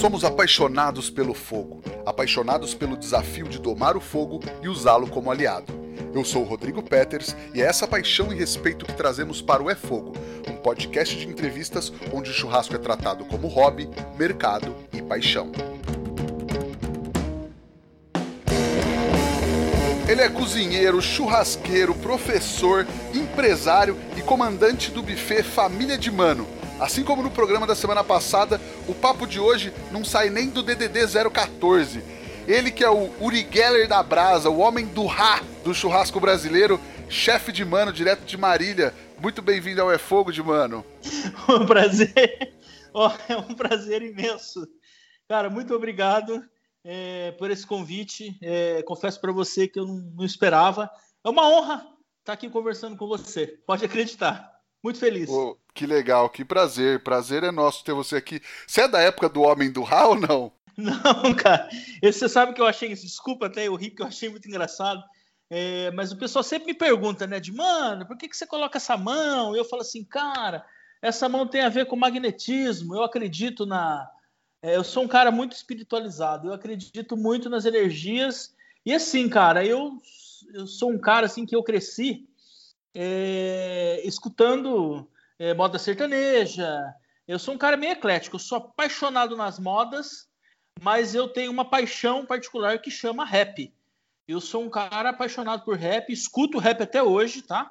Somos 0.00 0.24
apaixonados 0.24 1.08
pelo 1.08 1.32
fogo, 1.32 1.80
apaixonados 2.04 2.74
pelo 2.74 2.96
desafio 2.96 3.48
de 3.48 3.58
domar 3.58 3.96
o 3.96 4.00
fogo 4.00 4.40
e 4.62 4.68
usá-lo 4.68 5.06
como 5.08 5.30
aliado. 5.30 5.72
Eu 6.12 6.24
sou 6.24 6.42
o 6.42 6.44
Rodrigo 6.44 6.82
Peters 6.82 7.34
e 7.54 7.62
é 7.62 7.64
essa 7.64 7.86
paixão 7.86 8.32
e 8.32 8.36
respeito 8.36 8.84
que 8.84 8.92
trazemos 8.92 9.40
para 9.40 9.62
o 9.62 9.70
É 9.70 9.74
Fogo, 9.74 10.12
um 10.48 10.56
podcast 10.56 11.16
de 11.16 11.26
entrevistas 11.26 11.92
onde 12.12 12.30
o 12.30 12.34
churrasco 12.34 12.74
é 12.74 12.78
tratado 12.78 13.24
como 13.24 13.48
hobby, 13.48 13.88
mercado 14.18 14.74
e 14.92 15.00
paixão. 15.00 15.50
Ele 20.06 20.20
é 20.20 20.28
cozinheiro, 20.28 21.00
churrasqueiro, 21.00 21.94
professor, 21.94 22.86
empresário 23.14 23.96
e 24.16 24.22
comandante 24.22 24.90
do 24.90 25.02
buffet 25.02 25.42
Família 25.42 25.96
de 25.96 26.10
Mano. 26.10 26.46
Assim 26.80 27.04
como 27.04 27.22
no 27.22 27.30
programa 27.30 27.66
da 27.66 27.74
semana 27.74 28.02
passada, 28.02 28.60
o 28.88 28.94
papo 28.94 29.26
de 29.26 29.38
hoje 29.38 29.72
não 29.92 30.04
sai 30.04 30.28
nem 30.28 30.50
do 30.50 30.62
DDD 30.62 31.06
014. 31.32 32.02
Ele 32.46 32.70
que 32.70 32.84
é 32.84 32.90
o 32.90 33.10
Uri 33.22 33.46
Geller 33.50 33.88
da 33.88 34.02
Brasa, 34.02 34.50
o 34.50 34.58
homem 34.58 34.86
do 34.86 35.06
Rá 35.06 35.40
do 35.64 35.72
churrasco 35.72 36.20
brasileiro, 36.20 36.80
chefe 37.08 37.52
de 37.52 37.64
Mano, 37.64 37.92
direto 37.92 38.24
de 38.24 38.36
Marília. 38.36 38.92
Muito 39.20 39.40
bem-vindo 39.40 39.80
ao 39.80 39.90
É 39.90 39.98
Fogo 39.98 40.30
de 40.30 40.42
Mano. 40.42 40.84
Um 41.48 41.64
prazer, 41.64 42.54
oh, 42.92 43.10
é 43.28 43.36
um 43.36 43.54
prazer 43.54 44.02
imenso. 44.02 44.66
Cara, 45.28 45.48
muito 45.48 45.74
obrigado 45.74 46.42
é, 46.84 47.32
por 47.32 47.50
esse 47.50 47.66
convite. 47.66 48.36
É, 48.42 48.82
confesso 48.82 49.20
para 49.20 49.32
você 49.32 49.66
que 49.66 49.78
eu 49.78 49.86
não, 49.86 49.96
não, 50.16 50.24
esperava. 50.24 50.90
É 51.24 51.28
uma 51.28 51.48
honra 51.48 51.86
estar 52.20 52.34
aqui 52.34 52.50
conversando 52.50 52.96
com 52.96 53.06
você. 53.06 53.58
Pode 53.66 53.84
acreditar. 53.84 54.53
Muito 54.84 54.98
feliz. 54.98 55.30
Oh, 55.30 55.56
que 55.72 55.86
legal, 55.86 56.28
que 56.28 56.44
prazer. 56.44 57.02
Prazer 57.02 57.42
é 57.42 57.50
nosso 57.50 57.82
ter 57.82 57.94
você 57.94 58.16
aqui. 58.16 58.42
Você 58.66 58.82
é 58.82 58.88
da 58.88 59.00
época 59.00 59.30
do 59.30 59.40
Homem 59.40 59.72
do 59.72 59.82
Ra 59.82 60.08
ou 60.08 60.14
não? 60.14 60.52
Não, 60.76 61.32
cara. 61.34 61.68
Você 62.02 62.28
sabe 62.28 62.52
que 62.52 62.60
eu 62.60 62.66
achei. 62.66 62.88
Desculpa 62.88 63.46
até 63.46 63.68
eu 63.68 63.76
ri, 63.76 63.90
que 63.90 64.02
eu 64.02 64.06
achei 64.06 64.28
muito 64.28 64.46
engraçado. 64.46 65.02
É, 65.48 65.90
mas 65.92 66.10
o 66.10 66.18
pessoal 66.18 66.42
sempre 66.42 66.66
me 66.66 66.74
pergunta, 66.74 67.26
né? 67.28 67.38
De 67.38 67.52
mano, 67.52 68.04
por 68.06 68.18
que, 68.18 68.28
que 68.28 68.36
você 68.36 68.44
coloca 68.44 68.76
essa 68.76 68.96
mão? 68.96 69.54
E 69.54 69.58
eu 69.58 69.64
falo 69.64 69.82
assim, 69.82 70.04
cara, 70.04 70.66
essa 71.00 71.28
mão 71.28 71.46
tem 71.46 71.62
a 71.62 71.68
ver 71.68 71.86
com 71.86 71.94
magnetismo. 71.94 72.94
Eu 72.94 73.04
acredito 73.04 73.64
na, 73.64 74.10
é, 74.60 74.76
eu 74.76 74.82
sou 74.82 75.04
um 75.04 75.08
cara 75.08 75.30
muito 75.30 75.52
espiritualizado, 75.52 76.48
eu 76.48 76.52
acredito 76.52 77.16
muito 77.16 77.48
nas 77.48 77.64
energias. 77.64 78.52
E 78.84 78.92
assim, 78.92 79.28
cara, 79.28 79.64
eu, 79.64 79.96
eu 80.52 80.66
sou 80.66 80.90
um 80.90 80.98
cara 80.98 81.26
assim 81.26 81.46
que 81.46 81.54
eu 81.54 81.62
cresci 81.62 82.26
é, 82.94 84.00
escutando 84.04 85.08
é, 85.38 85.52
moda 85.54 85.78
sertaneja. 85.78 86.94
Eu 87.26 87.38
sou 87.38 87.54
um 87.54 87.58
cara 87.58 87.76
meio 87.76 87.92
eclético, 87.92 88.36
eu 88.36 88.40
sou 88.40 88.58
apaixonado 88.58 89.36
nas 89.36 89.58
modas, 89.58 90.28
mas 90.80 91.14
eu 91.14 91.28
tenho 91.28 91.50
uma 91.50 91.64
paixão 91.64 92.26
particular 92.26 92.80
que 92.80 92.90
chama 92.90 93.24
rap. 93.24 93.72
Eu 94.26 94.40
sou 94.40 94.62
um 94.62 94.70
cara 94.70 95.10
apaixonado 95.10 95.64
por 95.64 95.76
rap, 95.76 96.12
escuto 96.12 96.58
rap 96.58 96.82
até 96.82 97.02
hoje, 97.02 97.42
tá? 97.42 97.70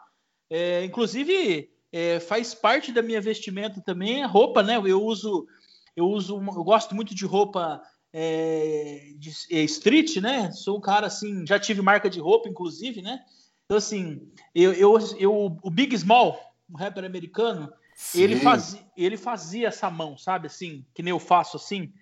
É, 0.49 0.83
inclusive, 0.83 1.71
é, 1.91 2.19
faz 2.19 2.53
parte 2.53 2.91
da 2.91 3.01
minha 3.01 3.21
vestimenta 3.21 3.81
também 3.81 4.23
a 4.23 4.27
roupa, 4.27 4.61
né? 4.61 4.77
Eu 4.77 5.01
uso 5.01 5.47
eu 5.95 6.07
uso, 6.09 6.35
eu 6.35 6.63
gosto 6.63 6.95
muito 6.95 7.13
de 7.13 7.25
roupa 7.25 7.81
é, 8.11 9.13
de, 9.17 9.31
é, 9.51 9.61
street, 9.63 10.17
né? 10.17 10.51
Sou 10.51 10.77
um 10.77 10.81
cara 10.81 11.07
assim, 11.07 11.45
já 11.45 11.59
tive 11.59 11.81
marca 11.81 12.09
de 12.09 12.19
roupa, 12.19 12.49
inclusive, 12.49 13.01
né? 13.01 13.23
Então, 13.66 13.78
assim, 13.78 14.31
eu, 14.53 14.73
eu, 14.73 14.97
eu 15.17 15.58
o 15.61 15.69
Big 15.69 15.97
Small, 15.97 16.39
um 16.69 16.75
rapper 16.75 17.06
americano, 17.06 17.72
ele 18.14 18.36
fazia, 18.38 18.86
ele 18.97 19.17
fazia 19.17 19.67
essa 19.67 19.89
mão, 19.89 20.17
sabe? 20.17 20.47
Assim, 20.47 20.86
que 20.94 21.02
nem 21.02 21.11
eu 21.11 21.19
faço 21.19 21.58
assim. 21.58 21.94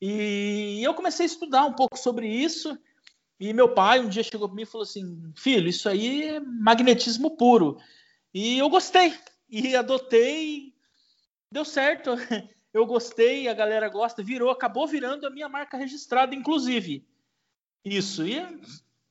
E 0.00 0.80
eu 0.82 0.94
comecei 0.94 1.24
a 1.24 1.26
estudar 1.26 1.64
um 1.64 1.72
pouco 1.72 1.96
sobre 1.96 2.28
isso. 2.28 2.78
E 3.38 3.52
meu 3.52 3.72
pai 3.74 4.00
um 4.00 4.08
dia 4.08 4.22
chegou 4.22 4.48
para 4.48 4.56
mim 4.56 4.62
e 4.62 4.66
falou 4.66 4.82
assim: 4.82 5.32
Filho, 5.36 5.68
isso 5.68 5.88
aí 5.88 6.22
é 6.24 6.40
magnetismo 6.40 7.36
puro. 7.36 7.78
E 8.32 8.58
eu 8.58 8.68
gostei. 8.68 9.14
E 9.48 9.76
adotei. 9.76 10.74
Deu 11.50 11.64
certo. 11.64 12.10
eu 12.74 12.84
gostei, 12.84 13.48
a 13.48 13.54
galera 13.54 13.88
gosta, 13.88 14.22
virou, 14.22 14.50
acabou 14.50 14.86
virando 14.86 15.26
a 15.26 15.30
minha 15.30 15.48
marca 15.48 15.76
registrada, 15.76 16.34
inclusive. 16.34 17.06
Isso, 17.84 18.26
e 18.26 18.42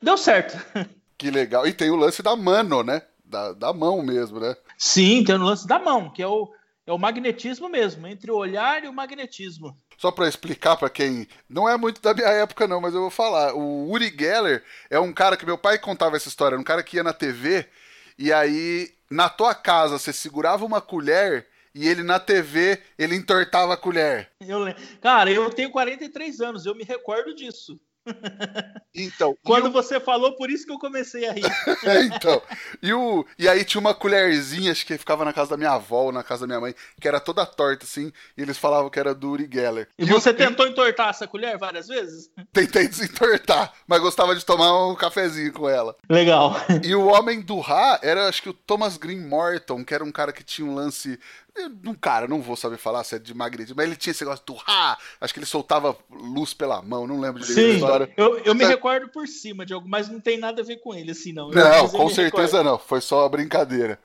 deu 0.01 0.17
certo. 0.17 0.57
Que 1.23 1.31
legal. 1.31 1.65
E 1.65 1.71
tem 1.71 1.89
o 1.89 1.95
lance 1.95 2.21
da 2.21 2.35
mano, 2.35 2.83
né? 2.83 3.01
Da, 3.23 3.53
da 3.53 3.71
mão 3.71 4.03
mesmo, 4.03 4.41
né? 4.41 4.57
Sim, 4.77 5.23
tem 5.23 5.35
o 5.35 5.41
lance 5.41 5.65
da 5.65 5.79
mão, 5.79 6.09
que 6.09 6.21
é 6.21 6.27
o, 6.27 6.53
é 6.85 6.91
o 6.91 6.97
magnetismo 6.97 7.69
mesmo, 7.69 8.05
entre 8.05 8.29
o 8.29 8.35
olhar 8.35 8.83
e 8.83 8.89
o 8.89 8.93
magnetismo. 8.93 9.73
Só 9.97 10.11
para 10.11 10.27
explicar 10.27 10.75
para 10.75 10.89
quem 10.89 11.25
não 11.47 11.69
é 11.69 11.77
muito 11.77 12.01
da 12.01 12.13
minha 12.13 12.27
época 12.27 12.67
não, 12.67 12.81
mas 12.81 12.93
eu 12.93 12.99
vou 12.99 13.09
falar. 13.09 13.53
O 13.53 13.89
Uri 13.89 14.13
Geller 14.13 14.65
é 14.89 14.99
um 14.99 15.13
cara 15.13 15.37
que 15.37 15.45
meu 15.45 15.57
pai 15.57 15.79
contava 15.79 16.17
essa 16.17 16.27
história, 16.27 16.59
um 16.59 16.63
cara 16.63 16.83
que 16.83 16.97
ia 16.97 17.03
na 17.03 17.13
TV 17.13 17.69
e 18.19 18.33
aí 18.33 18.91
na 19.09 19.29
tua 19.29 19.55
casa 19.55 19.97
você 19.97 20.11
segurava 20.11 20.65
uma 20.65 20.81
colher 20.81 21.47
e 21.73 21.87
ele 21.87 22.03
na 22.03 22.19
TV, 22.19 22.81
ele 22.99 23.15
entortava 23.15 23.75
a 23.75 23.77
colher. 23.77 24.29
Eu, 24.41 24.59
cara, 25.01 25.31
eu 25.31 25.49
tenho 25.51 25.71
43 25.71 26.41
anos, 26.41 26.65
eu 26.65 26.75
me 26.75 26.83
recordo 26.83 27.33
disso. 27.33 27.79
Então, 28.95 29.35
quando 29.43 29.65
eu... 29.65 29.71
você 29.71 29.99
falou, 29.99 30.35
por 30.35 30.51
isso 30.51 30.65
que 30.65 30.71
eu 30.71 30.77
comecei 30.77 31.27
a 31.27 31.33
rir. 31.33 31.45
é, 31.83 32.01
então. 32.03 32.41
E, 32.81 32.93
o... 32.93 33.25
e 33.39 33.49
aí 33.49 33.65
tinha 33.65 33.81
uma 33.81 33.93
colherzinha, 33.93 34.71
acho 34.71 34.85
que 34.85 34.97
ficava 34.97 35.25
na 35.25 35.33
casa 35.33 35.51
da 35.51 35.57
minha 35.57 35.71
avó 35.71 36.03
ou 36.03 36.11
na 36.11 36.23
casa 36.23 36.41
da 36.41 36.47
minha 36.47 36.59
mãe, 36.59 36.75
que 36.99 37.07
era 37.07 37.19
toda 37.19 37.45
torta, 37.45 37.85
assim, 37.85 38.11
e 38.37 38.41
eles 38.41 38.57
falavam 38.57 38.89
que 38.89 38.99
era 38.99 39.15
do 39.15 39.31
Uri 39.31 39.49
Geller. 39.51 39.87
E, 39.97 40.03
e 40.03 40.05
você 40.05 40.29
eu... 40.29 40.35
tentou 40.35 40.67
entortar 40.67 41.09
essa 41.09 41.27
colher 41.27 41.57
várias 41.57 41.87
vezes? 41.87 42.29
Tentei 42.51 42.87
desentortar, 42.87 43.73
mas 43.87 43.99
gostava 43.99 44.35
de 44.35 44.45
tomar 44.45 44.87
um 44.87 44.95
cafezinho 44.95 45.51
com 45.51 45.67
ela. 45.67 45.95
Legal. 46.07 46.55
E 46.83 46.93
o 46.93 47.07
homem 47.07 47.41
do 47.41 47.59
Ra 47.59 47.99
era, 48.03 48.27
acho 48.27 48.43
que 48.43 48.49
o 48.49 48.53
Thomas 48.53 48.97
Green 48.97 49.21
Morton, 49.21 49.83
que 49.83 49.93
era 49.93 50.03
um 50.03 50.11
cara 50.11 50.31
que 50.31 50.43
tinha 50.43 50.67
um 50.67 50.75
lance 50.75 51.19
um 51.85 51.93
cara, 51.93 52.27
não 52.27 52.41
vou 52.41 52.55
saber 52.55 52.77
falar 52.77 53.03
se 53.03 53.15
é 53.15 53.19
de 53.19 53.33
magnetismo, 53.33 53.75
mas 53.77 53.85
ele 53.85 53.95
tinha 53.95 54.11
esse 54.11 54.23
negócio 54.23 54.43
do 54.45 54.57
ha! 54.67 54.97
Acho 55.21 55.33
que 55.33 55.39
ele 55.39 55.45
soltava 55.45 55.95
luz 56.09 56.53
pela 56.53 56.81
mão, 56.81 57.05
não 57.05 57.19
lembro 57.19 57.43
direito 57.43 57.69
da 57.69 57.75
história. 57.75 58.13
Eu, 58.17 58.39
eu 58.39 58.55
me 58.55 58.65
recordo 58.65 59.09
por 59.09 59.27
cima 59.27 59.65
de 59.65 59.73
algo, 59.73 59.87
mas 59.87 60.09
não 60.09 60.19
tem 60.19 60.37
nada 60.37 60.61
a 60.61 60.65
ver 60.65 60.77
com 60.77 60.93
ele, 60.93 61.11
assim, 61.11 61.31
não. 61.31 61.49
Não, 61.49 61.89
com 61.89 62.09
certeza 62.09 62.57
recordo. 62.57 62.63
não, 62.63 62.79
foi 62.79 63.01
só 63.01 63.21
uma 63.21 63.29
brincadeira. 63.29 63.99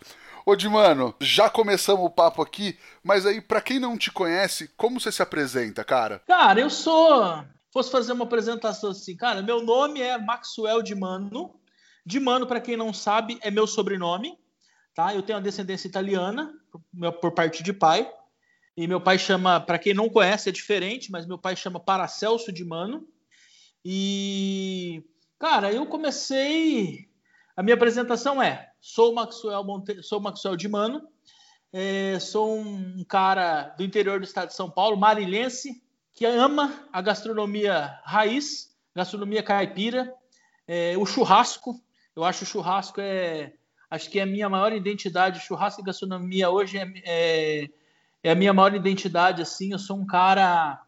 Ô, 0.44 0.54
de 0.54 0.68
mano, 0.68 1.14
já 1.20 1.48
começamos 1.48 2.04
o 2.04 2.10
papo 2.10 2.42
aqui, 2.42 2.78
mas 3.02 3.24
aí, 3.24 3.40
para 3.40 3.60
quem 3.60 3.78
não 3.78 3.96
te 3.96 4.10
conhece, 4.10 4.70
como 4.76 5.00
você 5.00 5.10
se 5.10 5.22
apresenta, 5.22 5.84
cara? 5.84 6.22
Cara, 6.26 6.60
eu 6.60 6.70
sou. 6.70 7.44
Fosse 7.72 7.90
fazer 7.90 8.12
uma 8.12 8.24
apresentação 8.24 8.90
assim, 8.90 9.14
cara, 9.14 9.42
meu 9.42 9.62
nome 9.62 10.00
é 10.00 10.16
Maxwell 10.18 10.82
de 10.82 10.94
Mano. 10.94 11.54
De 12.04 12.18
Mano, 12.18 12.46
para 12.46 12.60
quem 12.60 12.76
não 12.76 12.94
sabe, 12.94 13.38
é 13.42 13.50
meu 13.50 13.66
sobrenome. 13.66 14.38
Tá? 14.94 15.14
Eu 15.14 15.22
tenho 15.22 15.38
a 15.38 15.42
descendência 15.42 15.86
italiana 15.86 16.57
por 17.20 17.32
parte 17.32 17.62
de 17.62 17.72
pai. 17.72 18.10
E 18.76 18.86
meu 18.86 19.00
pai 19.00 19.18
chama, 19.18 19.60
para 19.60 19.78
quem 19.78 19.92
não 19.92 20.08
conhece, 20.08 20.48
é 20.48 20.52
diferente, 20.52 21.10
mas 21.10 21.26
meu 21.26 21.36
pai 21.36 21.56
chama 21.56 21.80
Paracelso 21.80 22.52
de 22.52 22.64
Mano. 22.64 23.08
E, 23.84 25.02
cara, 25.38 25.72
eu 25.72 25.84
comecei. 25.86 27.08
A 27.56 27.62
minha 27.62 27.74
apresentação 27.74 28.40
é: 28.40 28.70
sou 28.80 29.12
Maxwell, 29.12 29.64
Monte... 29.64 30.02
sou 30.02 30.20
Maxwell 30.20 30.56
de 30.56 30.68
Mano, 30.68 31.08
é, 31.72 32.18
sou 32.20 32.56
um 32.56 33.04
cara 33.04 33.74
do 33.76 33.82
interior 33.82 34.20
do 34.20 34.24
estado 34.24 34.48
de 34.48 34.54
São 34.54 34.70
Paulo, 34.70 34.96
marilhense, 34.96 35.82
que 36.12 36.24
ama 36.24 36.88
a 36.92 37.02
gastronomia 37.02 37.98
raiz, 38.04 38.76
gastronomia 38.94 39.42
caipira, 39.42 40.14
é, 40.66 40.96
o 40.96 41.04
churrasco. 41.04 41.82
Eu 42.14 42.24
acho 42.24 42.44
o 42.44 42.46
churrasco 42.46 43.00
é 43.00 43.54
Acho 43.90 44.10
que 44.10 44.18
é 44.18 44.22
a 44.22 44.26
minha 44.26 44.48
maior 44.48 44.72
identidade, 44.72 45.40
churrasco 45.40 45.80
e 45.80 45.84
gastronomia 45.84 46.50
hoje 46.50 46.76
é, 46.76 46.92
é, 47.04 47.68
é, 48.22 48.30
a 48.30 48.34
minha 48.34 48.52
maior 48.52 48.74
identidade. 48.74 49.40
Assim, 49.40 49.72
eu 49.72 49.78
sou 49.78 49.96
um 49.96 50.06
cara 50.06 50.82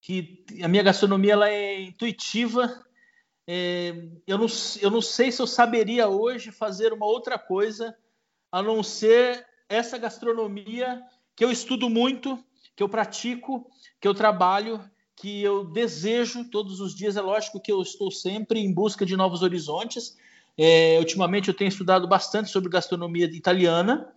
que 0.00 0.44
a 0.62 0.66
minha 0.66 0.82
gastronomia 0.82 1.34
ela 1.34 1.48
é 1.48 1.80
intuitiva. 1.80 2.84
É, 3.46 3.94
eu, 4.26 4.36
não, 4.36 4.46
eu 4.80 4.90
não 4.90 5.00
sei 5.00 5.30
se 5.30 5.40
eu 5.40 5.46
saberia 5.46 6.08
hoje 6.08 6.50
fazer 6.50 6.92
uma 6.92 7.06
outra 7.06 7.38
coisa 7.38 7.96
a 8.50 8.62
não 8.62 8.82
ser 8.82 9.46
essa 9.68 9.96
gastronomia 9.96 11.02
que 11.36 11.44
eu 11.44 11.50
estudo 11.50 11.88
muito, 11.88 12.42
que 12.74 12.82
eu 12.82 12.88
pratico, 12.88 13.70
que 14.00 14.08
eu 14.08 14.14
trabalho, 14.14 14.84
que 15.16 15.40
eu 15.42 15.64
desejo 15.64 16.50
todos 16.50 16.80
os 16.80 16.94
dias. 16.94 17.16
É 17.16 17.20
lógico 17.20 17.60
que 17.60 17.70
eu 17.70 17.80
estou 17.80 18.10
sempre 18.10 18.58
em 18.58 18.72
busca 18.72 19.06
de 19.06 19.16
novos 19.16 19.42
horizontes, 19.42 20.16
é, 20.56 20.98
ultimamente 20.98 21.48
eu 21.48 21.54
tenho 21.54 21.68
estudado 21.68 22.06
bastante 22.06 22.50
sobre 22.50 22.70
gastronomia 22.70 23.26
italiana, 23.26 24.12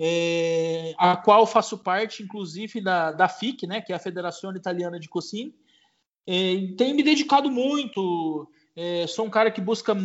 é, 0.00 0.94
a 0.96 1.16
qual 1.16 1.46
faço 1.46 1.78
parte, 1.78 2.22
inclusive, 2.22 2.80
da, 2.80 3.12
da 3.12 3.28
FIC, 3.28 3.66
né, 3.66 3.80
que 3.80 3.92
é 3.92 3.96
a 3.96 4.00
Federação 4.00 4.54
Italiana 4.54 4.98
de 4.98 5.08
Cucina. 5.08 5.52
É, 6.26 6.74
tenho 6.76 6.94
me 6.94 7.02
dedicado 7.02 7.50
muito, 7.50 8.50
é, 8.76 9.06
sou 9.06 9.26
um 9.26 9.30
cara 9.30 9.50
que 9.50 9.60
busca 9.60 9.96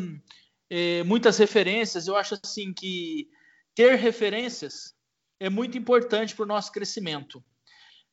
é, 0.69 1.03
muitas 1.03 1.37
referências. 1.37 2.07
Eu 2.07 2.15
acho 2.15 2.37
assim 2.43 2.73
que 2.73 3.29
ter 3.75 3.95
referências 3.95 4.95
é 5.39 5.49
muito 5.49 5.77
importante 5.77 6.35
para 6.35 6.43
o 6.43 6.47
nosso 6.47 6.71
crescimento. 6.71 7.43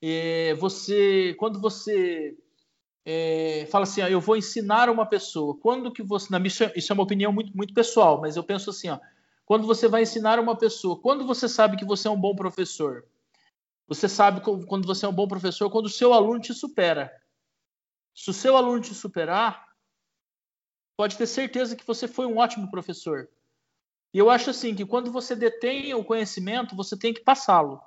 é, 0.02 0.54
você, 0.54 1.34
quando 1.38 1.60
você 1.60 2.36
é, 3.04 3.66
fala 3.70 3.84
assim, 3.84 4.02
ó, 4.02 4.08
eu 4.08 4.20
vou 4.20 4.36
ensinar 4.36 4.90
uma 4.90 5.06
pessoa, 5.06 5.56
quando 5.58 5.92
que 5.92 6.02
você, 6.02 6.28
na, 6.30 6.38
isso, 6.46 6.64
é, 6.64 6.72
isso 6.76 6.92
é 6.92 6.94
uma 6.94 7.02
opinião 7.02 7.32
muito, 7.32 7.56
muito 7.56 7.72
pessoal, 7.72 8.20
mas 8.20 8.36
eu 8.36 8.44
penso 8.44 8.70
assim, 8.70 8.88
ó, 8.88 8.98
quando 9.44 9.66
você 9.66 9.88
vai 9.88 10.02
ensinar 10.02 10.38
uma 10.38 10.56
pessoa, 10.56 11.00
quando 11.00 11.26
você 11.26 11.48
sabe 11.48 11.76
que 11.76 11.84
você 11.84 12.06
é 12.06 12.10
um 12.10 12.20
bom 12.20 12.34
professor, 12.36 13.04
você 13.88 14.08
sabe 14.08 14.40
quando 14.40 14.86
você 14.86 15.04
é 15.04 15.08
um 15.08 15.12
bom 15.12 15.26
professor, 15.26 15.68
quando 15.68 15.86
o 15.86 15.90
seu 15.90 16.14
aluno 16.14 16.38
te 16.38 16.54
supera. 16.54 17.12
Se 18.14 18.30
o 18.30 18.32
seu 18.32 18.56
aluno 18.56 18.80
te 18.80 18.94
superar, 18.94 19.66
pode 20.96 21.16
ter 21.16 21.26
certeza 21.26 21.74
que 21.74 21.84
você 21.84 22.06
foi 22.06 22.26
um 22.26 22.38
ótimo 22.38 22.70
professor. 22.70 23.28
E 24.14 24.18
eu 24.18 24.30
acho 24.30 24.50
assim 24.50 24.74
que 24.74 24.86
quando 24.86 25.10
você 25.10 25.34
detém 25.34 25.92
o 25.94 26.04
conhecimento, 26.04 26.76
você 26.76 26.96
tem 26.96 27.12
que 27.12 27.22
passá-lo. 27.22 27.80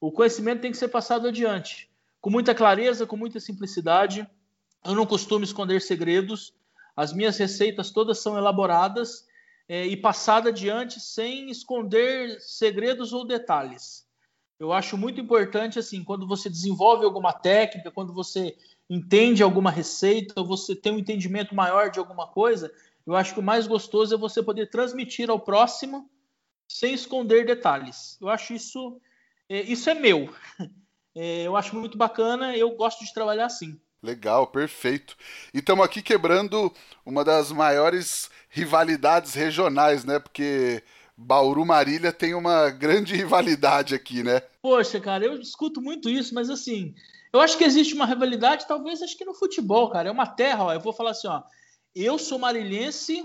O 0.00 0.10
conhecimento 0.10 0.62
tem 0.62 0.70
que 0.70 0.78
ser 0.78 0.88
passado 0.88 1.28
adiante, 1.28 1.90
com 2.20 2.30
muita 2.30 2.54
clareza, 2.54 3.06
com 3.06 3.16
muita 3.16 3.38
simplicidade. 3.38 4.26
Eu 4.84 4.94
não 4.94 5.06
costumo 5.06 5.44
esconder 5.44 5.80
segredos. 5.80 6.52
As 6.96 7.12
minhas 7.12 7.38
receitas 7.38 7.90
todas 7.90 8.18
são 8.18 8.36
elaboradas 8.36 9.26
é, 9.68 9.86
e 9.86 9.96
passada 9.96 10.50
adiante 10.50 11.00
sem 11.00 11.50
esconder 11.50 12.40
segredos 12.40 13.12
ou 13.12 13.24
detalhes. 13.24 14.06
Eu 14.58 14.72
acho 14.72 14.96
muito 14.96 15.20
importante, 15.20 15.78
assim, 15.78 16.04
quando 16.04 16.26
você 16.26 16.48
desenvolve 16.48 17.04
alguma 17.04 17.32
técnica, 17.32 17.90
quando 17.90 18.12
você 18.12 18.56
entende 18.88 19.42
alguma 19.42 19.70
receita, 19.70 20.38
ou 20.38 20.46
você 20.46 20.76
tem 20.76 20.92
um 20.92 20.98
entendimento 20.98 21.54
maior 21.54 21.90
de 21.90 21.98
alguma 21.98 22.26
coisa, 22.26 22.72
eu 23.06 23.16
acho 23.16 23.34
que 23.34 23.40
o 23.40 23.42
mais 23.42 23.66
gostoso 23.66 24.14
é 24.14 24.18
você 24.18 24.42
poder 24.42 24.70
transmitir 24.70 25.30
ao 25.30 25.40
próximo 25.40 26.08
sem 26.68 26.94
esconder 26.94 27.44
detalhes. 27.44 28.18
Eu 28.20 28.28
acho 28.28 28.54
isso, 28.54 29.00
é, 29.48 29.62
isso 29.62 29.88
é 29.88 29.94
meu. 29.94 30.32
É, 31.14 31.42
eu 31.42 31.58
acho 31.58 31.76
muito 31.76 31.98
bacana, 31.98 32.56
eu 32.56 32.74
gosto 32.74 33.04
de 33.04 33.12
trabalhar 33.12 33.44
assim. 33.44 33.78
Legal, 34.02 34.48
perfeito. 34.48 35.16
E 35.54 35.58
estamos 35.58 35.84
aqui 35.84 36.02
quebrando 36.02 36.72
uma 37.06 37.24
das 37.24 37.52
maiores 37.52 38.28
rivalidades 38.48 39.32
regionais, 39.34 40.04
né? 40.04 40.18
Porque 40.18 40.82
Bauru 41.16 41.64
Marília 41.64 42.12
tem 42.12 42.34
uma 42.34 42.68
grande 42.70 43.14
rivalidade 43.16 43.94
aqui, 43.94 44.24
né? 44.24 44.40
Poxa, 44.60 45.00
cara, 45.00 45.24
eu 45.24 45.40
escuto 45.40 45.80
muito 45.80 46.10
isso, 46.10 46.34
mas 46.34 46.50
assim, 46.50 46.94
eu 47.32 47.40
acho 47.40 47.56
que 47.56 47.62
existe 47.62 47.94
uma 47.94 48.04
rivalidade, 48.04 48.66
talvez 48.66 49.00
acho 49.00 49.16
que 49.16 49.24
no 49.24 49.34
futebol, 49.34 49.88
cara. 49.88 50.08
É 50.08 50.12
uma 50.12 50.26
terra, 50.26 50.64
ó. 50.64 50.72
Eu 50.72 50.80
vou 50.80 50.92
falar 50.92 51.12
assim, 51.12 51.28
ó. 51.28 51.40
Eu 51.94 52.18
sou 52.18 52.40
marilhense, 52.40 53.22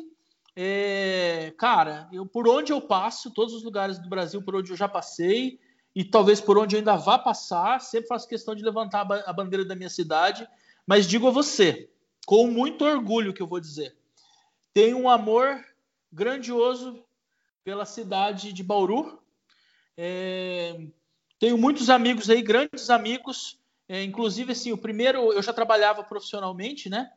é, 0.55 1.53
cara, 1.57 2.07
eu 2.11 2.25
por 2.25 2.47
onde 2.47 2.71
eu 2.71 2.81
passo, 2.81 3.31
todos 3.31 3.53
os 3.53 3.63
lugares 3.63 3.97
do 3.97 4.09
Brasil 4.09 4.43
por 4.43 4.55
onde 4.55 4.71
eu 4.71 4.77
já 4.77 4.87
passei, 4.87 5.59
e 5.95 6.03
talvez 6.05 6.39
por 6.39 6.57
onde 6.57 6.75
eu 6.75 6.79
ainda 6.79 6.95
vá 6.95 7.17
passar, 7.17 7.81
sempre 7.81 8.07
faço 8.09 8.27
questão 8.27 8.53
de 8.53 8.63
levantar 8.63 9.07
a 9.25 9.33
bandeira 9.33 9.65
da 9.65 9.75
minha 9.75 9.89
cidade. 9.89 10.47
Mas 10.87 11.05
digo 11.05 11.27
a 11.27 11.31
você, 11.31 11.89
com 12.25 12.47
muito 12.47 12.85
orgulho 12.85 13.33
que 13.33 13.41
eu 13.41 13.47
vou 13.47 13.59
dizer, 13.59 13.93
tenho 14.73 14.97
um 14.97 15.09
amor 15.09 15.61
grandioso 16.11 17.03
pela 17.63 17.85
cidade 17.85 18.53
de 18.53 18.63
Bauru. 18.63 19.19
É, 19.97 20.79
tenho 21.37 21.57
muitos 21.57 21.89
amigos 21.89 22.29
aí, 22.29 22.41
grandes 22.41 22.89
amigos. 22.89 23.59
É, 23.89 24.01
inclusive, 24.01 24.53
assim, 24.53 24.71
o 24.71 24.77
primeiro 24.77 25.33
eu 25.33 25.41
já 25.41 25.51
trabalhava 25.51 26.03
profissionalmente, 26.03 26.89
né, 26.89 27.11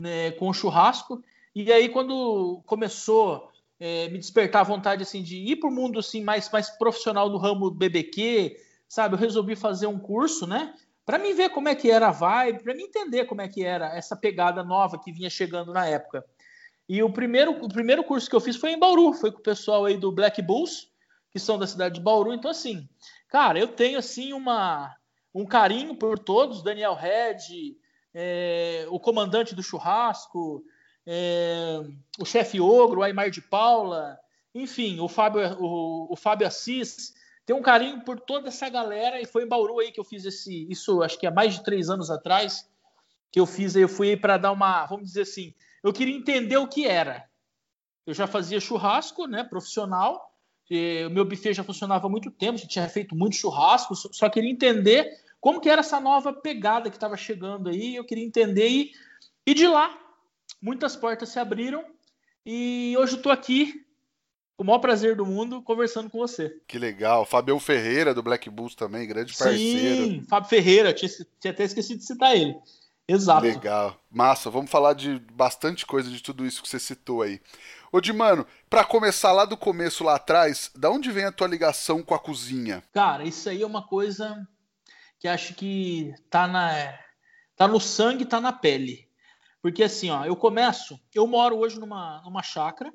né 0.00 0.32
com 0.32 0.52
churrasco. 0.52 1.22
E 1.54 1.70
aí, 1.72 1.88
quando 1.88 2.60
começou 2.66 3.52
é, 3.78 4.08
me 4.08 4.18
despertar 4.18 4.62
a 4.62 4.64
vontade 4.64 5.02
assim 5.02 5.22
de 5.22 5.36
ir 5.36 5.56
para 5.56 5.68
o 5.68 5.72
mundo 5.72 5.98
assim 5.98 6.22
mais 6.22 6.50
mais 6.50 6.70
profissional 6.70 7.28
do 7.28 7.36
ramo 7.36 7.70
BBQ, 7.70 8.56
sabe? 8.88 9.14
Eu 9.14 9.18
resolvi 9.18 9.54
fazer 9.54 9.86
um 9.86 9.98
curso, 9.98 10.46
né? 10.46 10.74
Para 11.04 11.18
mim 11.18 11.34
ver 11.34 11.50
como 11.50 11.68
é 11.68 11.74
que 11.74 11.90
era 11.90 12.08
a 12.08 12.12
vibe, 12.12 12.62
para 12.62 12.74
mim 12.74 12.84
entender 12.84 13.24
como 13.24 13.40
é 13.40 13.48
que 13.48 13.64
era 13.64 13.96
essa 13.96 14.16
pegada 14.16 14.62
nova 14.62 14.98
que 14.98 15.12
vinha 15.12 15.28
chegando 15.28 15.72
na 15.72 15.86
época. 15.86 16.24
E 16.88 17.02
o 17.02 17.12
primeiro, 17.12 17.52
o 17.52 17.68
primeiro 17.68 18.04
curso 18.04 18.28
que 18.28 18.36
eu 18.36 18.40
fiz 18.40 18.56
foi 18.56 18.72
em 18.72 18.78
Bauru, 18.78 19.12
foi 19.12 19.32
com 19.32 19.38
o 19.38 19.42
pessoal 19.42 19.84
aí 19.84 19.96
do 19.96 20.12
Black 20.12 20.40
Bulls, 20.42 20.88
que 21.30 21.38
são 21.38 21.58
da 21.58 21.66
cidade 21.66 21.94
de 21.96 22.00
Bauru. 22.00 22.32
Então, 22.32 22.50
assim, 22.50 22.88
cara, 23.28 23.58
eu 23.58 23.68
tenho 23.68 23.98
assim 23.98 24.32
uma, 24.32 24.94
um 25.34 25.44
carinho 25.44 25.94
por 25.96 26.18
todos, 26.18 26.62
Daniel 26.62 26.94
Red, 26.94 27.76
é, 28.14 28.86
o 28.90 29.00
comandante 29.00 29.54
do 29.54 29.62
churrasco, 29.62 30.62
é, 31.06 31.80
o 32.18 32.24
chefe 32.24 32.60
Ogro, 32.60 33.00
o 33.00 33.02
Aymar 33.02 33.30
de 33.30 33.40
Paula, 33.40 34.18
enfim, 34.54 35.00
o 35.00 35.08
Fábio, 35.08 35.40
o, 35.58 36.12
o 36.12 36.16
Fábio 36.16 36.46
Assis. 36.46 37.14
Tem 37.44 37.56
um 37.56 37.62
carinho 37.62 38.04
por 38.04 38.20
toda 38.20 38.48
essa 38.48 38.68
galera 38.68 39.20
e 39.20 39.26
foi 39.26 39.44
em 39.44 39.48
Bauru 39.48 39.80
aí 39.80 39.90
que 39.90 39.98
eu 39.98 40.04
fiz 40.04 40.24
esse, 40.24 40.66
isso 40.70 41.02
acho 41.02 41.18
que 41.18 41.26
há 41.26 41.30
mais 41.30 41.54
de 41.54 41.64
três 41.64 41.90
anos 41.90 42.10
atrás 42.10 42.68
que 43.32 43.40
eu 43.40 43.46
fiz 43.46 43.74
eu 43.74 43.88
fui 43.88 44.16
para 44.16 44.36
dar 44.36 44.52
uma, 44.52 44.84
vamos 44.86 45.06
dizer 45.06 45.22
assim, 45.22 45.54
eu 45.82 45.92
queria 45.92 46.14
entender 46.14 46.58
o 46.58 46.68
que 46.68 46.86
era. 46.86 47.28
Eu 48.06 48.12
já 48.12 48.26
fazia 48.26 48.60
churrasco, 48.60 49.26
né, 49.26 49.42
profissional. 49.42 50.32
o 50.70 51.10
meu 51.10 51.24
buffet 51.24 51.54
já 51.54 51.64
funcionava 51.64 52.06
há 52.06 52.10
muito 52.10 52.30
tempo, 52.30 52.58
já 52.58 52.66
tinha 52.66 52.88
feito 52.88 53.16
muito 53.16 53.36
churrasco, 53.36 53.94
só 53.94 54.28
queria 54.28 54.50
entender 54.50 55.18
como 55.40 55.60
que 55.60 55.68
era 55.68 55.80
essa 55.80 55.98
nova 55.98 56.32
pegada 56.32 56.90
que 56.90 56.96
estava 56.96 57.16
chegando 57.16 57.70
aí. 57.70 57.96
Eu 57.96 58.04
queria 58.04 58.24
entender 58.24 58.68
e, 58.68 58.92
e 59.46 59.54
de 59.54 59.66
lá 59.66 59.98
muitas 60.60 60.94
portas 60.94 61.30
se 61.30 61.38
abriram 61.40 61.84
e 62.44 62.94
hoje 62.98 63.14
eu 63.14 63.16
estou 63.16 63.32
aqui 63.32 63.81
com 64.62 64.64
o 64.64 64.66
maior 64.66 64.78
prazer 64.78 65.16
do 65.16 65.26
mundo 65.26 65.60
conversando 65.60 66.08
com 66.08 66.18
você. 66.18 66.56
Que 66.68 66.78
legal. 66.78 67.26
Fabião 67.26 67.58
Ferreira 67.58 68.14
do 68.14 68.22
Black 68.22 68.48
Bulls 68.48 68.76
também, 68.76 69.08
grande 69.08 69.36
parceiro. 69.36 69.58
Sim, 69.58 70.24
Fábio 70.28 70.48
Ferreira, 70.48 70.92
tinha, 70.92 71.10
tinha 71.40 71.50
até 71.50 71.64
esquecido 71.64 71.98
de 71.98 72.06
citar 72.06 72.36
ele. 72.36 72.54
Exato. 73.08 73.44
Legal. 73.44 74.00
Massa, 74.08 74.48
vamos 74.48 74.70
falar 74.70 74.94
de 74.94 75.18
bastante 75.32 75.84
coisa 75.84 76.08
de 76.08 76.22
tudo 76.22 76.46
isso 76.46 76.62
que 76.62 76.68
você 76.68 76.78
citou 76.78 77.22
aí. 77.22 77.40
Ô, 77.90 78.00
Di, 78.00 78.12
mano, 78.12 78.46
pra 78.70 78.84
começar 78.84 79.32
lá 79.32 79.44
do 79.44 79.56
começo, 79.56 80.04
lá 80.04 80.14
atrás, 80.14 80.70
da 80.76 80.88
onde 80.88 81.10
vem 81.10 81.24
a 81.24 81.32
tua 81.32 81.48
ligação 81.48 82.00
com 82.00 82.14
a 82.14 82.18
cozinha? 82.18 82.84
Cara, 82.92 83.24
isso 83.24 83.48
aí 83.48 83.62
é 83.62 83.66
uma 83.66 83.84
coisa 83.84 84.46
que 85.18 85.26
acho 85.26 85.54
que 85.54 86.14
tá 86.30 86.46
na 86.46 86.96
tá 87.56 87.66
no 87.66 87.80
sangue, 87.80 88.24
tá 88.24 88.40
na 88.40 88.52
pele. 88.52 89.08
Porque 89.60 89.82
assim, 89.82 90.10
ó, 90.10 90.24
eu 90.24 90.36
começo, 90.36 90.98
eu 91.12 91.26
moro 91.26 91.58
hoje 91.58 91.80
numa, 91.80 92.22
numa 92.24 92.42
chácara, 92.42 92.92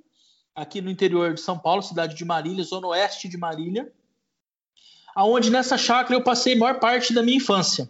aqui 0.58 0.82
no 0.82 0.90
interior 0.90 1.36
de 1.36 1.40
São 1.40 1.58
Paulo, 1.58 1.84
cidade 1.84 2.16
de 2.16 2.26
Marília, 2.26 2.64
zona 2.64 2.88
oeste 2.88 3.30
de 3.30 3.38
Marília, 3.38 3.94
aonde 5.16 5.52
nessa 5.52 5.78
chácara 5.78 6.16
eu 6.16 6.24
passei 6.24 6.56
maior 6.56 6.80
parte 6.80 7.14
da 7.14 7.22
minha 7.22 7.38
infância. 7.38 7.88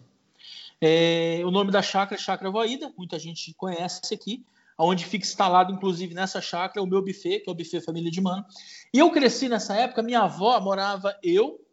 É, 0.81 1.41
o 1.45 1.49
nome 1.49 1.71
da 1.71 1.81
chácara 1.81 2.19
é 2.19 2.23
Chácara 2.23 2.51
Voída, 2.51 2.91
muita 2.97 3.17
gente 3.17 3.53
conhece 3.53 4.13
aqui, 4.13 4.45
onde 4.77 5.05
fica 5.05 5.25
instalado, 5.25 5.71
inclusive, 5.71 6.13
nessa 6.13 6.41
chácara, 6.41 6.83
o 6.83 6.85
meu 6.85 7.01
buffet, 7.01 7.39
que 7.39 7.49
é 7.49 7.51
o 7.51 7.55
buffet 7.55 7.79
Família 7.79 8.11
de 8.11 8.19
Mano. 8.19 8.45
E 8.93 8.99
eu 8.99 9.09
cresci 9.11 9.47
nessa 9.47 9.73
época, 9.73 10.03
minha 10.03 10.19
avó 10.19 10.59
morava 10.59 11.17
eu, 11.23 11.65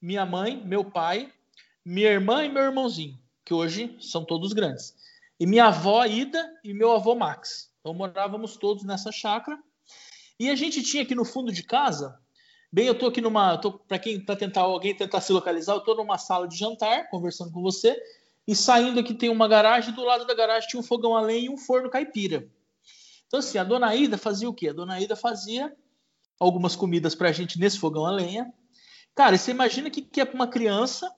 minha 0.00 0.24
mãe, 0.24 0.62
meu 0.64 0.84
pai, 0.84 1.30
minha 1.84 2.08
irmã 2.08 2.44
e 2.44 2.48
meu 2.48 2.62
irmãozinho, 2.62 3.18
que 3.44 3.52
hoje 3.52 3.96
são 4.00 4.24
todos 4.24 4.52
grandes. 4.52 4.94
E 5.40 5.46
minha 5.46 5.66
avó 5.66 6.04
Ida 6.06 6.48
e 6.62 6.72
meu 6.72 6.92
avô 6.92 7.16
Max. 7.16 7.70
Então 7.80 7.92
morávamos 7.92 8.56
todos 8.56 8.84
nessa 8.84 9.10
chácara. 9.10 9.58
E 10.38 10.50
a 10.50 10.54
gente 10.54 10.82
tinha 10.82 11.02
aqui 11.02 11.14
no 11.14 11.24
fundo 11.24 11.50
de 11.50 11.62
casa, 11.62 12.20
bem, 12.70 12.86
eu 12.86 12.98
tô 12.98 13.06
aqui 13.06 13.20
numa, 13.20 13.58
para 13.58 13.98
quem 13.98 14.20
para 14.20 14.36
tentar 14.36 14.62
alguém 14.62 14.94
tentar 14.94 15.20
se 15.20 15.32
localizar, 15.32 15.74
eu 15.74 15.80
tô 15.80 15.94
numa 15.94 16.18
sala 16.18 16.46
de 16.46 16.56
jantar 16.56 17.08
conversando 17.08 17.50
com 17.50 17.62
você 17.62 17.96
e 18.46 18.54
saindo 18.54 19.00
aqui 19.00 19.14
tem 19.14 19.30
uma 19.30 19.48
garagem, 19.48 19.94
do 19.94 20.04
lado 20.04 20.26
da 20.26 20.34
garagem 20.34 20.68
tinha 20.68 20.80
um 20.80 20.84
fogão 20.84 21.16
a 21.16 21.20
lenha 21.20 21.46
e 21.46 21.48
um 21.48 21.56
forno 21.56 21.90
caipira. 21.90 22.48
Então, 23.26 23.40
assim, 23.40 23.58
a 23.58 23.64
dona 23.64 23.94
Ida 23.94 24.16
fazia 24.16 24.48
o 24.48 24.54
quê? 24.54 24.68
A 24.68 24.72
dona 24.72 25.00
Ida 25.00 25.16
fazia 25.16 25.74
algumas 26.38 26.76
comidas 26.76 27.14
para 27.14 27.30
a 27.30 27.32
gente 27.32 27.58
nesse 27.58 27.78
fogão 27.78 28.06
a 28.06 28.10
lenha. 28.10 28.52
Cara, 29.14 29.36
você 29.36 29.50
imagina 29.50 29.90
que, 29.90 30.02
que 30.02 30.20
é 30.20 30.24
para 30.24 30.34
uma 30.34 30.46
criança 30.46 31.10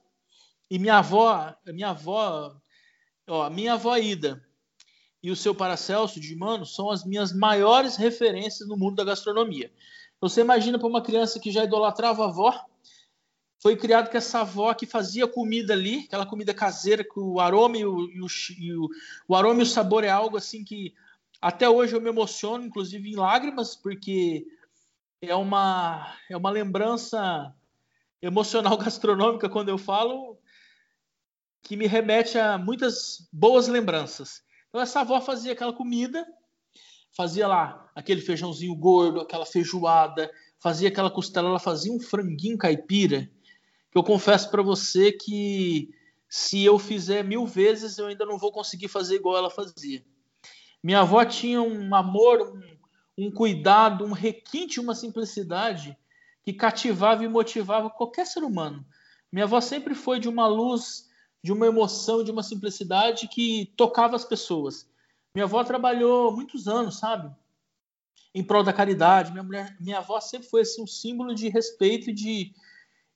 e 0.70 0.78
minha 0.78 0.98
avó, 0.98 1.54
minha 1.66 1.90
avó, 1.90 2.56
ó, 3.26 3.50
minha 3.50 3.74
avó 3.74 3.96
Ida 3.96 4.47
e 5.22 5.30
o 5.30 5.36
seu 5.36 5.54
Paracelso 5.54 6.20
de 6.20 6.34
Mano 6.36 6.64
são 6.64 6.90
as 6.90 7.04
minhas 7.04 7.32
maiores 7.32 7.96
referências 7.96 8.68
no 8.68 8.76
mundo 8.76 8.96
da 8.96 9.04
gastronomia. 9.04 9.72
Você 10.20 10.40
imagina 10.40 10.78
para 10.78 10.88
uma 10.88 11.02
criança 11.02 11.40
que 11.40 11.50
já 11.50 11.64
idolatrava 11.64 12.24
a 12.24 12.28
avó, 12.28 12.66
foi 13.60 13.76
criado 13.76 14.10
com 14.10 14.16
essa 14.16 14.40
avó 14.40 14.72
que 14.72 14.86
fazia 14.86 15.26
comida 15.26 15.72
ali, 15.72 16.04
aquela 16.06 16.26
comida 16.26 16.54
caseira, 16.54 17.02
que 17.02 17.18
o 17.18 17.40
aroma 17.40 17.76
e 17.76 17.84
o, 17.84 18.08
e 18.10 18.20
o, 18.20 18.26
e 18.56 18.74
o, 18.74 18.88
o 19.26 19.34
aroma 19.34 19.60
e 19.60 19.62
o 19.64 19.66
sabor 19.66 20.04
é 20.04 20.08
algo 20.08 20.36
assim 20.36 20.64
que 20.64 20.94
até 21.40 21.68
hoje 21.68 21.94
eu 21.94 22.00
me 22.00 22.08
emociono, 22.08 22.64
inclusive 22.64 23.10
em 23.10 23.16
lágrimas, 23.16 23.74
porque 23.74 24.46
é 25.20 25.34
uma, 25.34 26.16
é 26.30 26.36
uma 26.36 26.50
lembrança 26.50 27.52
emocional 28.22 28.76
gastronômica 28.78 29.48
quando 29.48 29.68
eu 29.68 29.78
falo 29.78 30.38
que 31.62 31.76
me 31.76 31.86
remete 31.86 32.38
a 32.38 32.56
muitas 32.56 33.28
boas 33.32 33.66
lembranças. 33.68 34.42
Então 34.68 34.80
essa 34.80 35.00
avó 35.00 35.20
fazia 35.20 35.52
aquela 35.52 35.72
comida, 35.72 36.26
fazia 37.16 37.46
lá 37.46 37.90
aquele 37.94 38.20
feijãozinho 38.20 38.74
gordo, 38.74 39.20
aquela 39.20 39.46
feijoada, 39.46 40.30
fazia 40.58 40.88
aquela 40.88 41.10
costela, 41.10 41.48
ela 41.48 41.58
fazia 41.58 41.92
um 41.92 42.00
franguinho 42.00 42.58
caipira 42.58 43.30
que 43.90 43.96
eu 43.96 44.02
confesso 44.02 44.50
para 44.50 44.62
você 44.62 45.12
que 45.12 45.90
se 46.28 46.62
eu 46.62 46.78
fizer 46.78 47.24
mil 47.24 47.46
vezes, 47.46 47.96
eu 47.96 48.06
ainda 48.06 48.26
não 48.26 48.38
vou 48.38 48.52
conseguir 48.52 48.88
fazer 48.88 49.16
igual 49.16 49.36
ela 49.36 49.50
fazia. 49.50 50.04
Minha 50.82 51.00
avó 51.00 51.24
tinha 51.24 51.62
um 51.62 51.94
amor, 51.94 52.52
um, 52.52 53.26
um 53.26 53.30
cuidado, 53.30 54.04
um 54.04 54.12
requinte, 54.12 54.78
uma 54.78 54.94
simplicidade 54.94 55.96
que 56.44 56.52
cativava 56.52 57.24
e 57.24 57.28
motivava 57.28 57.90
qualquer 57.90 58.26
ser 58.26 58.42
humano. 58.44 58.86
Minha 59.32 59.44
avó 59.44 59.60
sempre 59.60 59.94
foi 59.94 60.20
de 60.20 60.28
uma 60.28 60.46
luz, 60.46 61.07
de 61.42 61.52
uma 61.52 61.66
emoção, 61.66 62.24
de 62.24 62.30
uma 62.30 62.42
simplicidade 62.42 63.28
que 63.28 63.72
tocava 63.76 64.16
as 64.16 64.24
pessoas. 64.24 64.88
Minha 65.34 65.44
avó 65.44 65.62
trabalhou 65.62 66.34
muitos 66.34 66.66
anos, 66.66 66.98
sabe? 66.98 67.34
Em 68.34 68.42
prol 68.42 68.64
da 68.64 68.72
caridade. 68.72 69.30
Minha, 69.30 69.42
mulher, 69.42 69.76
minha 69.80 69.98
avó 69.98 70.20
sempre 70.20 70.48
foi 70.48 70.62
assim, 70.62 70.82
um 70.82 70.86
símbolo 70.86 71.34
de 71.34 71.48
respeito 71.48 72.10
e 72.10 72.12
de, 72.12 72.52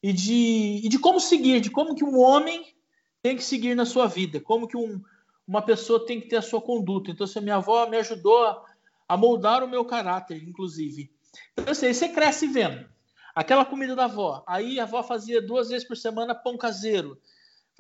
e 0.03 0.13
de, 0.13 0.81
e 0.85 0.89
de 0.89 0.99
como 0.99 1.21
seguir, 1.21 1.61
de 1.61 1.71
como 1.71 1.95
que 1.95 2.05
um 2.05 2.19
homem 2.19 2.75
tem 3.23 3.37
que 3.37 3.45
seguir 3.45 3.75
na 3.75 3.85
sua 3.85 4.07
vida, 4.07 4.41
como 4.41 4.67
que 4.67 4.77
um, 4.77 5.03
uma 5.47 5.63
pessoa 5.63 6.05
tem 6.05 6.21
que 6.21 6.29
ter 6.29 6.37
a 6.37 6.43
sua 6.43 6.61
conduta. 6.61 7.11
Então, 7.11 7.25
assim, 7.25 7.41
minha 7.41 7.57
avó 7.57 7.87
me 7.87 7.97
ajudou 7.97 8.45
a, 8.45 8.65
a 9.09 9.17
moldar 9.17 9.63
o 9.63 9.69
meu 9.69 9.85
caráter, 9.85 10.43
inclusive. 10.43 11.11
Então, 11.53 11.73
assim, 11.73 11.87
aí 11.87 11.95
você 11.95 12.09
cresce 12.09 12.47
vendo 12.47 12.93
aquela 13.35 13.65
comida 13.65 13.95
da 13.97 14.05
avó. 14.05 14.45
Aí 14.47 14.79
a 14.79 14.85
avó 14.85 15.03
fazia 15.03 15.41
duas 15.41 15.69
vezes 15.71 15.87
por 15.87 15.97
semana 15.97 16.35
pão 16.35 16.57
caseiro. 16.57 17.19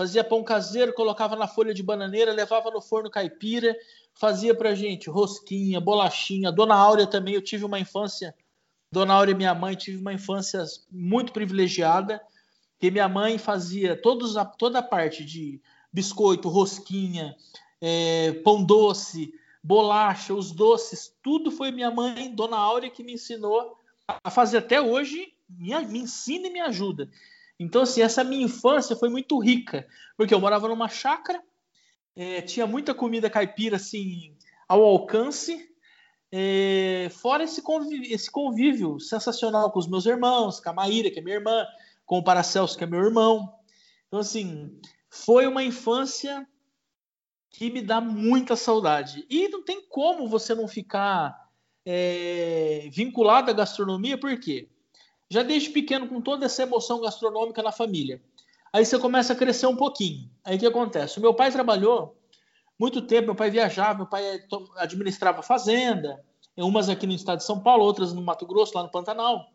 Fazia 0.02 0.24
pão 0.24 0.42
caseiro, 0.42 0.92
colocava 0.92 1.36
na 1.36 1.46
folha 1.46 1.72
de 1.72 1.80
bananeira, 1.80 2.32
levava 2.32 2.72
no 2.72 2.80
forno 2.80 3.08
caipira, 3.08 3.76
fazia 4.12 4.52
pra 4.52 4.74
gente 4.74 5.08
rosquinha, 5.08 5.80
bolachinha. 5.80 6.50
Dona 6.50 6.74
Áurea 6.74 7.06
também, 7.06 7.34
eu 7.34 7.40
tive 7.40 7.64
uma 7.64 7.78
infância, 7.78 8.34
Dona 8.90 9.14
Áurea, 9.14 9.32
minha 9.32 9.54
mãe, 9.54 9.76
tive 9.76 9.98
uma 9.98 10.12
infância 10.12 10.64
muito 10.90 11.32
privilegiada 11.32 12.20
que 12.80 12.90
minha 12.90 13.08
mãe 13.08 13.38
fazia 13.38 13.94
todos 13.94 14.36
a, 14.36 14.44
toda 14.44 14.80
a 14.80 14.82
parte 14.82 15.24
de 15.24 15.62
biscoito, 15.92 16.48
rosquinha, 16.48 17.36
é, 17.80 18.32
pão 18.42 18.64
doce, 18.64 19.32
bolacha, 19.62 20.34
os 20.34 20.50
doces, 20.50 21.14
tudo 21.22 21.52
foi 21.52 21.70
minha 21.70 21.92
mãe, 21.92 22.34
Dona 22.34 22.56
Áurea, 22.56 22.90
que 22.90 23.04
me 23.04 23.12
ensinou 23.12 23.78
a 24.08 24.30
fazer 24.32 24.58
até 24.58 24.82
hoje, 24.82 25.32
me, 25.48 25.78
me 25.86 26.00
ensina 26.00 26.48
e 26.48 26.50
me 26.50 26.60
ajuda. 26.60 27.08
Então, 27.62 27.82
assim, 27.82 28.02
essa 28.02 28.24
minha 28.24 28.44
infância 28.44 28.96
foi 28.96 29.08
muito 29.08 29.38
rica, 29.38 29.86
porque 30.16 30.34
eu 30.34 30.40
morava 30.40 30.68
numa 30.68 30.88
chácara, 30.88 31.42
é, 32.14 32.42
tinha 32.42 32.66
muita 32.66 32.94
comida 32.94 33.30
caipira, 33.30 33.76
assim, 33.76 34.36
ao 34.68 34.82
alcance, 34.82 35.70
é, 36.30 37.08
fora 37.10 37.44
esse 37.44 37.60
convívio, 37.62 38.14
esse 38.14 38.30
convívio 38.30 38.98
sensacional 38.98 39.70
com 39.70 39.78
os 39.78 39.86
meus 39.86 40.06
irmãos, 40.06 40.60
com 40.60 40.70
a 40.70 40.72
Maíra, 40.72 41.10
que 41.10 41.18
é 41.18 41.22
minha 41.22 41.36
irmã, 41.36 41.66
com 42.06 42.18
o 42.18 42.24
Paracelso, 42.24 42.76
que 42.76 42.84
é 42.84 42.86
meu 42.86 43.00
irmão. 43.00 43.54
Então, 44.08 44.20
assim, 44.20 44.78
foi 45.10 45.46
uma 45.46 45.62
infância 45.62 46.46
que 47.50 47.70
me 47.70 47.82
dá 47.82 48.00
muita 48.00 48.56
saudade. 48.56 49.26
E 49.28 49.48
não 49.48 49.62
tem 49.62 49.86
como 49.86 50.26
você 50.26 50.54
não 50.54 50.66
ficar 50.66 51.50
é, 51.84 52.88
vinculado 52.90 53.50
à 53.50 53.54
gastronomia, 53.54 54.18
por 54.18 54.38
quê? 54.40 54.68
Já 55.32 55.42
desde 55.42 55.70
pequeno, 55.70 56.06
com 56.06 56.20
toda 56.20 56.44
essa 56.44 56.62
emoção 56.62 57.00
gastronômica 57.00 57.62
na 57.62 57.72
família. 57.72 58.20
Aí 58.70 58.84
você 58.84 58.98
começa 58.98 59.32
a 59.32 59.36
crescer 59.36 59.66
um 59.66 59.74
pouquinho. 59.74 60.30
Aí 60.44 60.56
o 60.56 60.58
que 60.58 60.66
acontece? 60.66 61.18
O 61.18 61.22
meu 61.22 61.32
pai 61.32 61.50
trabalhou 61.50 62.14
muito 62.78 63.00
tempo, 63.00 63.28
meu 63.28 63.34
pai 63.34 63.50
viajava, 63.50 63.96
meu 63.96 64.06
pai 64.06 64.42
administrava 64.76 65.42
fazenda, 65.42 66.22
umas 66.54 66.90
aqui 66.90 67.06
no 67.06 67.14
estado 67.14 67.38
de 67.38 67.44
São 67.44 67.62
Paulo, 67.62 67.82
outras 67.82 68.12
no 68.12 68.20
Mato 68.20 68.46
Grosso, 68.46 68.74
lá 68.74 68.82
no 68.82 68.90
Pantanal. 68.90 69.50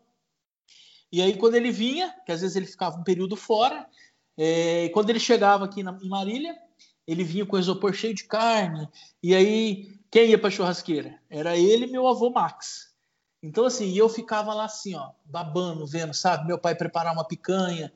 E 1.12 1.22
aí, 1.22 1.36
quando 1.36 1.54
ele 1.54 1.70
vinha, 1.70 2.12
que 2.26 2.32
às 2.32 2.40
vezes 2.40 2.56
ele 2.56 2.66
ficava 2.66 2.98
um 2.98 3.04
período 3.04 3.36
fora, 3.36 3.86
é, 4.36 4.88
quando 4.88 5.10
ele 5.10 5.20
chegava 5.20 5.64
aqui 5.64 5.84
na, 5.84 5.96
em 6.02 6.08
Marília, 6.08 6.56
ele 7.06 7.22
vinha 7.22 7.46
com 7.46 7.54
o 7.54 7.60
isopor 7.60 7.92
cheio 7.92 8.16
de 8.16 8.24
carne. 8.24 8.88
E 9.22 9.32
aí, 9.32 9.96
quem 10.10 10.30
ia 10.30 10.38
para 10.38 10.50
churrasqueira? 10.50 11.22
Era 11.30 11.56
ele 11.56 11.86
e 11.86 11.90
meu 11.90 12.08
avô 12.08 12.30
Max. 12.30 12.87
Então, 13.42 13.64
assim, 13.64 13.96
eu 13.96 14.08
ficava 14.08 14.52
lá 14.52 14.64
assim, 14.64 14.94
ó, 14.94 15.10
babando, 15.24 15.86
vendo, 15.86 16.12
sabe? 16.12 16.46
Meu 16.46 16.58
pai 16.58 16.74
preparar 16.74 17.12
uma 17.12 17.26
picanha, 17.26 17.92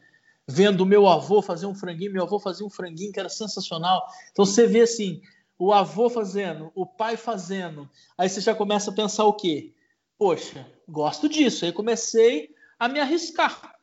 vendo 0.46 0.86
meu 0.86 1.08
avô 1.08 1.42
fazer 1.42 1.66
um 1.66 1.74
franguinho. 1.74 2.12
Meu 2.12 2.22
avô 2.22 2.38
fazia 2.38 2.66
um 2.66 2.70
franguinho 2.70 3.12
que 3.12 3.20
era 3.20 3.28
sensacional. 3.28 4.06
Então, 4.30 4.44
você 4.44 4.66
vê 4.66 4.82
assim, 4.82 5.20
o 5.58 5.72
avô 5.72 6.08
fazendo, 6.10 6.72
o 6.74 6.86
pai 6.86 7.16
fazendo. 7.16 7.88
Aí 8.16 8.28
você 8.28 8.40
já 8.40 8.54
começa 8.54 8.90
a 8.90 8.94
pensar 8.94 9.24
o 9.24 9.34
quê? 9.34 9.72
Poxa, 10.18 10.66
gosto 10.88 11.28
disso. 11.28 11.64
Aí 11.64 11.72
comecei 11.72 12.54
a 12.78 12.88
me 12.88 13.00
arriscar 13.00 13.76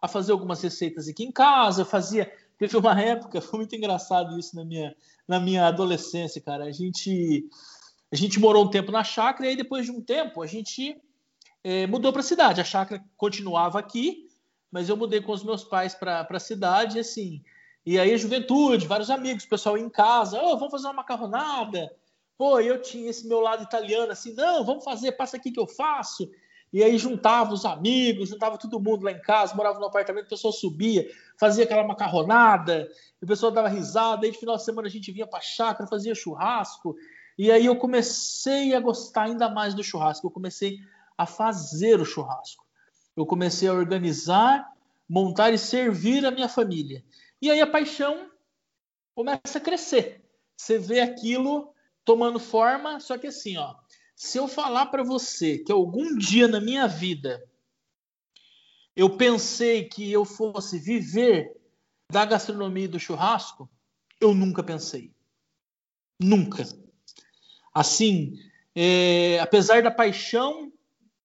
a 0.00 0.08
fazer 0.08 0.32
algumas 0.32 0.62
receitas 0.62 1.08
aqui 1.08 1.24
em 1.24 1.32
casa. 1.32 1.82
Eu 1.82 1.86
fazia. 1.86 2.32
Teve 2.58 2.76
uma 2.76 3.00
época, 3.00 3.40
foi 3.42 3.58
muito 3.60 3.74
engraçado 3.74 4.38
isso 4.38 4.56
na 4.56 4.64
minha, 4.64 4.94
na 5.26 5.40
minha 5.40 5.66
adolescência, 5.66 6.40
cara. 6.40 6.64
A 6.64 6.72
gente, 6.72 7.48
a 8.12 8.16
gente 8.16 8.40
morou 8.40 8.64
um 8.64 8.70
tempo 8.70 8.90
na 8.90 9.04
chácara 9.04 9.46
e 9.46 9.50
aí 9.50 9.56
depois 9.56 9.86
de 9.86 9.92
um 9.92 10.00
tempo 10.00 10.42
a 10.42 10.46
gente 10.46 11.00
é, 11.62 11.86
mudou 11.86 12.12
para 12.12 12.20
a 12.20 12.24
cidade. 12.24 12.60
A 12.60 12.64
chácara 12.64 13.04
continuava 13.16 13.78
aqui, 13.78 14.28
mas 14.70 14.88
eu 14.88 14.96
mudei 14.96 15.20
com 15.20 15.32
os 15.32 15.44
meus 15.44 15.62
pais 15.62 15.94
para 15.94 16.26
a 16.28 16.40
cidade, 16.40 16.98
assim. 16.98 17.42
E 17.84 17.98
aí 17.98 18.12
a 18.12 18.16
juventude, 18.16 18.86
vários 18.86 19.10
amigos, 19.10 19.46
pessoal 19.46 19.78
em 19.78 19.88
casa, 19.88 20.40
oh, 20.42 20.56
vamos 20.56 20.70
fazer 20.70 20.86
uma 20.86 20.94
macarronada. 20.94 21.90
Pô, 22.36 22.58
eu 22.58 22.80
tinha 22.80 23.10
esse 23.10 23.26
meu 23.28 23.40
lado 23.40 23.62
italiano, 23.62 24.12
assim, 24.12 24.34
não, 24.34 24.64
vamos 24.64 24.84
fazer, 24.84 25.12
passa 25.12 25.36
aqui 25.36 25.50
que 25.50 25.60
eu 25.60 25.66
faço. 25.66 26.30
E 26.72 26.84
aí 26.84 26.96
juntava 26.98 27.52
os 27.52 27.64
amigos, 27.64 28.28
juntava 28.28 28.56
todo 28.56 28.80
mundo 28.80 29.04
lá 29.04 29.10
em 29.10 29.20
casa, 29.20 29.54
morava 29.54 29.78
no 29.78 29.86
apartamento, 29.86 30.26
o 30.26 30.30
pessoal 30.30 30.52
subia, 30.52 31.10
fazia 31.38 31.64
aquela 31.64 31.82
macarronada, 31.82 32.88
o 33.20 33.26
pessoal 33.26 33.50
dava 33.50 33.68
risada, 33.68 34.24
aí 34.24 34.32
de 34.32 34.38
final 34.38 34.56
de 34.56 34.64
semana 34.64 34.86
a 34.86 34.90
gente 34.90 35.10
vinha 35.10 35.26
para 35.26 35.40
a 35.40 35.42
chácara, 35.42 35.88
fazia 35.88 36.14
churrasco. 36.14 36.94
E 37.38 37.50
aí 37.50 37.66
eu 37.66 37.76
comecei 37.76 38.74
a 38.74 38.80
gostar 38.80 39.24
ainda 39.24 39.48
mais 39.48 39.74
do 39.74 39.82
churrasco, 39.82 40.26
eu 40.26 40.30
comecei 40.30 40.78
a 41.16 41.26
fazer 41.26 42.00
o 42.00 42.04
churrasco. 42.04 42.64
Eu 43.16 43.26
comecei 43.26 43.68
a 43.68 43.74
organizar, 43.74 44.66
montar 45.08 45.52
e 45.52 45.58
servir 45.58 46.24
a 46.24 46.30
minha 46.30 46.48
família. 46.48 47.04
E 47.40 47.50
aí 47.50 47.60
a 47.60 47.66
paixão 47.66 48.30
começa 49.14 49.58
a 49.58 49.60
crescer. 49.60 50.24
Você 50.56 50.78
vê 50.78 51.00
aquilo 51.00 51.74
tomando 52.04 52.38
forma, 52.38 53.00
só 53.00 53.18
que 53.18 53.26
assim, 53.26 53.56
ó, 53.56 53.74
se 54.16 54.38
eu 54.38 54.46
falar 54.46 54.86
para 54.86 55.02
você 55.02 55.58
que 55.58 55.72
algum 55.72 56.16
dia 56.16 56.46
na 56.46 56.60
minha 56.60 56.86
vida 56.86 57.42
eu 58.94 59.16
pensei 59.16 59.88
que 59.88 60.10
eu 60.10 60.24
fosse 60.24 60.78
viver 60.78 61.56
da 62.10 62.24
gastronomia 62.24 62.84
e 62.84 62.88
do 62.88 63.00
churrasco, 63.00 63.70
eu 64.20 64.34
nunca 64.34 64.62
pensei. 64.62 65.14
Nunca. 66.20 66.64
Assim, 67.72 68.38
é, 68.74 69.38
apesar 69.40 69.82
da 69.82 69.90
paixão, 69.90 70.72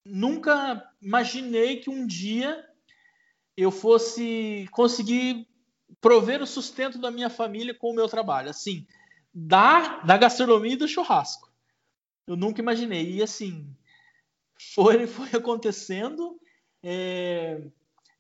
nunca 0.06 0.84
imaginei 1.02 1.78
que 1.78 1.90
um 1.90 2.06
dia 2.06 2.64
eu 3.58 3.72
fosse 3.72 4.68
conseguir 4.72 5.48
prover 6.02 6.42
o 6.42 6.48
sustento 6.48 6.98
da 6.98 7.10
minha 7.10 7.30
família 7.30 7.74
com 7.74 7.92
o 7.92 7.96
meu 7.96 8.08
trabalho. 8.08 8.50
Assim, 8.50 8.86
da, 9.34 10.00
da 10.00 10.18
gastronomia 10.18 10.74
e 10.74 10.78
do 10.78 10.88
churrasco. 10.88 11.52
Eu 12.28 12.36
nunca 12.36 12.62
imaginei. 12.62 13.16
E 13.16 13.24
assim, 13.24 13.68
foi, 14.74 15.06
foi 15.08 15.30
acontecendo. 15.34 16.40
É, 16.84 17.62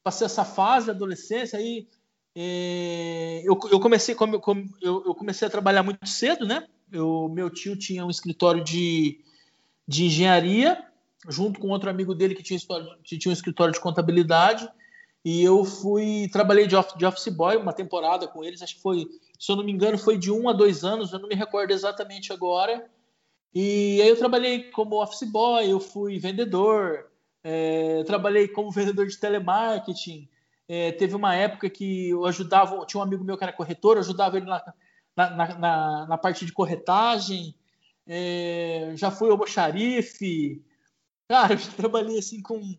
passei 0.03 0.25
essa 0.25 0.43
fase, 0.43 0.89
adolescência, 0.89 1.57
aí 1.57 1.87
é, 2.35 3.41
eu, 3.45 3.57
eu, 3.71 3.79
comecei 3.79 4.15
eu, 4.81 5.03
eu, 5.05 5.15
comecei 5.15 5.47
a 5.47 5.51
trabalhar 5.51 5.83
muito 5.83 6.07
cedo, 6.07 6.45
né? 6.45 6.67
Eu, 6.95 7.29
meu 7.29 7.49
tio 7.49 7.75
tinha 7.75 8.05
um 8.05 8.09
escritório 8.09 8.63
de, 8.63 9.19
de 9.87 10.05
engenharia, 10.05 10.83
junto 11.27 11.59
com 11.59 11.67
outro 11.67 11.89
amigo 11.89 12.15
dele 12.15 12.35
que 12.35 12.43
tinha, 12.43 12.59
que 13.03 13.17
tinha 13.17 13.29
um 13.29 13.33
escritório 13.33 13.73
de 13.73 13.79
contabilidade. 13.79 14.69
E 15.23 15.43
eu 15.43 15.65
fui, 15.65 16.29
trabalhei 16.31 16.67
de 16.67 16.75
office, 16.75 16.97
de 16.97 17.05
office 17.05 17.27
boy 17.27 17.57
uma 17.57 17.73
temporada 17.73 18.27
com 18.27 18.43
eles, 18.43 18.61
acho 18.61 18.75
que 18.75 18.81
foi, 18.81 19.07
se 19.39 19.51
eu 19.51 19.55
não 19.55 19.63
me 19.63 19.71
engano, 19.71 19.97
foi 19.97 20.17
de 20.17 20.31
um 20.31 20.47
a 20.47 20.53
dois 20.53 20.83
anos, 20.83 21.11
eu 21.11 21.19
não 21.19 21.27
me 21.27 21.35
recordo 21.35 21.71
exatamente 21.71 22.31
agora. 22.31 22.87
E 23.53 23.99
aí 24.01 24.07
eu 24.07 24.17
trabalhei 24.17 24.69
como 24.71 25.01
office 25.01 25.29
boy, 25.29 25.69
eu 25.69 25.79
fui 25.79 26.19
vendedor, 26.19 27.07
é, 27.43 28.03
trabalhei 28.03 28.47
como 28.47 28.71
vendedor 28.71 29.07
de 29.07 29.17
telemarketing. 29.17 30.29
É, 30.67 30.91
teve 30.91 31.15
uma 31.15 31.35
época 31.35 31.69
que 31.69 32.09
eu 32.09 32.25
ajudava, 32.25 32.85
tinha 32.85 32.99
um 32.99 33.03
amigo 33.03 33.23
meu 33.23 33.37
que 33.37 33.43
era 33.43 33.53
corretor, 33.53 33.97
eu 33.97 34.01
ajudava 34.01 34.37
ele 34.37 34.45
na, 34.45 34.63
na, 35.15 35.57
na, 35.57 36.07
na 36.07 36.17
parte 36.17 36.45
de 36.45 36.51
corretagem. 36.51 37.55
É, 38.07 38.91
já 38.95 39.09
fui 39.09 39.29
almoxarife. 39.29 40.63
Cara, 41.29 41.53
eu 41.53 41.73
trabalhei 41.75 42.19
assim 42.19 42.41
com 42.41 42.75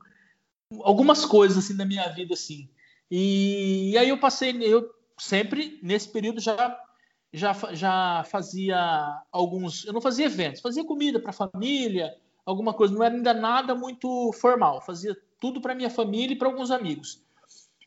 algumas 0.83 1.25
coisas 1.25 1.59
assim 1.59 1.75
na 1.75 1.85
minha 1.85 2.09
vida 2.09 2.35
assim. 2.35 2.69
E, 3.11 3.93
e 3.93 3.99
aí 3.99 4.09
eu 4.09 4.19
passei, 4.19 4.57
eu 4.63 4.93
sempre 5.19 5.79
nesse 5.83 6.09
período 6.09 6.41
já 6.41 6.81
já, 7.33 7.53
já 7.73 8.25
fazia 8.25 9.23
alguns. 9.31 9.85
Eu 9.85 9.93
não 9.93 10.01
fazia 10.01 10.27
eventos, 10.27 10.61
fazia 10.61 10.85
comida 10.85 11.21
para 11.21 11.31
a 11.31 11.35
família, 11.35 12.15
alguma 12.45 12.73
coisa. 12.73 12.95
Não 12.95 13.05
era 13.05 13.15
ainda 13.15 13.35
nada 13.35 13.75
muito 13.75 14.33
formal. 14.33 14.81
Fazia 14.81 15.17
tudo 15.39 15.61
para 15.61 15.75
minha 15.75 15.91
família 15.91 16.35
e 16.35 16.39
para 16.39 16.49
alguns 16.49 16.71
amigos. 16.71 17.23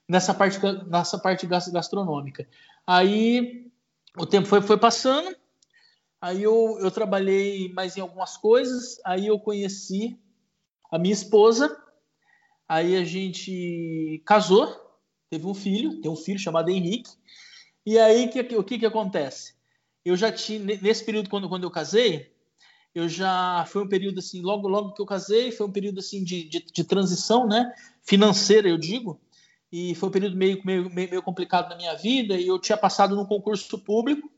Nessa 0.08 0.34
parte, 0.34 0.60
nessa 0.88 1.18
parte 1.18 1.48
gastronômica. 1.48 2.48
Aí 2.86 3.69
o 4.18 4.26
tempo 4.26 4.48
foi, 4.48 4.62
foi 4.62 4.78
passando, 4.78 5.36
aí 6.22 6.44
eu, 6.44 6.78
eu 6.80 6.92
trabalhei 6.92 7.72
mais 7.74 7.98
em 7.98 8.02
algumas 8.02 8.38
coisas, 8.38 9.00
aí 9.06 9.28
eu 9.28 9.40
conheci 9.40 10.20
a 10.92 10.98
minha 10.98 11.14
esposa, 11.14 11.76
aí 12.68 12.96
a 12.96 13.04
gente 13.04 14.22
casou, 14.26 14.68
teve 15.30 15.46
um 15.46 15.54
filho, 15.54 16.02
tem 16.02 16.10
um 16.10 16.16
filho 16.16 16.40
chamado 16.40 16.70
Henrique, 16.70 17.12
e 17.86 17.98
aí 17.98 18.28
que, 18.28 18.56
o 18.56 18.64
que, 18.64 18.80
que 18.80 18.86
acontece? 18.86 19.56
Eu 20.04 20.16
já 20.16 20.32
tinha, 20.32 20.60
nesse 20.60 21.04
período 21.04 21.30
quando, 21.30 21.48
quando 21.48 21.64
eu 21.64 21.72
casei, 21.72 22.34
eu 22.94 23.08
já 23.08 23.66
foi 23.68 23.84
um 23.84 23.88
período 23.88 24.20
assim, 24.20 24.42
logo 24.42 24.68
logo 24.68 24.94
que 24.94 25.02
eu 25.02 25.06
casei, 25.06 25.52
foi 25.52 25.68
um 25.68 25.72
período 25.72 26.00
assim 26.00 26.24
de, 26.24 26.44
de, 26.50 26.66
de 26.66 26.84
transição, 26.84 27.48
né, 27.48 27.72
financeira, 28.02 28.68
eu 28.68 28.78
digo, 28.78 29.22
e 29.72 29.96
foi 29.96 30.10
um 30.10 30.12
período 30.12 30.36
meio, 30.36 30.62
meio, 30.66 30.90
meio 30.90 31.22
complicado 31.22 31.70
na 31.70 31.76
minha 31.76 31.96
vida, 31.96 32.36
e 32.36 32.48
eu 32.48 32.60
tinha 32.60 32.78
passado 32.78 33.16
num 33.16 33.26
concurso 33.26 33.78
público, 33.80 34.30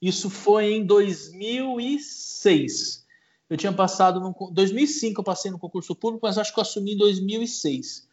isso 0.00 0.30
foi 0.30 0.74
em 0.74 0.84
2006. 0.84 3.04
Eu 3.48 3.56
tinha 3.56 3.72
passado 3.72 4.20
no 4.20 4.34
2005 4.52 5.20
eu 5.20 5.24
passei 5.24 5.50
no 5.50 5.58
concurso 5.58 5.94
público, 5.94 6.26
mas 6.26 6.38
acho 6.38 6.52
que 6.52 6.58
eu 6.58 6.62
assumi 6.62 6.94
em 6.94 6.98
2006. 6.98 8.08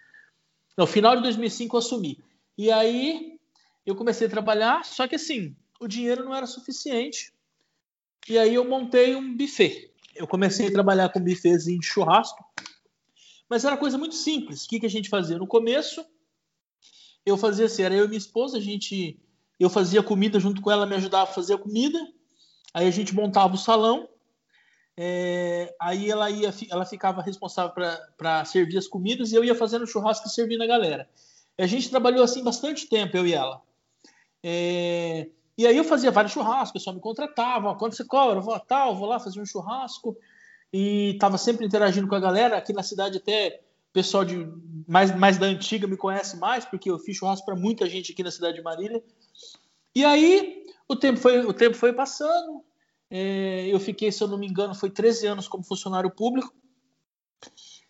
No 0.77 0.87
final 0.87 1.15
de 1.15 1.23
2005 1.23 1.75
eu 1.75 1.79
assumi. 1.79 2.23
E 2.57 2.71
aí 2.71 3.39
eu 3.85 3.95
comecei 3.95 4.27
a 4.27 4.29
trabalhar, 4.29 4.85
só 4.85 5.07
que 5.07 5.15
assim, 5.15 5.55
o 5.79 5.87
dinheiro 5.87 6.23
não 6.23 6.33
era 6.33 6.45
suficiente. 6.45 7.33
E 8.29 8.37
aí 8.37 8.53
eu 8.53 8.67
montei 8.67 9.15
um 9.15 9.35
buffet. 9.35 9.91
Eu 10.15 10.27
comecei 10.27 10.67
a 10.67 10.71
trabalhar 10.71 11.09
com 11.09 11.19
buffetzinho 11.19 11.79
de 11.79 11.85
churrasco, 11.85 12.43
mas 13.49 13.65
era 13.65 13.77
coisa 13.77 13.97
muito 13.97 14.15
simples. 14.15 14.63
O 14.63 14.69
que, 14.69 14.79
que 14.79 14.85
a 14.85 14.89
gente 14.89 15.09
fazia? 15.09 15.37
No 15.37 15.47
começo, 15.47 16.05
eu 17.25 17.37
fazia 17.37 17.65
assim, 17.65 17.83
era 17.83 17.95
eu 17.95 18.05
e 18.05 18.07
minha 18.07 18.17
esposa, 18.17 18.57
a 18.57 18.61
gente, 18.61 19.19
eu 19.59 19.69
fazia 19.69 20.01
comida 20.01 20.39
junto 20.39 20.61
com 20.61 20.71
ela, 20.71 20.85
me 20.85 20.95
ajudava 20.95 21.29
a 21.29 21.33
fazer 21.33 21.55
a 21.55 21.57
comida. 21.57 21.99
Aí 22.73 22.87
a 22.87 22.91
gente 22.91 23.13
montava 23.13 23.53
o 23.53 23.57
salão. 23.57 24.07
É, 24.97 25.73
aí 25.79 26.09
ela 26.09 26.29
ia, 26.29 26.53
ela 26.69 26.85
ficava 26.85 27.21
responsável 27.21 27.73
para 28.17 28.45
servir 28.45 28.77
as 28.77 28.87
comidas 28.87 29.31
e 29.31 29.35
eu 29.35 29.43
ia 29.43 29.55
fazendo 29.55 29.87
churrasco 29.87 30.27
e 30.27 30.31
servindo 30.31 30.63
a 30.63 30.67
galera. 30.67 31.09
A 31.57 31.67
gente 31.67 31.89
trabalhou 31.89 32.23
assim 32.23 32.43
bastante 32.43 32.87
tempo, 32.87 33.15
eu 33.17 33.25
e 33.25 33.33
ela. 33.33 33.61
É, 34.43 35.29
e 35.57 35.67
aí 35.67 35.77
eu 35.77 35.83
fazia 35.83 36.11
vários 36.11 36.33
churrascos, 36.33 36.69
o 36.69 36.73
pessoal 36.73 36.95
me 36.95 37.01
contratava, 37.01 37.75
quando 37.75 37.93
você 37.93 38.03
cobra, 38.03 38.37
eu 38.39 38.41
vou 38.41 38.59
tal, 38.59 38.95
vou 38.95 39.07
lá 39.07 39.19
fazer 39.19 39.39
um 39.39 39.45
churrasco 39.45 40.17
e 40.73 41.11
estava 41.13 41.37
sempre 41.37 41.65
interagindo 41.65 42.07
com 42.07 42.15
a 42.15 42.19
galera. 42.19 42.57
Aqui 42.57 42.73
na 42.73 42.83
cidade 42.83 43.17
até 43.17 43.61
pessoal 43.93 44.25
de 44.25 44.47
mais, 44.87 45.15
mais 45.15 45.37
da 45.37 45.45
antiga 45.45 45.87
me 45.87 45.97
conhece 45.97 46.37
mais, 46.37 46.65
porque 46.65 46.89
eu 46.89 46.99
fiz 46.99 47.17
churrasco 47.17 47.45
para 47.45 47.55
muita 47.55 47.87
gente 47.89 48.11
aqui 48.11 48.23
na 48.23 48.31
cidade 48.31 48.57
de 48.57 48.63
Marília. 48.63 49.03
E 49.95 50.03
aí 50.05 50.65
o 50.87 50.95
tempo 50.95 51.19
foi, 51.19 51.45
o 51.45 51.53
tempo 51.53 51.75
foi 51.75 51.93
passando. 51.93 52.63
É, 53.09 53.67
eu 53.67 53.79
fiquei, 53.79 54.11
se 54.11 54.23
eu 54.23 54.27
não 54.27 54.37
me 54.37 54.47
engano, 54.47 54.73
foi 54.73 54.89
13 54.89 55.27
anos 55.27 55.47
como 55.47 55.63
funcionário 55.63 56.09
público. 56.09 56.53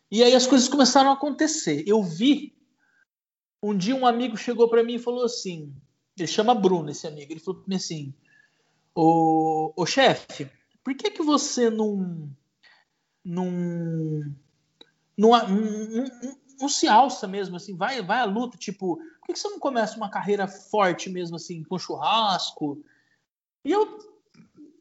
E 0.10 0.24
aí 0.24 0.36
as 0.36 0.48
coisas 0.48 0.68
começaram 0.68 1.10
a 1.10 1.14
acontecer. 1.14 1.84
Eu 1.88 2.04
vi. 2.04 2.56
Um 3.64 3.78
dia 3.78 3.96
um 3.96 4.08
amigo 4.08 4.36
chegou 4.36 4.68
para 4.68 4.84
mim 4.84 4.96
e 4.96 5.00
falou 5.00 5.24
assim: 5.24 5.74
ele 6.18 6.28
chama 6.28 6.56
Bruno, 6.56 6.90
esse 6.90 7.08
amigo. 7.08 7.32
Ele 7.32 7.40
falou 7.40 7.62
para 7.62 7.70
mim 7.70 7.76
assim: 7.76 8.14
Ô, 8.94 9.72
ô 9.76 9.86
chefe, 9.86 10.50
por 10.84 10.96
que, 10.96 11.12
que 11.12 11.24
você 11.24 11.70
não. 11.70 12.30
não 13.24 14.22
não, 15.22 15.48
não, 15.48 16.06
não, 16.60 16.70
se 16.70 16.88
alça 16.88 17.28
mesmo, 17.28 17.56
assim, 17.56 17.76
vai, 17.76 18.02
vai 18.02 18.20
à 18.20 18.26
luta, 18.26 18.58
tipo, 18.58 18.98
por 18.98 19.28
que, 19.28 19.36
você 19.40 19.48
não 19.50 19.60
começa 19.60 19.96
uma 19.98 20.10
carreira 20.10 20.48
forte 20.48 21.10
mesmo, 21.10 21.36
assim, 21.36 21.64
com 21.64 21.78
churrasco? 21.78 22.84
E 23.64 23.72
eu 23.72 24.00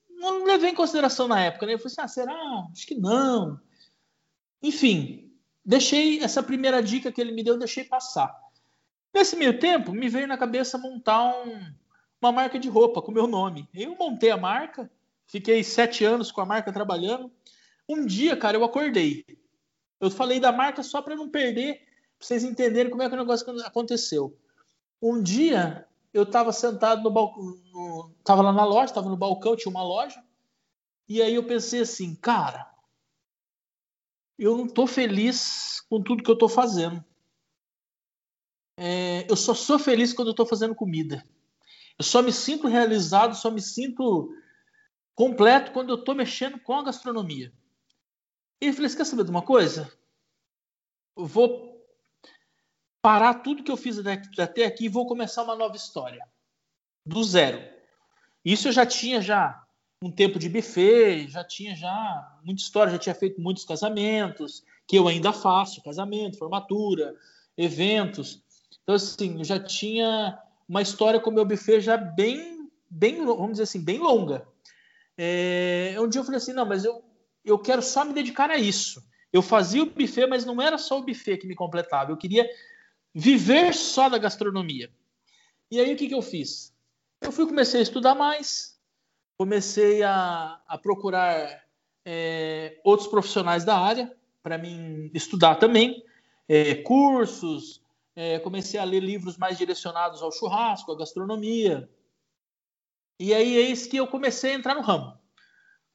não 0.09 0.45
levei 0.45 0.71
em 0.71 0.75
consideração 0.75 1.29
na 1.29 1.41
época, 1.41 1.67
né? 1.67 1.75
Eu 1.75 1.79
falei 1.79 1.93
assim, 1.93 2.01
ah, 2.01 2.09
será? 2.09 2.69
Acho 2.73 2.87
que 2.87 2.95
não. 2.95 3.61
Enfim, 4.63 5.31
deixei 5.65 6.23
essa 6.23 6.43
primeira 6.43 6.83
dica 6.83 7.13
que 7.13 7.21
ele 7.21 7.33
me 7.33 7.45
deu, 7.45 7.59
deixei 7.59 7.85
passar. 7.85 8.35
Nesse 9.13 9.37
meio 9.37 9.59
tempo, 9.59 9.93
me 9.93 10.09
veio 10.09 10.27
na 10.27 10.39
cabeça 10.39 10.79
montar 10.79 11.35
um, 11.45 11.75
uma 12.21 12.33
marca 12.33 12.59
de 12.59 12.69
roupa 12.69 13.03
com 13.03 13.13
meu 13.13 13.27
nome. 13.27 13.69
Eu 13.75 13.95
montei 13.97 14.31
a 14.31 14.37
marca, 14.37 14.91
fiquei 15.27 15.63
sete 15.63 16.05
anos 16.05 16.33
com 16.33 16.41
a 16.41 16.47
marca 16.47 16.73
trabalhando. 16.73 17.31
Um 17.89 18.07
dia, 18.07 18.37
cara, 18.37 18.57
eu 18.57 18.65
acordei. 18.65 19.25
Eu 20.01 20.11
falei 20.11 20.41
da 20.41 20.51
marca 20.51 20.83
só 20.83 21.03
para 21.03 21.15
não 21.15 21.29
perder, 21.29 21.77
para 22.19 22.27
vocês 22.27 22.43
entenderem 22.43 22.91
como 22.91 23.03
é 23.03 23.09
que 23.09 23.15
o 23.15 23.19
negócio 23.19 23.49
aconteceu. 23.67 24.37
Um 25.01 25.23
dia 25.23 25.87
eu 26.13 26.23
estava 26.25 26.53
sentado 26.53 27.03
no 27.03 27.11
balcão, 27.11 27.55
estava 28.19 28.43
lá 28.43 28.53
na 28.53 28.65
loja, 28.65 28.87
estava 28.87 29.09
no 29.09 29.17
balcão, 29.17 29.57
tinha 29.57 29.71
uma 29.71 29.83
loja, 29.83 30.23
e 31.09 31.21
aí 31.23 31.35
eu 31.35 31.45
pensei 31.45 31.81
assim, 31.81 32.15
cara, 32.15 32.69
eu 34.39 34.57
não 34.57 34.67
estou 34.67 34.87
feliz 34.87 35.81
com 35.89 36.03
tudo 36.03 36.23
que 36.23 36.31
eu 36.31 36.35
estou 36.35 36.49
fazendo. 36.49 37.05
É, 38.77 39.31
eu 39.31 39.37
só 39.37 39.53
sou 39.53 39.79
feliz 39.79 40.13
quando 40.15 40.29
eu 40.29 40.33
estou 40.33 40.47
fazendo 40.47 40.75
comida. 40.75 41.23
Eu 41.99 42.05
só 42.05 42.23
me 42.23 42.33
sinto 42.33 42.67
realizado, 42.67 43.37
só 43.37 43.51
me 43.51 43.61
sinto 43.61 44.35
completo 45.15 45.73
quando 45.73 45.91
eu 45.91 45.97
estou 45.97 46.15
mexendo 46.15 46.59
com 46.59 46.73
a 46.73 46.85
gastronomia. 46.85 47.53
E 48.61 48.67
eu 48.67 48.75
falei: 48.75 48.89
Você 48.89 48.97
quer 48.97 49.05
saber 49.05 49.25
de 49.25 49.31
uma 49.31 49.43
coisa? 49.43 49.91
Vou 51.17 51.71
parar 53.03 53.35
tudo 53.35 53.63
que 53.63 53.71
eu 53.71 53.77
fiz 53.77 53.99
até 54.39 54.65
aqui 54.65 54.85
e 54.85 54.89
vou 54.89 55.07
começar 55.07 55.43
uma 55.43 55.57
nova 55.57 55.77
história. 55.77 56.27
Do 57.05 57.25
zero. 57.25 57.63
Isso 58.45 58.69
eu 58.69 58.73
já 58.73 58.85
tinha 58.85 59.21
já 59.21 59.65
um 60.03 60.11
tempo 60.11 60.39
de 60.39 60.49
buffet, 60.49 61.29
já 61.29 61.45
tinha 61.45 61.75
já 61.75 62.39
muita 62.43 62.63
história, 62.63 62.93
já 62.93 62.99
tinha 62.99 63.15
feito 63.15 63.41
muitos 63.41 63.65
casamentos, 63.65 64.65
que 64.87 64.97
eu 64.97 65.07
ainda 65.07 65.33
faço, 65.33 65.83
casamento, 65.83 66.39
formatura, 66.39 67.15
eventos. 67.57 68.43
Então, 68.83 68.95
assim, 68.95 69.39
eu 69.39 69.45
já 69.45 69.59
tinha 69.59 70.39
uma 70.69 70.81
história 70.81 71.21
com 71.21 71.31
o 71.31 71.33
meu 71.33 71.45
buffet 71.45 71.81
já 71.81 71.97
bem, 71.97 72.71
bem, 72.89 73.25
vamos 73.25 73.53
dizer 73.53 73.65
assim, 73.65 73.83
bem 73.83 73.99
longa. 73.99 74.47
É, 75.19 75.97
um 75.99 76.09
dia 76.09 76.21
eu 76.21 76.25
falei 76.25 76.39
assim, 76.39 76.55
não, 76.55 76.65
mas 76.65 76.85
eu 76.85 77.05
eu 77.45 77.59
quero 77.59 77.83
só 77.83 78.05
me 78.05 78.13
dedicar 78.13 78.51
a 78.51 78.59
isso. 78.59 79.03
Eu 79.33 79.43
fazia 79.43 79.83
o 79.83 79.87
buffet, 79.87 80.27
mas 80.27 80.45
não 80.45 80.61
era 80.61 80.77
só 80.77 80.99
o 80.99 81.05
buffet 81.05 81.39
que 81.39 81.47
me 81.47 81.55
completava. 81.55 82.11
Eu 82.11 82.17
queria 82.17 82.49
viver 83.15 83.75
só 83.75 84.09
da 84.09 84.19
gastronomia. 84.19 84.91
E 85.71 85.79
aí 85.79 85.93
o 85.93 85.97
que, 85.97 86.09
que 86.09 86.15
eu 86.15 86.23
fiz? 86.23 86.75
Eu 87.21 87.31
fui 87.31 87.47
comecei 87.47 87.81
a 87.81 87.83
estudar 87.83 88.15
mais, 88.15 88.79
comecei 89.39 90.03
a, 90.03 90.61
a 90.67 90.79
procurar 90.79 91.65
é, 92.05 92.81
outros 92.83 93.09
profissionais 93.09 93.65
da 93.65 93.79
área 93.79 94.15
para 94.43 94.59
mim 94.59 95.11
estudar 95.15 95.57
também, 95.57 96.03
é, 96.49 96.77
cursos, 96.77 97.83
é, 98.17 98.39
comecei 98.39 98.81
a 98.81 98.85
ler 98.85 99.01
livros 99.01 99.37
mais 99.37 99.59
direcionados 99.59 100.23
ao 100.23 100.33
churrasco, 100.33 100.91
à 100.93 100.99
gastronomia. 100.99 101.89
E 103.19 103.35
aí 103.35 103.55
eis 103.55 103.87
que 103.87 103.99
eu 103.99 104.07
comecei 104.07 104.53
a 104.53 104.55
entrar 104.55 104.75
no 104.75 104.81
ramo. 104.81 105.20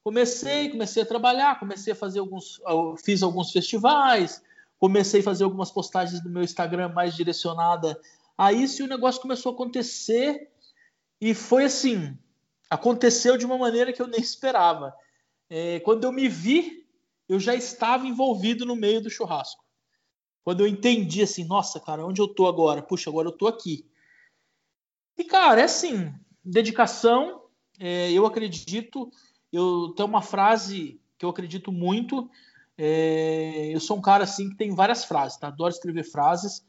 Comecei, 0.05 0.69
comecei 0.69 1.01
a 1.01 1.05
trabalhar, 1.05 1.59
comecei 1.59 1.93
a 1.93 1.95
fazer 1.95 2.19
alguns, 2.19 2.61
fiz 3.03 3.23
alguns 3.23 3.51
festivais, 3.51 4.39
comecei 4.77 5.21
a 5.21 5.23
fazer 5.23 5.45
algumas 5.45 5.71
postagens 5.71 6.23
no 6.23 6.29
meu 6.29 6.43
Instagram 6.43 6.89
mais 6.89 7.15
direcionada 7.15 7.99
a 8.37 8.53
isso 8.53 8.83
e 8.83 8.85
o 8.85 8.87
negócio 8.87 9.19
começou 9.19 9.51
a 9.51 9.55
acontecer 9.55 10.47
e 11.19 11.33
foi 11.33 11.63
assim, 11.63 12.15
aconteceu 12.69 13.35
de 13.35 13.47
uma 13.47 13.57
maneira 13.57 13.91
que 13.91 13.99
eu 13.99 14.05
nem 14.05 14.19
esperava. 14.21 14.95
É, 15.49 15.79
quando 15.79 16.03
eu 16.03 16.11
me 16.11 16.29
vi, 16.29 16.85
eu 17.27 17.39
já 17.39 17.55
estava 17.55 18.05
envolvido 18.05 18.63
no 18.63 18.75
meio 18.75 19.01
do 19.01 19.09
churrasco. 19.09 19.65
Quando 20.43 20.59
eu 20.59 20.67
entendi 20.67 21.23
assim, 21.23 21.45
nossa, 21.45 21.79
cara, 21.79 22.05
onde 22.05 22.21
eu 22.21 22.27
tô 22.27 22.45
agora? 22.45 22.83
Puxa, 22.83 23.09
agora 23.09 23.29
eu 23.29 23.35
tô 23.35 23.47
aqui. 23.47 23.89
E 25.17 25.23
cara, 25.23 25.61
é 25.61 25.63
assim, 25.63 26.13
dedicação. 26.43 27.41
É, 27.79 28.11
eu 28.11 28.27
acredito 28.27 29.11
eu 29.55 29.93
tenho 29.95 30.09
uma 30.09 30.21
frase 30.21 30.99
que 31.17 31.25
eu 31.25 31.29
acredito 31.29 31.71
muito. 31.71 32.29
É, 32.77 33.69
eu 33.73 33.79
sou 33.79 33.97
um 33.97 34.01
cara 34.01 34.25
assim 34.25 34.49
que 34.49 34.55
tem 34.55 34.75
várias 34.75 35.05
frases, 35.05 35.37
tá? 35.37 35.47
Adoro 35.47 35.71
escrever 35.71 36.03
frases. 36.03 36.65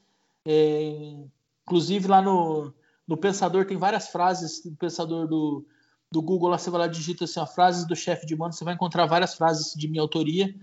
É, 0.47 1.17
inclusive 1.65 2.07
lá 2.07 2.23
no, 2.23 2.73
no 3.07 3.17
Pensador 3.17 3.67
tem 3.67 3.77
várias 3.77 4.09
frases 4.09 4.65
no 4.65 4.77
Pensador 4.77 5.27
do, 5.27 5.67
do 6.11 6.23
Google. 6.23 6.49
Lá 6.49 6.59
você 6.59 6.71
vai 6.71 6.83
lá 6.83 6.87
digita 6.87 7.25
assim, 7.25 7.41
a 7.41 7.47
frases 7.47 7.87
do 7.87 7.97
chefe 7.97 8.25
de 8.25 8.37
mando, 8.37 8.55
você 8.55 8.65
vai 8.65 8.75
encontrar 8.75 9.07
várias 9.07 9.35
frases 9.35 9.75
de 9.75 9.89
minha 9.89 10.03
autoria. 10.03 10.55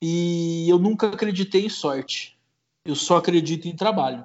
E 0.00 0.68
eu 0.68 0.78
nunca 0.78 1.08
acreditei 1.08 1.66
em 1.66 1.70
sorte. 1.70 2.38
Eu 2.84 2.96
só 2.96 3.18
acredito 3.18 3.68
em 3.68 3.76
trabalho. 3.76 4.24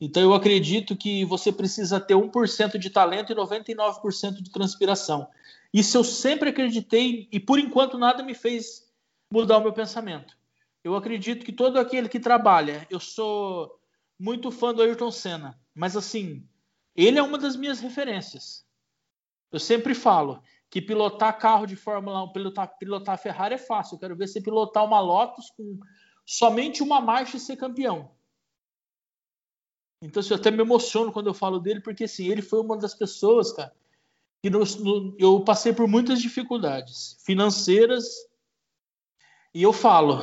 Então 0.00 0.22
eu 0.22 0.34
acredito 0.34 0.96
que 0.96 1.24
você 1.24 1.52
precisa 1.52 2.00
ter 2.00 2.14
1% 2.14 2.78
de 2.78 2.90
talento 2.90 3.32
e 3.32 3.36
99% 3.36 4.42
de 4.42 4.50
transpiração. 4.50 5.28
Isso 5.72 5.96
eu 5.96 6.04
sempre 6.04 6.50
acreditei 6.50 7.28
e 7.32 7.40
por 7.40 7.58
enquanto 7.58 7.98
nada 7.98 8.22
me 8.22 8.34
fez 8.34 8.92
mudar 9.30 9.58
o 9.58 9.62
meu 9.62 9.72
pensamento. 9.72 10.36
Eu 10.82 10.94
acredito 10.94 11.44
que 11.44 11.52
todo 11.52 11.78
aquele 11.78 12.08
que 12.08 12.20
trabalha, 12.20 12.86
eu 12.90 13.00
sou 13.00 13.80
muito 14.18 14.50
fã 14.50 14.74
do 14.74 14.82
Ayrton 14.82 15.10
Senna, 15.10 15.58
mas 15.74 15.96
assim, 15.96 16.46
Ele 16.94 17.18
é 17.18 17.22
uma 17.22 17.38
das 17.38 17.56
minhas 17.56 17.80
referências. 17.80 18.64
Eu 19.50 19.58
sempre 19.58 19.94
falo 19.94 20.42
que 20.68 20.82
pilotar 20.82 21.38
carro 21.38 21.66
de 21.66 21.76
Fórmula 21.76 22.24
1, 22.24 22.32
pilotar, 22.32 22.76
pilotar 22.78 23.18
Ferrari 23.18 23.54
é 23.54 23.58
fácil. 23.58 23.94
Eu 23.94 24.00
quero 24.00 24.16
ver 24.16 24.26
você 24.26 24.40
pilotar 24.40 24.84
uma 24.84 25.00
Lotus 25.00 25.50
com 25.50 25.78
somente 26.26 26.82
uma 26.82 27.00
marcha 27.00 27.36
e 27.36 27.40
ser 27.40 27.56
campeão. 27.56 28.10
Então, 30.04 30.20
assim, 30.20 30.34
eu 30.34 30.36
até 30.36 30.50
me 30.50 30.60
emociono 30.60 31.10
quando 31.10 31.28
eu 31.28 31.34
falo 31.34 31.58
dele, 31.58 31.80
porque 31.80 32.04
assim, 32.04 32.28
ele 32.28 32.42
foi 32.42 32.60
uma 32.60 32.76
das 32.76 32.94
pessoas, 32.94 33.52
cara, 33.52 33.74
que 34.42 34.50
no, 34.50 34.58
no, 34.58 35.16
eu 35.18 35.40
passei 35.40 35.72
por 35.72 35.88
muitas 35.88 36.20
dificuldades 36.20 37.16
financeiras. 37.24 38.04
E 39.54 39.62
eu 39.62 39.72
falo, 39.72 40.22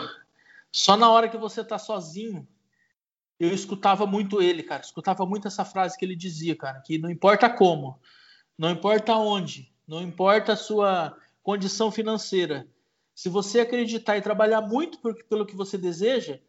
só 0.71 0.95
na 0.95 1.09
hora 1.09 1.27
que 1.27 1.37
você 1.37 1.63
tá 1.63 1.79
sozinho, 1.79 2.47
eu 3.39 3.51
escutava 3.51 4.05
muito 4.05 4.39
ele, 4.39 4.61
cara. 4.61 4.83
Escutava 4.83 5.25
muito 5.25 5.47
essa 5.47 5.65
frase 5.65 5.97
que 5.97 6.05
ele 6.05 6.15
dizia, 6.15 6.55
cara, 6.55 6.79
que 6.81 6.99
não 6.99 7.09
importa 7.09 7.49
como, 7.49 7.99
não 8.55 8.69
importa 8.69 9.15
onde, 9.15 9.73
não 9.87 9.99
importa 9.99 10.53
a 10.53 10.57
sua 10.57 11.17
condição 11.41 11.91
financeira. 11.91 12.67
Se 13.15 13.29
você 13.29 13.61
acreditar 13.61 14.15
e 14.15 14.21
trabalhar 14.21 14.61
muito 14.61 14.99
pelo 15.27 15.45
que 15.45 15.55
você 15.55 15.75
deseja, 15.75 16.39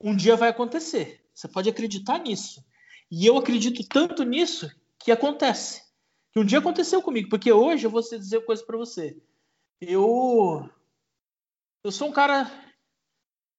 um 0.00 0.14
dia 0.16 0.34
vai 0.34 0.48
acontecer. 0.48 1.25
Você 1.36 1.46
pode 1.46 1.68
acreditar 1.68 2.18
nisso. 2.18 2.64
E 3.10 3.26
eu 3.26 3.36
acredito 3.36 3.86
tanto 3.86 4.24
nisso 4.24 4.70
que 4.98 5.12
acontece. 5.12 5.82
Que 6.32 6.40
um 6.40 6.44
dia 6.44 6.58
aconteceu 6.58 7.02
comigo, 7.02 7.28
porque 7.28 7.52
hoje 7.52 7.86
eu 7.86 7.90
vou 7.90 8.00
dizer 8.00 8.44
coisa 8.46 8.64
para 8.64 8.78
você. 8.78 9.20
Eu 9.78 10.68
eu 11.84 11.92
sou 11.92 12.08
um 12.08 12.12
cara 12.12 12.50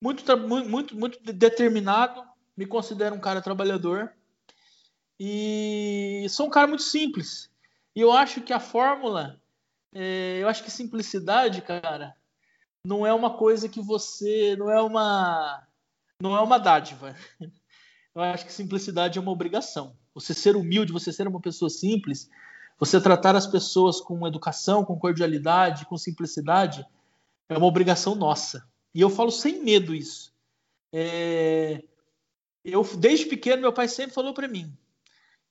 muito 0.02 0.24
muito 0.38 0.98
muito 0.98 1.20
determinado, 1.22 2.24
me 2.58 2.66
considero 2.66 3.16
um 3.16 3.20
cara 3.20 3.42
trabalhador 3.42 4.12
e 5.20 6.26
sou 6.30 6.48
um 6.48 6.50
cara 6.50 6.66
muito 6.66 6.84
simples. 6.84 7.50
E 7.96 8.02
eu 8.02 8.12
acho 8.12 8.42
que 8.42 8.54
a 8.54 8.60
fórmula, 8.60 9.40
é, 9.94 10.40
eu 10.42 10.50
acho 10.50 10.64
que 10.64 10.72
simplicidade, 10.72 11.62
cara, 11.62 12.16
não 12.84 13.06
é 13.06 13.14
uma 13.14 13.38
coisa 13.38 13.70
que 13.70 13.82
você, 13.82 14.56
não 14.56 14.72
é 14.72 14.82
uma 14.82 15.68
não 16.20 16.36
é 16.36 16.42
uma 16.42 16.58
dádiva. 16.58 17.16
Eu 18.18 18.24
acho 18.24 18.48
que 18.48 18.52
simplicidade 18.52 19.20
é 19.20 19.22
uma 19.22 19.32
obrigação. 19.32 19.96
Você 20.16 20.34
ser 20.34 20.56
humilde, 20.56 20.92
você 20.92 21.14
ser 21.14 21.28
uma 21.28 21.40
pessoa 21.40 21.70
simples, 21.70 22.28
você 22.80 23.00
tratar 23.00 23.36
as 23.36 23.46
pessoas 23.46 24.02
com 24.02 24.28
educação, 24.28 24.84
com 24.84 24.98
cordialidade, 24.98 25.86
com 25.86 25.96
simplicidade, 25.98 26.84
é 27.48 27.56
uma 27.56 27.68
obrigação 27.68 28.16
nossa. 28.16 28.68
E 28.92 29.02
eu 29.02 29.12
falo 29.12 29.30
sem 29.30 29.64
medo 29.64 29.94
isso. 29.94 30.34
É... 30.92 31.84
Eu, 32.66 32.84
desde 32.98 33.28
pequeno, 33.28 33.62
meu 33.62 33.72
pai 33.72 33.88
sempre 33.88 34.16
falou 34.16 34.34
para 34.34 34.48
mim 34.48 34.76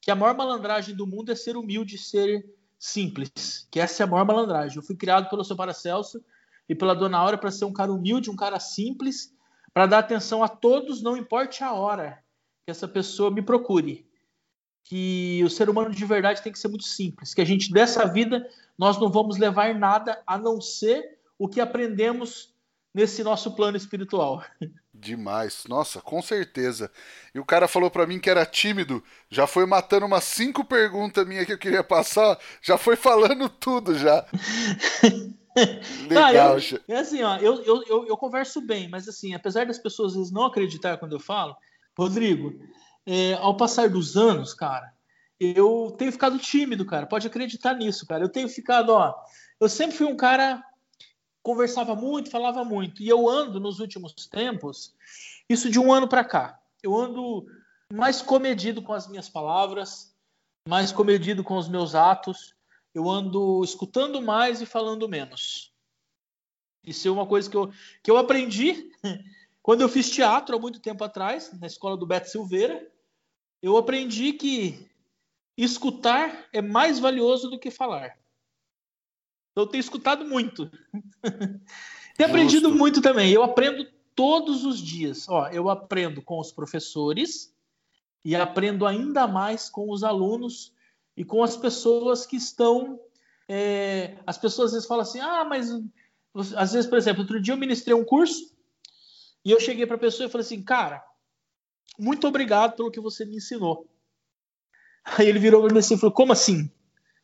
que 0.00 0.10
a 0.10 0.16
maior 0.16 0.36
malandragem 0.36 0.94
do 0.94 1.06
mundo 1.06 1.30
é 1.30 1.36
ser 1.36 1.56
humilde, 1.56 1.96
ser 1.96 2.52
simples. 2.76 3.68
Que 3.70 3.78
essa 3.78 4.02
é 4.02 4.04
a 4.04 4.08
maior 4.08 4.24
malandragem. 4.24 4.76
Eu 4.76 4.82
fui 4.82 4.96
criado 4.96 5.30
pelo 5.30 5.44
seu 5.44 5.54
Paracelso 5.54 6.20
e 6.68 6.74
pela 6.74 6.96
Dona 6.96 7.18
Aura 7.18 7.38
para 7.38 7.52
ser 7.52 7.64
um 7.64 7.72
cara 7.72 7.92
humilde, 7.92 8.28
um 8.28 8.34
cara 8.34 8.58
simples, 8.58 9.32
para 9.72 9.86
dar 9.86 10.00
atenção 10.00 10.42
a 10.42 10.48
todos, 10.48 11.00
não 11.00 11.16
importe 11.16 11.62
a 11.62 11.72
hora 11.72 12.25
que 12.66 12.70
essa 12.72 12.88
pessoa 12.88 13.30
me 13.30 13.40
procure 13.40 14.04
que 14.82 15.40
o 15.44 15.48
ser 15.48 15.70
humano 15.70 15.94
de 15.94 16.04
verdade 16.04 16.42
tem 16.42 16.52
que 16.52 16.58
ser 16.58 16.66
muito 16.66 16.84
simples, 16.84 17.32
que 17.32 17.40
a 17.40 17.44
gente 17.44 17.72
dessa 17.72 18.04
vida 18.06 18.48
nós 18.76 18.98
não 18.98 19.08
vamos 19.08 19.38
levar 19.38 19.72
nada 19.72 20.20
a 20.26 20.36
não 20.36 20.60
ser 20.60 21.16
o 21.38 21.48
que 21.48 21.60
aprendemos 21.60 22.52
nesse 22.92 23.22
nosso 23.22 23.54
plano 23.54 23.76
espiritual. 23.76 24.42
Demais, 24.92 25.64
nossa, 25.68 26.00
com 26.00 26.20
certeza. 26.20 26.90
E 27.32 27.38
o 27.38 27.44
cara 27.44 27.68
falou 27.68 27.90
para 27.90 28.06
mim 28.06 28.18
que 28.18 28.30
era 28.30 28.44
tímido, 28.44 29.02
já 29.30 29.46
foi 29.46 29.64
matando 29.64 30.06
umas 30.06 30.24
cinco 30.24 30.64
perguntas 30.64 31.26
minhas 31.26 31.46
que 31.46 31.52
eu 31.52 31.58
queria 31.58 31.84
passar, 31.84 32.36
já 32.60 32.76
foi 32.76 32.96
falando 32.96 33.48
tudo 33.48 33.96
já. 33.96 34.26
Legal, 36.08 36.56
ah, 36.56 36.58
eu, 36.58 36.96
é 36.96 36.98
assim, 36.98 37.22
ó, 37.22 37.36
eu, 37.36 37.62
eu, 37.62 37.82
eu, 37.86 38.06
eu, 38.08 38.16
converso 38.16 38.60
bem, 38.60 38.88
mas 38.88 39.08
assim, 39.08 39.34
apesar 39.34 39.64
das 39.64 39.78
pessoas 39.78 40.12
às 40.12 40.18
vezes 40.18 40.32
não 40.32 40.44
acreditar 40.44 40.98
quando 40.98 41.12
eu 41.12 41.20
falo, 41.20 41.56
Rodrigo, 41.98 42.60
é, 43.06 43.34
ao 43.34 43.56
passar 43.56 43.88
dos 43.88 44.16
anos, 44.16 44.52
cara, 44.52 44.92
eu 45.38 45.94
tenho 45.96 46.12
ficado 46.12 46.38
tímido, 46.38 46.84
cara. 46.84 47.06
Pode 47.06 47.26
acreditar 47.26 47.74
nisso, 47.74 48.06
cara. 48.06 48.24
Eu 48.24 48.28
tenho 48.28 48.48
ficado, 48.48 48.90
ó. 48.90 49.14
Eu 49.60 49.68
sempre 49.68 49.96
fui 49.96 50.06
um 50.06 50.16
cara 50.16 50.62
conversava 51.46 51.94
muito, 51.94 52.28
falava 52.28 52.64
muito. 52.64 53.00
E 53.00 53.08
eu 53.08 53.28
ando 53.28 53.60
nos 53.60 53.78
últimos 53.78 54.12
tempos, 54.26 54.92
isso 55.48 55.70
de 55.70 55.78
um 55.78 55.92
ano 55.92 56.08
para 56.08 56.24
cá. 56.24 56.60
Eu 56.82 56.96
ando 56.96 57.46
mais 57.92 58.20
comedido 58.20 58.82
com 58.82 58.92
as 58.92 59.06
minhas 59.06 59.28
palavras, 59.28 60.12
mais 60.68 60.90
comedido 60.90 61.44
com 61.44 61.56
os 61.56 61.68
meus 61.68 61.94
atos. 61.94 62.52
Eu 62.92 63.08
ando 63.08 63.62
escutando 63.62 64.20
mais 64.20 64.60
e 64.60 64.66
falando 64.66 65.08
menos. 65.08 65.72
Isso 66.84 67.06
é 67.06 67.12
uma 67.12 67.26
coisa 67.26 67.48
que 67.48 67.56
eu, 67.56 67.72
que 68.02 68.10
eu 68.10 68.16
aprendi 68.16 68.90
quando 69.66 69.80
eu 69.80 69.88
fiz 69.88 70.08
teatro 70.08 70.54
há 70.54 70.60
muito 70.60 70.78
tempo 70.78 71.02
atrás, 71.02 71.50
na 71.58 71.66
escola 71.66 71.96
do 71.96 72.06
Beto 72.06 72.30
Silveira 72.30 72.88
eu 73.60 73.76
aprendi 73.76 74.32
que 74.32 74.88
escutar 75.56 76.46
é 76.52 76.62
mais 76.62 77.00
valioso 77.00 77.50
do 77.50 77.58
que 77.58 77.68
falar. 77.68 78.16
Eu 79.56 79.66
tenho 79.66 79.80
escutado 79.80 80.24
muito. 80.24 80.70
tenho 82.16 82.28
aprendido 82.28 82.72
muito 82.72 83.02
também. 83.02 83.32
Eu 83.32 83.42
aprendo 83.42 83.84
todos 84.14 84.64
os 84.64 84.78
dias. 84.78 85.28
Ó, 85.28 85.48
eu 85.48 85.68
aprendo 85.68 86.22
com 86.22 86.38
os 86.38 86.52
professores 86.52 87.52
e 88.24 88.36
aprendo 88.36 88.86
ainda 88.86 89.26
mais 89.26 89.68
com 89.68 89.90
os 89.90 90.04
alunos 90.04 90.72
e 91.16 91.24
com 91.24 91.42
as 91.42 91.56
pessoas 91.56 92.24
que 92.24 92.36
estão. 92.36 93.00
É... 93.48 94.16
as 94.24 94.38
pessoas 94.38 94.66
às 94.66 94.74
vezes 94.74 94.86
falam 94.86 95.02
assim: 95.02 95.18
ah, 95.18 95.44
mas. 95.44 95.70
Às 96.54 96.72
vezes, 96.72 96.88
por 96.88 96.98
exemplo, 96.98 97.22
outro 97.22 97.40
dia 97.40 97.52
eu 97.54 97.58
ministrei 97.58 97.96
um 97.96 98.04
curso 98.04 98.54
e 99.46 99.52
eu 99.52 99.60
cheguei 99.60 99.86
para 99.86 99.94
a 99.94 100.00
pessoa 100.00 100.26
e 100.26 100.28
falei 100.28 100.44
assim: 100.44 100.60
cara, 100.60 101.00
muito 101.96 102.26
obrigado 102.26 102.74
pelo 102.74 102.90
que 102.90 102.98
você 102.98 103.24
me 103.24 103.36
ensinou. 103.36 103.88
Aí 105.04 105.28
ele 105.28 105.38
virou 105.38 105.62
para 105.62 105.72
mim 105.72 105.78
assim 105.78 105.94
e 105.94 105.98
falou: 105.98 106.12
Como 106.12 106.32
assim? 106.32 106.68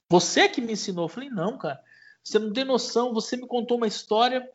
Você 0.08 0.42
é 0.42 0.48
que 0.48 0.60
me 0.60 0.74
ensinou? 0.74 1.06
Eu 1.06 1.08
falei: 1.08 1.28
Não, 1.28 1.58
cara. 1.58 1.82
Você 2.22 2.38
não 2.38 2.52
tem 2.52 2.64
noção. 2.64 3.12
Você 3.12 3.36
me 3.36 3.44
contou 3.48 3.76
uma 3.76 3.88
história 3.88 4.48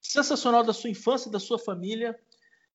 sensacional 0.00 0.62
da 0.62 0.72
sua 0.72 0.90
infância, 0.90 1.28
da 1.28 1.40
sua 1.40 1.58
família, 1.58 2.16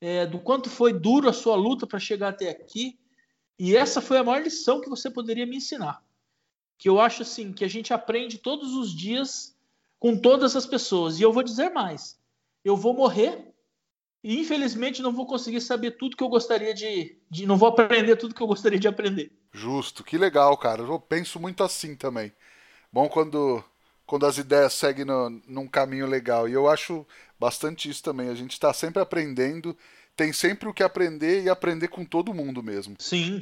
é, 0.01 0.25
do 0.25 0.39
quanto 0.39 0.69
foi 0.69 0.91
duro 0.91 1.29
a 1.29 1.33
sua 1.33 1.55
luta 1.55 1.87
para 1.87 1.97
chegar 1.97 2.27
até 2.27 2.49
aqui. 2.49 2.99
E 3.57 3.77
essa 3.77 4.01
foi 4.01 4.17
a 4.17 4.25
maior 4.25 4.43
lição 4.43 4.81
que 4.81 4.89
você 4.89 5.09
poderia 5.09 5.45
me 5.45 5.55
ensinar. 5.55 6.03
Que 6.77 6.89
eu 6.89 6.99
acho 6.99 7.21
assim 7.21 7.53
que 7.53 7.63
a 7.63 7.69
gente 7.69 7.93
aprende 7.93 8.37
todos 8.37 8.73
os 8.73 8.93
dias 8.93 9.57
com 9.97 10.17
todas 10.17 10.53
as 10.53 10.65
pessoas. 10.65 11.17
E 11.17 11.23
eu 11.23 11.31
vou 11.31 11.43
dizer 11.43 11.69
mais: 11.69 12.19
eu 12.65 12.75
vou 12.75 12.93
morrer 12.93 13.46
e 14.27 14.41
infelizmente 14.41 15.01
não 15.01 15.13
vou 15.13 15.25
conseguir 15.25 15.61
saber 15.61 15.91
tudo 15.91 16.17
que 16.17 16.21
eu 16.21 16.27
gostaria 16.27 16.73
de, 16.73 17.17
de, 17.29 17.45
Não 17.45 17.55
vou 17.55 17.69
aprender 17.69 18.17
tudo 18.17 18.35
que 18.35 18.41
eu 18.41 18.47
gostaria 18.47 18.77
de 18.77 18.85
aprender. 18.85 19.31
Justo, 19.53 20.03
que 20.03 20.17
legal, 20.17 20.57
cara. 20.57 20.81
Eu 20.81 20.99
penso 20.99 21.39
muito 21.39 21.63
assim 21.63 21.95
também. 21.95 22.33
Bom 22.91 23.07
quando, 23.07 23.63
quando 24.05 24.25
as 24.25 24.37
ideias 24.37 24.73
seguem 24.73 25.05
no, 25.05 25.29
num 25.47 25.65
caminho 25.65 26.05
legal. 26.05 26.45
E 26.45 26.51
eu 26.51 26.67
acho 26.67 27.07
bastante 27.39 27.89
isso 27.89 28.03
também. 28.03 28.27
A 28.27 28.35
gente 28.35 28.51
está 28.51 28.73
sempre 28.73 29.01
aprendendo, 29.01 29.77
tem 30.13 30.33
sempre 30.33 30.67
o 30.67 30.73
que 30.73 30.83
aprender 30.83 31.43
e 31.43 31.49
aprender 31.49 31.87
com 31.87 32.03
todo 32.03 32.33
mundo 32.33 32.61
mesmo. 32.61 32.97
Sim, 32.99 33.41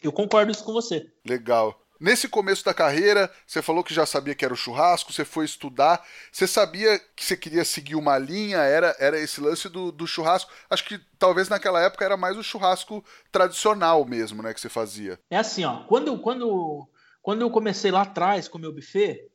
eu 0.00 0.12
concordo 0.12 0.52
isso 0.52 0.62
com 0.62 0.72
você. 0.72 1.10
Legal. 1.26 1.83
Nesse 2.00 2.28
começo 2.28 2.64
da 2.64 2.74
carreira, 2.74 3.32
você 3.46 3.62
falou 3.62 3.84
que 3.84 3.94
já 3.94 4.04
sabia 4.04 4.34
que 4.34 4.44
era 4.44 4.52
o 4.52 4.56
churrasco, 4.56 5.12
você 5.12 5.24
foi 5.24 5.44
estudar, 5.44 6.04
você 6.30 6.46
sabia 6.46 6.98
que 7.14 7.24
você 7.24 7.36
queria 7.36 7.64
seguir 7.64 7.94
uma 7.94 8.18
linha, 8.18 8.58
era, 8.58 8.96
era 8.98 9.18
esse 9.18 9.40
lance 9.40 9.68
do, 9.68 9.92
do 9.92 10.06
churrasco. 10.06 10.50
Acho 10.68 10.84
que 10.84 11.00
talvez 11.18 11.48
naquela 11.48 11.80
época 11.80 12.04
era 12.04 12.16
mais 12.16 12.36
o 12.36 12.42
churrasco 12.42 13.04
tradicional 13.30 14.04
mesmo, 14.04 14.42
né, 14.42 14.52
que 14.52 14.60
você 14.60 14.68
fazia. 14.68 15.18
É 15.30 15.36
assim, 15.36 15.64
ó, 15.64 15.84
quando, 15.84 16.18
quando, 16.18 16.88
quando 17.22 17.42
eu 17.42 17.50
comecei 17.50 17.90
lá 17.90 18.02
atrás 18.02 18.48
com 18.48 18.58
o 18.58 18.60
meu 18.60 18.74
buffet, 18.74 19.30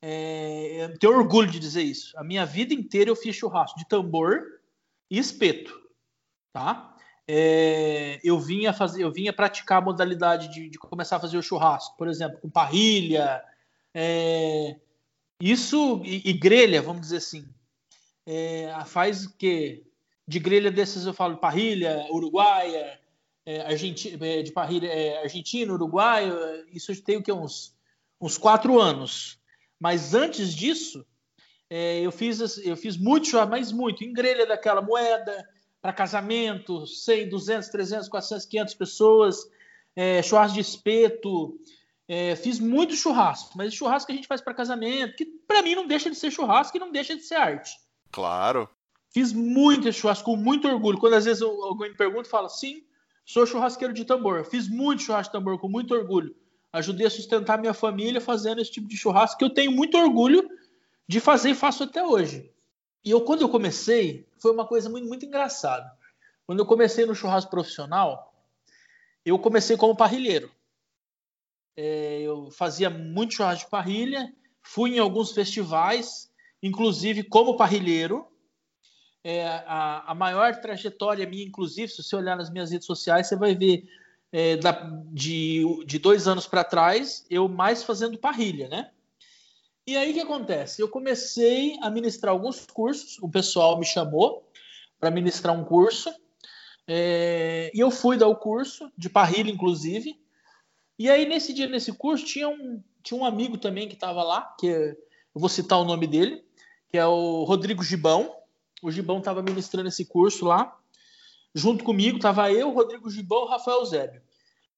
é, 0.00 0.84
eu 0.84 0.98
tenho 0.98 1.16
orgulho 1.16 1.50
de 1.50 1.58
dizer 1.58 1.82
isso. 1.82 2.16
A 2.18 2.22
minha 2.22 2.46
vida 2.46 2.72
inteira 2.74 3.10
eu 3.10 3.16
fiz 3.16 3.34
churrasco 3.34 3.78
de 3.78 3.88
tambor 3.88 4.42
e 5.10 5.18
espeto, 5.18 5.74
tá? 6.52 6.93
É, 7.26 8.20
eu 8.22 8.38
vinha 8.38 8.72
fazer, 8.72 9.02
eu 9.02 9.10
vinha 9.10 9.32
praticar 9.32 9.78
a 9.78 9.84
modalidade 9.84 10.48
de, 10.48 10.68
de, 10.68 10.78
começar 10.78 11.16
a 11.16 11.20
fazer 11.20 11.38
o 11.38 11.42
churrasco, 11.42 11.96
por 11.96 12.08
exemplo, 12.08 12.38
com 12.38 12.50
parrilha, 12.50 13.42
é, 13.94 14.76
isso 15.40 16.02
e, 16.04 16.28
e, 16.28 16.32
grelha, 16.32 16.82
vamos 16.82 17.02
dizer 17.02 17.16
assim, 17.18 17.48
é, 18.26 18.72
faz 18.86 19.26
que 19.26 19.84
de 20.26 20.38
grelha 20.38 20.70
desses 20.70 21.06
eu 21.06 21.14
falo 21.14 21.38
parrilha, 21.38 22.06
uruguaia, 22.10 23.00
é, 23.46 23.60
argentina, 23.62 24.26
é, 24.26 24.42
de 24.42 24.52
parrilha 24.52 24.88
é, 24.88 25.22
argentina, 25.22 25.72
uruguaia, 25.72 26.32
isso 26.72 26.94
tem 27.02 27.16
o 27.16 27.22
que 27.22 27.32
uns 27.32 27.74
uns 28.20 28.38
quatro 28.38 28.80
anos, 28.80 29.38
mas 29.78 30.14
antes 30.14 30.54
disso 30.54 31.04
eu 31.68 32.12
fiz 32.12 32.58
eu 32.58 32.76
fiz 32.76 32.96
muito, 32.96 33.30
mas 33.48 33.72
muito, 33.72 34.04
em 34.04 34.12
grelha 34.12 34.46
daquela 34.46 34.80
moeda 34.80 35.44
para 35.84 35.92
casamento, 35.92 36.86
100, 36.86 37.28
200, 37.28 37.68
300, 37.68 38.08
400, 38.08 38.46
500 38.46 38.74
pessoas. 38.74 39.50
é, 39.94 40.22
churrasco 40.22 40.54
de 40.54 40.60
espeto, 40.60 41.60
é, 42.08 42.34
fiz 42.36 42.58
muito 42.58 42.94
churrasco, 42.94 43.52
mas 43.54 43.74
churrasco 43.74 44.06
que 44.06 44.12
a 44.12 44.16
gente 44.16 44.26
faz 44.26 44.40
para 44.40 44.54
casamento, 44.54 45.14
que 45.14 45.26
para 45.26 45.60
mim 45.60 45.74
não 45.74 45.86
deixa 45.86 46.08
de 46.08 46.16
ser 46.16 46.30
churrasco 46.30 46.74
e 46.74 46.80
não 46.80 46.90
deixa 46.90 47.14
de 47.14 47.22
ser 47.22 47.34
arte. 47.34 47.76
Claro. 48.10 48.66
Fiz 49.10 49.30
muito 49.30 49.92
churrasco 49.92 50.24
com 50.24 50.36
muito 50.38 50.66
orgulho. 50.66 50.96
Quando 50.96 51.14
às 51.14 51.26
vezes 51.26 51.42
alguém 51.42 51.90
me 51.90 51.96
pergunta, 51.98 52.30
fala, 52.30 52.48
sim, 52.48 52.82
sou 53.26 53.44
churrasqueiro 53.44 53.92
de 53.92 54.06
tambor. 54.06 54.42
Fiz 54.46 54.66
muito 54.66 55.02
churrasco 55.02 55.34
de 55.34 55.38
tambor 55.38 55.58
com 55.58 55.68
muito 55.68 55.92
orgulho. 55.92 56.34
Ajudei 56.72 57.06
a 57.06 57.10
sustentar 57.10 57.58
minha 57.58 57.74
família 57.74 58.22
fazendo 58.22 58.62
esse 58.62 58.72
tipo 58.72 58.88
de 58.88 58.96
churrasco 58.96 59.36
que 59.36 59.44
eu 59.44 59.50
tenho 59.50 59.70
muito 59.70 59.98
orgulho 59.98 60.48
de 61.06 61.20
fazer 61.20 61.50
e 61.50 61.54
faço 61.54 61.84
até 61.84 62.02
hoje. 62.02 62.50
E 63.04 63.10
eu, 63.10 63.20
quando 63.20 63.42
eu 63.42 63.48
comecei, 63.48 64.26
foi 64.38 64.52
uma 64.52 64.66
coisa 64.66 64.88
muito, 64.88 65.06
muito 65.06 65.26
engraçada. 65.26 65.92
Quando 66.46 66.60
eu 66.60 66.66
comecei 66.66 67.04
no 67.04 67.14
churrasco 67.14 67.50
profissional, 67.50 68.34
eu 69.24 69.38
comecei 69.38 69.76
como 69.76 69.96
parrilheiro. 69.96 70.50
É, 71.76 72.20
eu 72.22 72.50
fazia 72.50 72.88
muito 72.88 73.34
churrasco 73.34 73.64
de 73.64 73.70
parrilha, 73.70 74.32
fui 74.62 74.96
em 74.96 74.98
alguns 74.98 75.32
festivais, 75.32 76.30
inclusive 76.62 77.24
como 77.24 77.56
parrilheiro. 77.56 78.26
É, 79.22 79.46
a, 79.46 80.10
a, 80.10 80.14
maior 80.14 80.60
trajetória 80.60 81.26
minha, 81.26 81.44
inclusive, 81.44 81.88
se 81.88 82.02
você 82.02 82.14
olhar 82.14 82.36
nas 82.36 82.50
minhas 82.50 82.70
redes 82.70 82.86
sociais, 82.86 83.26
você 83.26 83.36
vai 83.36 83.54
ver 83.54 83.88
é, 84.30 84.56
da, 84.56 84.72
de, 85.12 85.62
de 85.86 85.98
dois 85.98 86.28
anos 86.28 86.46
para 86.46 86.62
trás, 86.62 87.24
eu 87.30 87.48
mais 87.48 87.82
fazendo 87.82 88.18
parrilha, 88.18 88.68
né? 88.68 88.90
E 89.86 89.96
aí 89.96 90.10
o 90.10 90.14
que 90.14 90.20
acontece? 90.20 90.80
Eu 90.80 90.88
comecei 90.88 91.78
a 91.82 91.90
ministrar 91.90 92.32
alguns 92.32 92.64
cursos, 92.64 93.18
o 93.20 93.28
pessoal 93.28 93.78
me 93.78 93.84
chamou 93.84 94.48
para 94.98 95.10
ministrar 95.10 95.54
um 95.54 95.64
curso, 95.64 96.10
é, 96.86 97.70
e 97.74 97.80
eu 97.80 97.90
fui 97.90 98.16
dar 98.16 98.28
o 98.28 98.36
curso, 98.36 98.90
de 98.96 99.08
parrilha, 99.08 99.50
inclusive. 99.50 100.18
E 100.98 101.10
aí, 101.10 101.26
nesse 101.26 101.52
dia, 101.52 101.66
nesse 101.66 101.92
curso, 101.92 102.24
tinha 102.24 102.48
um, 102.48 102.82
tinha 103.02 103.18
um 103.18 103.24
amigo 103.24 103.58
também 103.58 103.88
que 103.88 103.94
estava 103.94 104.22
lá, 104.22 104.54
que 104.58 104.66
eu 104.66 104.96
vou 105.34 105.48
citar 105.48 105.78
o 105.78 105.84
nome 105.84 106.06
dele, 106.06 106.44
que 106.88 106.96
é 106.96 107.06
o 107.06 107.44
Rodrigo 107.44 107.82
Gibão. 107.82 108.34
O 108.82 108.90
Gibão 108.90 109.18
estava 109.18 109.42
ministrando 109.42 109.88
esse 109.88 110.04
curso 110.04 110.46
lá. 110.46 110.78
Junto 111.54 111.84
comigo 111.84 112.16
estava 112.16 112.50
eu, 112.52 112.70
Rodrigo 112.70 113.10
Gibão 113.10 113.46
e 113.46 113.50
Rafael 113.50 113.84
Zébio. 113.84 114.22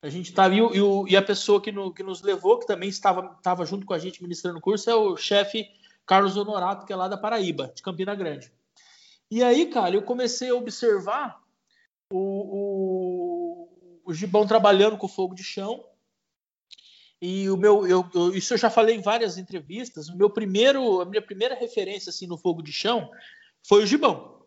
A 0.07 0.11
gente 0.11 0.31
estava 0.31 0.55
e, 0.55 0.59
e, 0.59 1.13
e, 1.13 1.17
a 1.17 1.23
pessoa 1.23 1.61
que, 1.61 1.73
no, 1.73 1.93
que, 1.93 2.03
nos 2.03 2.23
levou, 2.23 2.61
que 2.61 2.67
também 2.67 2.89
estava, 2.89 3.35
estava 3.37 3.67
junto 3.67 3.85
com 3.85 3.93
a 3.93 3.99
gente 3.99 4.23
ministrando 4.23 4.59
o 4.59 4.61
curso, 4.61 4.89
é 4.89 4.95
o 4.95 5.17
chefe 5.17 5.69
Carlos 6.07 6.37
Honorato, 6.37 6.87
que 6.87 6.93
é 6.93 6.97
lá 6.97 7.09
da 7.09 7.17
Paraíba, 7.17 7.73
de 7.75 7.83
Campina 7.83 8.15
Grande. 8.15 8.53
E 9.29 9.43
aí, 9.43 9.67
cara, 9.67 9.97
eu 9.97 10.03
comecei 10.03 10.51
a 10.51 10.55
observar 10.55 11.43
o, 12.13 12.19
o, 12.19 14.03
o 14.05 14.15
Gibão 14.15 14.47
trabalhando 14.47 14.97
com 14.97 15.09
fogo 15.09 15.35
de 15.35 15.43
chão. 15.43 15.85
E 17.21 17.51
o 17.51 17.57
meu, 17.57 17.85
eu, 17.89 18.09
eu, 18.15 18.33
isso 18.33 18.55
eu 18.55 18.59
já 18.59 18.71
falei 18.71 18.95
em 18.95 19.01
várias 19.01 19.37
entrevistas. 19.37 20.09
O 20.09 20.17
meu 20.17 20.31
primeiro, 20.31 21.01
a 21.01 21.05
minha 21.05 21.23
primeira 21.23 21.57
referência 21.57 22.11
assim 22.11 22.29
no 22.29 22.39
fogo 22.39 22.63
de 22.63 22.73
chão 22.73 23.11
foi 23.67 23.83
o 23.83 23.87
Gibão. 23.87 24.47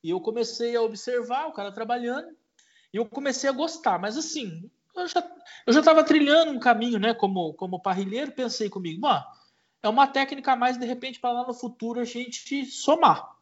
E 0.00 0.10
eu 0.10 0.20
comecei 0.20 0.76
a 0.76 0.82
observar 0.82 1.48
o 1.48 1.52
cara 1.52 1.72
trabalhando 1.72 2.28
e 2.92 2.98
eu 2.98 3.04
comecei 3.04 3.50
a 3.50 3.52
gostar. 3.52 3.98
Mas 3.98 4.16
assim, 4.16 4.70
eu 4.96 5.08
já 5.08 5.36
eu 5.66 5.72
já 5.72 5.80
estava 5.80 6.04
trilhando 6.04 6.52
um 6.52 6.58
caminho, 6.58 6.98
né, 6.98 7.14
como 7.14 7.54
como 7.54 7.80
parrilheiro. 7.80 8.32
Pensei 8.32 8.68
comigo, 8.68 9.00
mano, 9.00 9.24
é 9.82 9.88
uma 9.88 10.06
técnica 10.06 10.52
a 10.52 10.56
mais 10.56 10.78
de 10.78 10.86
repente 10.86 11.20
para 11.20 11.32
lá 11.32 11.46
no 11.46 11.54
futuro 11.54 12.00
a 12.00 12.04
gente 12.04 12.64
somar. 12.66 13.36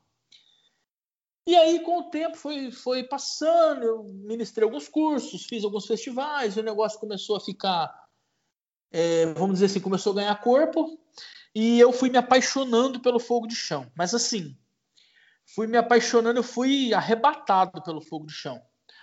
E 1.46 1.54
aí, 1.54 1.80
com 1.80 1.98
o 1.98 2.04
tempo, 2.04 2.36
foi, 2.36 2.70
foi 2.70 3.04
passando, 3.04 3.82
eu 3.82 4.04
ministrei 4.04 4.64
alguns 4.64 4.88
cursos, 4.88 5.44
fiz 5.44 5.62
alguns 5.62 5.86
festivais, 5.86 6.56
o 6.56 6.62
negócio 6.62 6.98
começou 6.98 7.36
a 7.36 7.40
ficar, 7.40 7.92
é, 8.90 9.26
vamos 9.34 9.56
dizer 9.56 9.66
assim, 9.66 9.80
começou 9.80 10.12
a 10.12 10.16
ganhar 10.16 10.40
corpo, 10.40 10.98
e 11.54 11.78
eu 11.78 11.92
fui 11.92 12.08
me 12.08 12.16
apaixonando 12.16 12.98
pelo 12.98 13.20
fogo 13.20 13.46
de 13.46 13.54
chão. 13.54 13.92
Mas 13.94 14.14
assim, 14.14 14.56
fui 15.54 15.66
me 15.66 15.76
apaixonando, 15.76 16.38
eu 16.38 16.42
fui 16.42 16.94
arrebatado 16.94 17.82
pelo 17.82 18.00
fogo 18.00 18.24
de 18.24 18.32
chão, 18.32 18.62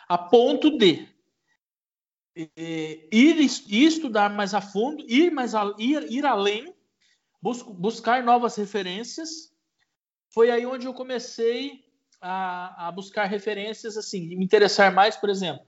a 0.10 0.18
ponto 0.18 0.76
de 0.76 1.08
ir, 2.56 3.40
ir 3.40 3.88
estudar 3.88 4.30
mais 4.30 4.54
a 4.54 4.62
fundo, 4.62 5.04
ir, 5.08 5.32
mais 5.32 5.54
a, 5.54 5.74
ir, 5.78 6.12
ir 6.12 6.26
além, 6.26 6.74
bus, 7.42 7.62
buscar 7.62 8.24
novas 8.24 8.56
referências. 8.56 9.52
Foi 10.34 10.50
aí 10.50 10.66
onde 10.66 10.86
eu 10.86 10.94
comecei 10.94 11.84
a, 12.22 12.88
a 12.88 12.92
buscar 12.92 13.26
referências, 13.26 13.98
assim, 13.98 14.28
me 14.28 14.46
interessar 14.46 14.94
mais, 14.94 15.18
por 15.18 15.30
exemplo. 15.30 15.66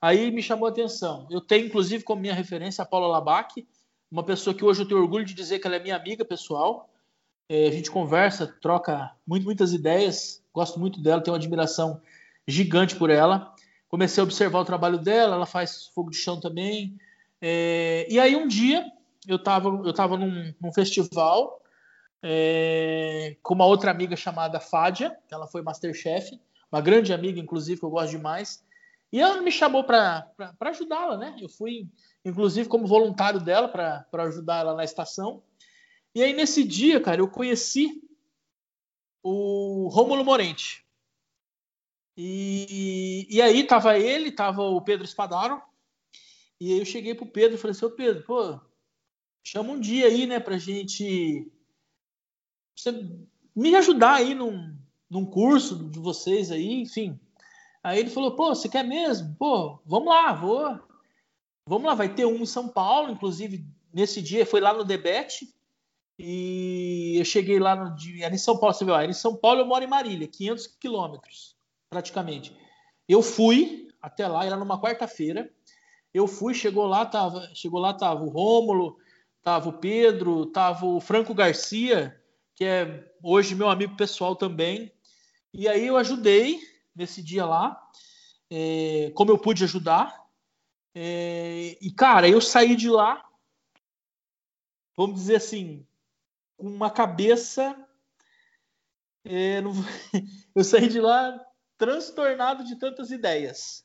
Aí 0.00 0.30
me 0.30 0.42
chamou 0.42 0.66
a 0.66 0.70
atenção. 0.70 1.28
Eu 1.30 1.40
tenho, 1.40 1.66
inclusive, 1.66 2.02
como 2.02 2.20
minha 2.20 2.34
referência 2.34 2.82
a 2.82 2.86
Paula 2.86 3.06
Labac, 3.06 3.66
uma 4.10 4.24
pessoa 4.24 4.52
que 4.52 4.64
hoje 4.64 4.82
eu 4.82 4.88
tenho 4.88 5.00
orgulho 5.00 5.24
de 5.24 5.32
dizer 5.32 5.58
que 5.58 5.66
ela 5.66 5.76
é 5.76 5.80
minha 5.80 5.96
amiga 5.96 6.24
pessoal. 6.24 6.90
É, 7.48 7.68
a 7.68 7.70
gente 7.70 7.90
conversa, 7.90 8.46
troca 8.60 9.12
muito, 9.26 9.44
muitas 9.44 9.72
ideias, 9.72 10.42
gosto 10.52 10.78
muito 10.78 11.00
dela, 11.00 11.22
tenho 11.22 11.32
uma 11.32 11.38
admiração 11.38 12.00
gigante 12.46 12.96
por 12.96 13.10
ela. 13.10 13.51
Comecei 13.92 14.22
a 14.22 14.24
observar 14.24 14.60
o 14.60 14.64
trabalho 14.64 14.96
dela, 14.96 15.36
ela 15.36 15.44
faz 15.44 15.88
fogo 15.94 16.08
de 16.08 16.16
chão 16.16 16.40
também. 16.40 16.96
É, 17.42 18.06
e 18.08 18.18
aí 18.18 18.34
um 18.34 18.48
dia 18.48 18.90
eu 19.28 19.36
estava 19.36 19.68
eu 19.68 19.92
tava 19.92 20.16
num, 20.16 20.54
num 20.58 20.72
festival 20.72 21.62
é, 22.22 23.36
com 23.42 23.52
uma 23.52 23.66
outra 23.66 23.90
amiga 23.90 24.16
chamada 24.16 24.58
Fádia, 24.58 25.14
que 25.28 25.34
ela 25.34 25.46
foi 25.46 25.60
Masterchef, 25.60 26.40
uma 26.72 26.80
grande 26.80 27.12
amiga, 27.12 27.38
inclusive, 27.38 27.80
que 27.80 27.84
eu 27.84 27.90
gosto 27.90 28.12
demais. 28.12 28.64
E 29.12 29.20
ela 29.20 29.42
me 29.42 29.52
chamou 29.52 29.84
para 29.84 30.26
ajudá-la, 30.58 31.18
né? 31.18 31.36
Eu 31.38 31.50
fui, 31.50 31.86
inclusive, 32.24 32.70
como 32.70 32.86
voluntário 32.86 33.40
dela 33.40 33.68
para 33.68 34.06
ajudar 34.24 34.60
ela 34.60 34.74
na 34.74 34.84
estação. 34.84 35.42
E 36.14 36.22
aí, 36.22 36.32
nesse 36.32 36.64
dia, 36.64 36.98
cara, 36.98 37.20
eu 37.20 37.28
conheci 37.28 38.02
o 39.22 39.90
Rômulo 39.92 40.24
Morente. 40.24 40.81
E, 42.24 43.26
e 43.28 43.42
aí 43.42 43.64
tava 43.64 43.98
ele, 43.98 44.30
tava 44.30 44.62
o 44.62 44.80
Pedro 44.80 45.04
Espadaro. 45.04 45.60
E 46.60 46.72
aí 46.72 46.78
eu 46.78 46.84
cheguei 46.84 47.16
pro 47.16 47.26
Pedro 47.26 47.56
e 47.56 47.58
falei 47.58 47.72
assim, 47.72 47.84
ô 47.84 47.90
Pedro, 47.90 48.22
pô, 48.22 48.60
chama 49.42 49.72
um 49.72 49.80
dia 49.80 50.06
aí, 50.06 50.24
né, 50.24 50.38
pra 50.38 50.56
gente 50.56 51.50
me 53.56 53.74
ajudar 53.74 54.14
aí 54.14 54.36
num, 54.36 54.72
num 55.10 55.26
curso 55.26 55.90
de 55.90 55.98
vocês 55.98 56.52
aí, 56.52 56.82
enfim. 56.82 57.18
Aí 57.82 57.98
ele 57.98 58.10
falou, 58.10 58.36
pô, 58.36 58.54
você 58.54 58.68
quer 58.68 58.84
mesmo? 58.84 59.34
Pô, 59.36 59.80
vamos 59.84 60.08
lá, 60.08 60.32
vou. 60.32 60.78
Vamos 61.66 61.88
lá, 61.88 61.94
vai 61.94 62.14
ter 62.14 62.24
um 62.24 62.36
em 62.36 62.46
São 62.46 62.68
Paulo, 62.68 63.10
inclusive 63.10 63.66
nesse 63.92 64.22
dia 64.22 64.46
foi 64.46 64.60
lá 64.60 64.72
no 64.72 64.84
Debete. 64.84 65.52
E 66.16 67.16
eu 67.18 67.24
cheguei 67.24 67.58
lá 67.58 67.74
no, 67.74 67.96
era 68.22 68.32
em 68.32 68.38
São 68.38 68.56
Paulo, 68.56 68.74
você 68.74 68.84
viu? 68.84 68.94
Era 68.94 69.10
em 69.10 69.12
São 69.12 69.34
Paulo, 69.34 69.60
eu 69.60 69.66
moro 69.66 69.82
em 69.82 69.88
Marília, 69.88 70.28
500 70.28 70.66
quilômetros, 70.68 71.56
praticamente. 71.92 72.56
Eu 73.06 73.22
fui 73.22 73.86
até 74.00 74.26
lá, 74.26 74.46
era 74.46 74.56
numa 74.56 74.80
quarta-feira. 74.80 75.52
Eu 76.12 76.26
fui, 76.26 76.54
chegou 76.54 76.86
lá, 76.86 77.04
tava, 77.04 77.46
chegou 77.54 77.78
lá, 77.78 77.92
tava 77.92 78.24
o 78.24 78.30
Rômulo, 78.30 78.96
tava 79.42 79.68
o 79.68 79.78
Pedro, 79.78 80.46
tava 80.46 80.86
o 80.86 81.00
Franco 81.00 81.34
Garcia, 81.34 82.18
que 82.54 82.64
é 82.64 83.12
hoje 83.22 83.54
meu 83.54 83.68
amigo 83.68 83.94
pessoal 83.94 84.34
também. 84.34 84.90
E 85.52 85.68
aí 85.68 85.86
eu 85.86 85.98
ajudei 85.98 86.58
nesse 86.96 87.22
dia 87.22 87.44
lá, 87.44 87.78
é, 88.50 89.12
como 89.14 89.30
eu 89.30 89.36
pude 89.36 89.62
ajudar. 89.64 90.18
É, 90.94 91.76
e, 91.80 91.90
cara, 91.92 92.26
eu 92.26 92.40
saí 92.40 92.74
de 92.74 92.88
lá, 92.88 93.22
vamos 94.96 95.16
dizer 95.16 95.36
assim, 95.36 95.86
com 96.56 96.66
uma 96.68 96.90
cabeça. 96.90 97.76
É, 99.24 99.60
não, 99.60 99.72
eu 100.56 100.64
saí 100.64 100.88
de 100.88 100.98
lá 100.98 101.38
transtornado 101.82 102.62
de 102.62 102.76
tantas 102.76 103.10
ideias. 103.10 103.84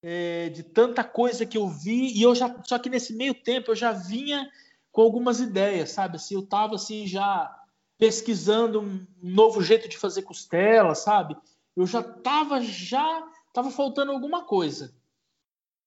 É, 0.00 0.48
de 0.50 0.62
tanta 0.62 1.02
coisa 1.02 1.44
que 1.44 1.58
eu 1.58 1.66
vi 1.66 2.16
e 2.16 2.22
eu 2.22 2.32
já 2.36 2.62
só 2.62 2.78
que 2.78 2.88
nesse 2.88 3.12
meio 3.12 3.34
tempo 3.34 3.72
eu 3.72 3.74
já 3.74 3.90
vinha 3.90 4.48
com 4.92 5.00
algumas 5.00 5.40
ideias 5.40 5.90
sabe 5.90 6.16
assim 6.16 6.34
eu 6.34 6.42
estava 6.42 6.74
assim 6.74 7.06
já 7.06 7.50
pesquisando 7.98 8.80
um 8.82 9.06
novo 9.20 9.62
jeito 9.62 9.88
de 9.88 9.96
fazer 9.96 10.22
costela, 10.22 10.94
sabe? 10.94 11.36
Eu 11.74 11.86
já 11.86 12.02
tava 12.02 12.60
já 12.60 13.26
tava 13.52 13.70
faltando 13.70 14.12
alguma 14.12 14.44
coisa. 14.44 14.94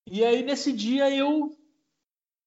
E 0.08 0.25
aí 0.25 0.43
nesse 0.43 0.73
dia 0.73 1.10
eu 1.15 1.56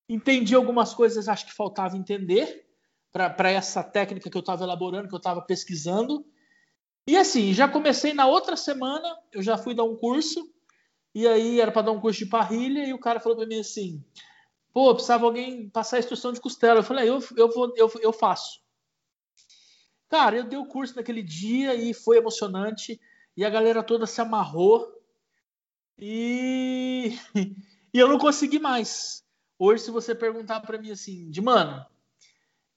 entendi 0.08 0.54
algumas 0.54 0.92
coisas, 0.92 1.28
acho 1.28 1.46
que 1.46 1.54
faltava 1.54 1.96
entender 1.96 2.66
para 3.12 3.50
essa 3.50 3.82
técnica 3.82 4.28
que 4.28 4.36
eu 4.36 4.40
estava 4.40 4.64
elaborando, 4.64 5.08
que 5.08 5.14
eu 5.14 5.18
estava 5.18 5.40
pesquisando. 5.40 6.26
E 7.06 7.16
assim, 7.16 7.52
já 7.52 7.68
comecei 7.68 8.12
na 8.12 8.26
outra 8.26 8.56
semana, 8.56 9.18
eu 9.32 9.42
já 9.42 9.58
fui 9.58 9.74
dar 9.74 9.84
um 9.84 9.96
curso, 9.96 10.48
e 11.14 11.26
aí 11.26 11.60
era 11.60 11.72
para 11.72 11.82
dar 11.82 11.92
um 11.92 12.00
curso 12.00 12.20
de 12.20 12.26
parrilha, 12.26 12.86
e 12.86 12.92
o 12.92 12.98
cara 12.98 13.20
falou 13.20 13.36
para 13.36 13.46
mim 13.46 13.60
assim: 13.60 14.04
pô, 14.72 14.94
precisava 14.94 15.26
alguém 15.26 15.68
passar 15.68 15.96
a 15.96 16.00
instrução 16.00 16.32
de 16.32 16.40
costela. 16.40 16.80
Eu 16.80 16.84
falei: 16.84 17.08
eu, 17.08 17.22
eu, 17.36 17.50
vou, 17.50 17.72
eu, 17.76 17.90
eu 18.00 18.12
faço. 18.12 18.60
Cara, 20.08 20.36
eu 20.36 20.44
dei 20.44 20.58
o 20.58 20.66
curso 20.66 20.96
naquele 20.96 21.22
dia 21.22 21.74
e 21.74 21.94
foi 21.94 22.18
emocionante. 22.18 23.00
E 23.34 23.44
a 23.44 23.50
galera 23.50 23.82
toda 23.82 24.06
se 24.06 24.20
amarrou. 24.20 24.92
E, 25.98 27.18
E 27.94 27.98
eu 27.98 28.08
não 28.08 28.18
consegui 28.18 28.58
mais. 28.58 29.22
Hoje, 29.58 29.84
se 29.84 29.90
você 29.90 30.14
perguntar 30.14 30.60
para 30.60 30.78
mim 30.78 30.90
assim, 30.90 31.30
de 31.30 31.42
mano, 31.42 31.84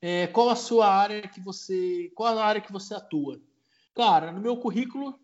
é, 0.02 0.28
qual 0.28 0.50
a 0.50 0.56
sua 0.56 0.88
área 0.88 1.22
que 1.22 1.40
você, 1.40 2.12
qual 2.14 2.38
a 2.38 2.46
área 2.46 2.60
que 2.60 2.72
você 2.72 2.94
atua? 2.94 3.42
Cara, 3.96 4.32
no 4.32 4.42
meu 4.42 4.58
currículo 4.58 5.18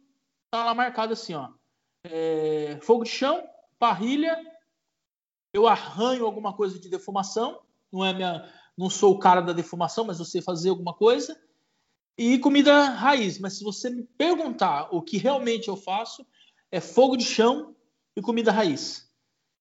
tá 0.50 0.64
lá 0.64 0.74
marcado 0.74 1.14
assim, 1.14 1.34
ó, 1.34 1.50
é, 2.04 2.80
fogo 2.82 3.04
de 3.04 3.10
chão, 3.10 3.44
parrilha, 3.78 4.40
eu 5.54 5.68
arranho 5.68 6.26
alguma 6.26 6.54
coisa 6.54 6.80
de 6.80 6.90
defumação, 6.90 7.62
não 7.92 8.06
é 8.06 8.14
minha, 8.14 8.50
não 8.78 8.90
sou 8.90 9.14
o 9.14 9.20
cara 9.20 9.42
da 9.42 9.54
defumação, 9.54 10.06
mas 10.06 10.20
eu 10.20 10.26
sei 10.26 10.42
fazer 10.42 10.70
alguma 10.70 10.94
coisa. 10.94 11.40
E 12.18 12.40
comida 12.40 12.90
raiz, 12.90 13.40
mas 13.40 13.58
se 13.58 13.64
você 13.64 13.90
me 13.90 14.04
perguntar 14.04 14.88
o 14.94 15.02
que 15.02 15.18
realmente 15.18 15.68
eu 15.68 15.76
faço, 15.76 16.26
é 16.72 16.80
fogo 16.80 17.18
de 17.18 17.26
chão 17.26 17.76
e 18.16 18.22
comida 18.22 18.52
raiz. 18.52 19.10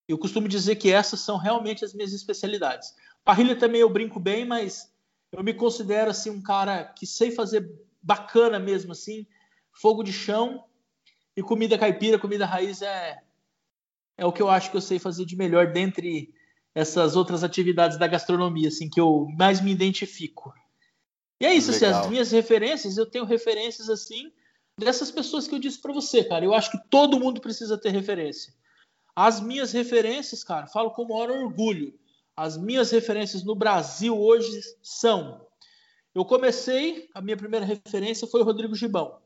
Eu 0.09 0.19
costumo 0.19 0.49
dizer 0.49 0.77
que 0.77 0.93
essas 0.93 1.21
são 1.21 1.37
realmente 1.37 1.85
as 1.85 1.95
minhas 1.95 2.13
especialidades. 2.13 2.95
Parrilha 3.25 3.57
também 3.57 3.81
eu 3.81 3.91
brinco 3.91 4.21
bem, 4.21 4.45
mas 4.45 4.93
eu 5.33 5.43
me 5.43 5.55
considero 5.55 6.11
assim 6.11 6.31
um 6.31 6.43
cara 6.43 6.85
que 6.85 7.07
sei 7.07 7.31
fazer 7.31 7.71
bacana 8.03 8.59
mesmo 8.59 8.93
assim, 8.93 9.27
fogo 9.73 10.03
de 10.03 10.13
chão 10.13 10.65
e 11.37 11.43
comida 11.43 11.79
caipira, 11.79 12.19
comida 12.19 12.47
raiz 12.47 12.83
é 12.83 13.23
é 14.17 14.27
o 14.27 14.33
que 14.33 14.43
eu 14.43 14.51
acho 14.51 14.71
que 14.71 14.77
eu 14.77 14.83
sei 14.83 14.99
fazer 14.99 15.25
de 15.25 15.35
melhor 15.35 15.73
dentre 15.73 16.35
essas 16.75 17.17
outras 17.17 17.43
atividades 17.43 17.99
da 17.99 18.07
gastronomia, 18.07 18.69
assim, 18.69 18.89
que 18.89 19.01
eu 19.01 19.27
mais 19.37 19.63
me 19.63 19.73
identifico. 19.73 20.53
E 21.41 21.47
é 21.47 21.55
isso, 21.55 21.71
assim, 21.71 21.87
as 21.87 22.07
minhas 22.07 22.31
referências, 22.31 22.99
eu 22.99 23.07
tenho 23.07 23.25
referências 23.25 23.89
assim 23.89 24.31
dessas 24.79 25.11
pessoas 25.11 25.49
que 25.49 25.55
eu 25.55 25.59
disse 25.59 25.81
para 25.81 25.93
você, 25.93 26.23
cara. 26.23 26.45
Eu 26.45 26.55
acho 26.55 26.71
que 26.71 26.91
todo 26.91 27.19
mundo 27.19 27.41
precisa 27.41 27.79
ter 27.79 27.91
referência. 27.91 28.53
As 29.17 29.41
minhas 29.41 29.73
referências, 29.73 30.45
cara, 30.45 30.67
falo 30.67 30.91
com 30.91 31.03
o 31.03 31.09
maior 31.09 31.31
orgulho. 31.31 31.99
As 32.37 32.57
minhas 32.57 32.91
referências 32.91 33.43
no 33.43 33.55
Brasil 33.55 34.19
hoje 34.19 34.61
são. 34.83 35.47
Eu 36.15 36.25
comecei, 36.25 37.09
a 37.15 37.21
minha 37.21 37.37
primeira 37.37 37.65
referência 37.65 38.27
foi 38.27 38.41
o 38.41 38.45
Rodrigo 38.45 38.75
Gibão. 38.75 39.21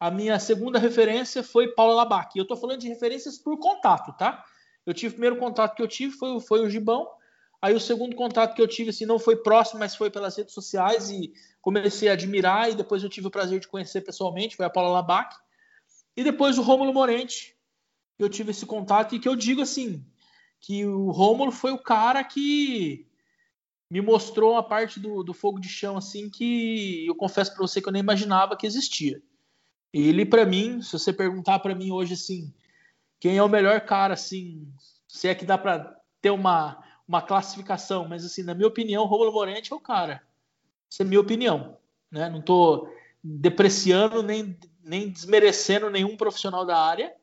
A 0.00 0.10
minha 0.10 0.38
segunda 0.38 0.78
referência 0.78 1.42
foi 1.42 1.68
Paula 1.74 1.94
Labac. 1.94 2.36
Eu 2.36 2.42
estou 2.42 2.56
falando 2.56 2.80
de 2.80 2.88
referências 2.88 3.36
por 3.36 3.58
contato, 3.58 4.16
tá? 4.16 4.44
Eu 4.86 4.94
tive 4.94 5.08
o 5.08 5.12
primeiro 5.14 5.36
contato 5.36 5.74
que 5.74 5.82
eu 5.82 5.88
tive 5.88 6.12
foi, 6.12 6.40
foi 6.40 6.60
o 6.64 6.70
Gibão. 6.70 7.06
Aí 7.60 7.74
o 7.74 7.80
segundo 7.80 8.14
contato 8.14 8.54
que 8.54 8.62
eu 8.62 8.68
tive, 8.68 8.90
assim, 8.90 9.04
não 9.04 9.18
foi 9.18 9.36
próximo, 9.36 9.80
mas 9.80 9.96
foi 9.96 10.08
pelas 10.10 10.36
redes 10.36 10.54
sociais 10.54 11.10
e 11.10 11.32
comecei 11.60 12.08
a 12.08 12.12
admirar. 12.12 12.70
E 12.70 12.74
depois 12.74 13.02
eu 13.02 13.10
tive 13.10 13.26
o 13.26 13.30
prazer 13.30 13.58
de 13.58 13.68
conhecer 13.68 14.00
pessoalmente, 14.00 14.56
foi 14.56 14.64
a 14.64 14.70
Paula 14.70 14.90
Labac. 14.90 15.34
E 16.16 16.22
depois 16.22 16.56
o 16.56 16.62
Rômulo 16.62 16.94
Morente, 16.94 17.56
eu 18.18 18.28
tive 18.28 18.52
esse 18.52 18.64
contato 18.64 19.14
e 19.14 19.18
que 19.18 19.28
eu 19.28 19.36
digo 19.36 19.60
assim, 19.60 20.04
que 20.60 20.86
o 20.86 21.10
Rômulo 21.10 21.50
foi 21.50 21.72
o 21.72 21.82
cara 21.82 22.22
que 22.22 23.07
me 23.90 24.00
mostrou 24.00 24.52
uma 24.52 24.62
parte 24.62 25.00
do, 25.00 25.22
do 25.22 25.32
fogo 25.32 25.58
de 25.58 25.68
chão 25.68 25.96
assim 25.96 26.28
que 26.28 27.06
eu 27.06 27.14
confesso 27.14 27.52
para 27.52 27.66
você 27.66 27.80
que 27.80 27.88
eu 27.88 27.92
nem 27.92 28.00
imaginava 28.00 28.56
que 28.56 28.66
existia. 28.66 29.22
Ele, 29.92 30.26
para 30.26 30.44
mim, 30.44 30.82
se 30.82 30.92
você 30.92 31.12
perguntar 31.12 31.60
para 31.60 31.74
mim 31.74 31.90
hoje 31.90 32.14
assim, 32.14 32.52
quem 33.18 33.38
é 33.38 33.42
o 33.42 33.48
melhor 33.48 33.80
cara, 33.80 34.14
assim, 34.14 34.70
se 35.08 35.26
é 35.28 35.34
que 35.34 35.46
dá 35.46 35.56
para 35.56 35.96
ter 36.20 36.30
uma, 36.30 36.84
uma 37.06 37.22
classificação, 37.22 38.06
mas 38.06 38.24
assim, 38.24 38.42
na 38.42 38.54
minha 38.54 38.68
opinião, 38.68 39.06
Romulo 39.06 39.32
Morente 39.32 39.72
é 39.72 39.76
o 39.76 39.80
cara. 39.80 40.22
Essa 40.92 41.02
é 41.02 41.06
minha 41.06 41.20
opinião, 41.20 41.78
né? 42.10 42.28
Não 42.28 42.40
estou 42.40 42.92
depreciando 43.24 44.22
nem, 44.22 44.58
nem 44.82 45.08
desmerecendo 45.08 45.90
nenhum 45.90 46.16
profissional 46.16 46.66
da 46.66 46.78
área. 46.78 47.14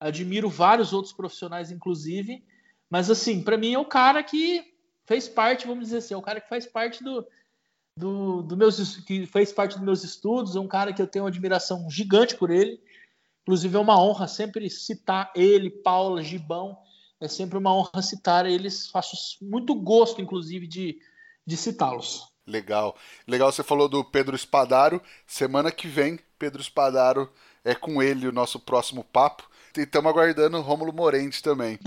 Admiro 0.00 0.48
vários 0.48 0.92
outros 0.92 1.12
profissionais, 1.12 1.70
inclusive, 1.70 2.44
mas 2.90 3.10
assim, 3.10 3.42
para 3.42 3.56
mim 3.56 3.74
é 3.74 3.78
o 3.78 3.84
cara 3.84 4.22
que 4.22 4.71
fez 5.06 5.28
parte, 5.28 5.66
vamos 5.66 5.84
dizer 5.86 5.98
assim, 5.98 6.14
é 6.14 6.16
o 6.16 6.22
cara 6.22 6.40
que 6.40 6.48
faz 6.48 6.66
parte 6.66 7.02
do, 7.02 7.26
do, 7.96 8.42
do 8.42 8.56
meus 8.56 8.96
que 8.98 9.26
fez 9.26 9.52
parte 9.52 9.74
dos 9.74 9.84
meus 9.84 10.04
estudos, 10.04 10.56
é 10.56 10.60
um 10.60 10.68
cara 10.68 10.92
que 10.92 11.02
eu 11.02 11.06
tenho 11.06 11.24
uma 11.24 11.30
admiração 11.30 11.88
gigante 11.90 12.36
por 12.36 12.50
ele. 12.50 12.80
Inclusive 13.42 13.76
é 13.76 13.80
uma 13.80 14.00
honra 14.00 14.28
sempre 14.28 14.70
citar 14.70 15.32
ele, 15.34 15.68
Paula, 15.68 16.22
Gibão. 16.22 16.78
É 17.20 17.28
sempre 17.28 17.58
uma 17.58 17.74
honra 17.74 18.00
citar 18.00 18.46
eles. 18.46 18.88
Faço 18.88 19.16
muito 19.42 19.74
gosto, 19.74 20.20
inclusive, 20.20 20.66
de, 20.66 21.00
de 21.46 21.56
citá-los. 21.56 22.32
Legal. 22.46 22.96
Legal, 23.26 23.50
você 23.52 23.62
falou 23.62 23.88
do 23.88 24.04
Pedro 24.04 24.36
Espadaro. 24.36 25.02
Semana 25.26 25.70
que 25.70 25.88
vem, 25.88 26.18
Pedro 26.38 26.60
Espadaro 26.60 27.32
é 27.64 27.74
com 27.74 28.02
ele 28.02 28.26
o 28.26 28.32
nosso 28.32 28.58
próximo 28.60 29.04
papo. 29.04 29.48
E 29.76 29.82
estamos 29.82 30.10
aguardando 30.10 30.58
o 30.58 30.62
Rômulo 30.62 30.92
Morente 30.92 31.42
também. 31.42 31.78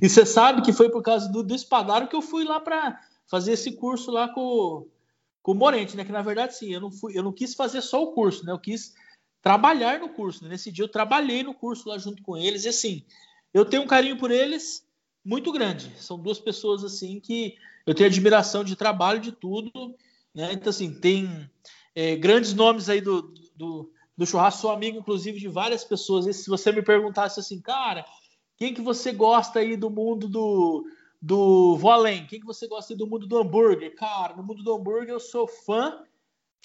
e 0.00 0.08
você 0.08 0.26
sabe 0.26 0.62
que 0.62 0.72
foi 0.72 0.90
por 0.90 1.02
causa 1.02 1.28
do, 1.28 1.42
do 1.42 1.54
Espadaro 1.54 2.08
que 2.08 2.16
eu 2.16 2.22
fui 2.22 2.44
lá 2.44 2.60
para 2.60 3.00
fazer 3.26 3.52
esse 3.52 3.72
curso 3.72 4.10
lá 4.10 4.28
com, 4.28 4.86
com 5.42 5.52
o 5.52 5.54
Morente, 5.54 5.96
né? 5.96 6.04
Que 6.04 6.12
na 6.12 6.22
verdade, 6.22 6.56
sim, 6.56 6.72
eu 6.72 6.80
não, 6.80 6.90
fui, 6.90 7.16
eu 7.16 7.22
não 7.22 7.32
quis 7.32 7.54
fazer 7.54 7.80
só 7.80 8.02
o 8.02 8.12
curso, 8.12 8.44
né? 8.44 8.52
Eu 8.52 8.58
quis 8.58 8.94
trabalhar 9.42 9.98
no 10.00 10.08
curso. 10.10 10.44
Né? 10.44 10.50
Nesse 10.50 10.70
dia 10.70 10.84
eu 10.84 10.88
trabalhei 10.88 11.42
no 11.42 11.54
curso 11.54 11.88
lá 11.88 11.98
junto 11.98 12.22
com 12.22 12.36
eles. 12.36 12.64
E 12.64 12.68
assim, 12.68 13.04
eu 13.52 13.64
tenho 13.64 13.82
um 13.82 13.86
carinho 13.86 14.18
por 14.18 14.30
eles 14.30 14.84
muito 15.24 15.52
grande. 15.52 15.92
São 15.98 16.18
duas 16.18 16.38
pessoas 16.38 16.84
assim 16.84 17.20
que 17.20 17.56
eu 17.86 17.94
tenho 17.94 18.08
admiração 18.08 18.62
de 18.62 18.76
trabalho, 18.76 19.20
de 19.20 19.32
tudo. 19.32 19.70
Né? 20.34 20.52
Então, 20.52 20.70
assim, 20.70 20.92
tem 20.92 21.50
é, 21.94 22.16
grandes 22.16 22.54
nomes 22.54 22.88
aí 22.88 23.00
do, 23.00 23.34
do, 23.56 23.90
do, 24.20 24.26
churrasco. 24.26 24.60
Sou 24.60 24.70
amigo, 24.70 24.98
inclusive, 24.98 25.40
de 25.40 25.48
várias 25.48 25.82
pessoas. 25.82 26.26
E 26.26 26.32
se 26.32 26.48
você 26.48 26.70
me 26.70 26.82
perguntasse 26.82 27.40
assim, 27.40 27.60
cara, 27.60 28.04
quem 28.56 28.74
que 28.74 28.82
você 28.82 29.12
gosta 29.12 29.60
aí 29.60 29.76
do 29.76 29.88
mundo 29.88 30.28
do, 30.28 30.84
do 31.20 31.76
vou 31.76 31.90
além. 31.90 32.26
Quem 32.26 32.40
que 32.40 32.46
você 32.46 32.68
gosta 32.68 32.94
do 32.94 33.06
mundo 33.06 33.26
do 33.26 33.38
hambúrguer? 33.38 33.94
Cara, 33.94 34.36
no 34.36 34.42
mundo 34.42 34.62
do 34.62 34.74
hambúrguer 34.74 35.10
eu 35.10 35.20
sou 35.20 35.46
fã, 35.46 36.04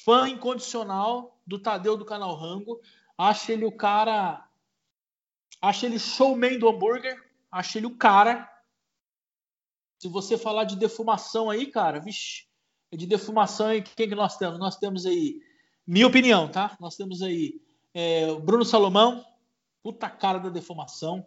fã 0.03 0.27
incondicional 0.29 1.39
do 1.45 1.57
Tadeu 1.57 1.97
do 1.97 2.05
canal 2.05 2.35
Rango. 2.35 2.81
Acho 3.17 3.51
ele 3.51 3.65
o 3.65 3.71
cara, 3.71 4.45
acho 5.61 5.85
ele 5.85 5.97
showman 5.97 6.59
do 6.59 6.67
hambúrguer, 6.67 7.17
acho 7.51 7.77
ele 7.77 7.87
o 7.87 7.95
cara. 7.95 8.51
Se 9.99 10.09
você 10.09 10.37
falar 10.37 10.65
de 10.65 10.75
defumação 10.75 11.49
aí, 11.49 11.67
cara, 11.67 11.99
vixe, 11.99 12.47
é 12.91 12.97
de 12.97 13.07
defumação 13.07 13.67
aí, 13.67 13.81
quem 13.81 14.09
que 14.09 14.15
nós 14.15 14.37
temos? 14.37 14.59
Nós 14.59 14.77
temos 14.77 15.05
aí, 15.05 15.39
minha 15.85 16.07
opinião, 16.07 16.47
tá? 16.47 16.75
Nós 16.79 16.95
temos 16.95 17.21
aí 17.21 17.61
é, 17.93 18.33
Bruno 18.35 18.65
Salomão, 18.65 19.23
puta 19.83 20.09
cara 20.09 20.39
da 20.39 20.49
defumação. 20.49 21.25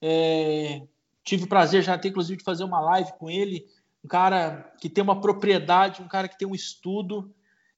É, 0.00 0.82
Tive 1.28 1.44
o 1.44 1.48
prazer 1.48 1.82
já 1.82 1.98
ter, 1.98 2.08
inclusive, 2.08 2.38
de 2.38 2.44
fazer 2.44 2.64
uma 2.64 2.80
live 2.80 3.12
com 3.18 3.28
ele. 3.28 3.66
Um 4.02 4.08
cara 4.08 4.72
que 4.80 4.88
tem 4.88 5.04
uma 5.04 5.20
propriedade, 5.20 6.00
um 6.00 6.08
cara 6.08 6.26
que 6.26 6.38
tem 6.38 6.48
um 6.48 6.54
estudo 6.54 7.34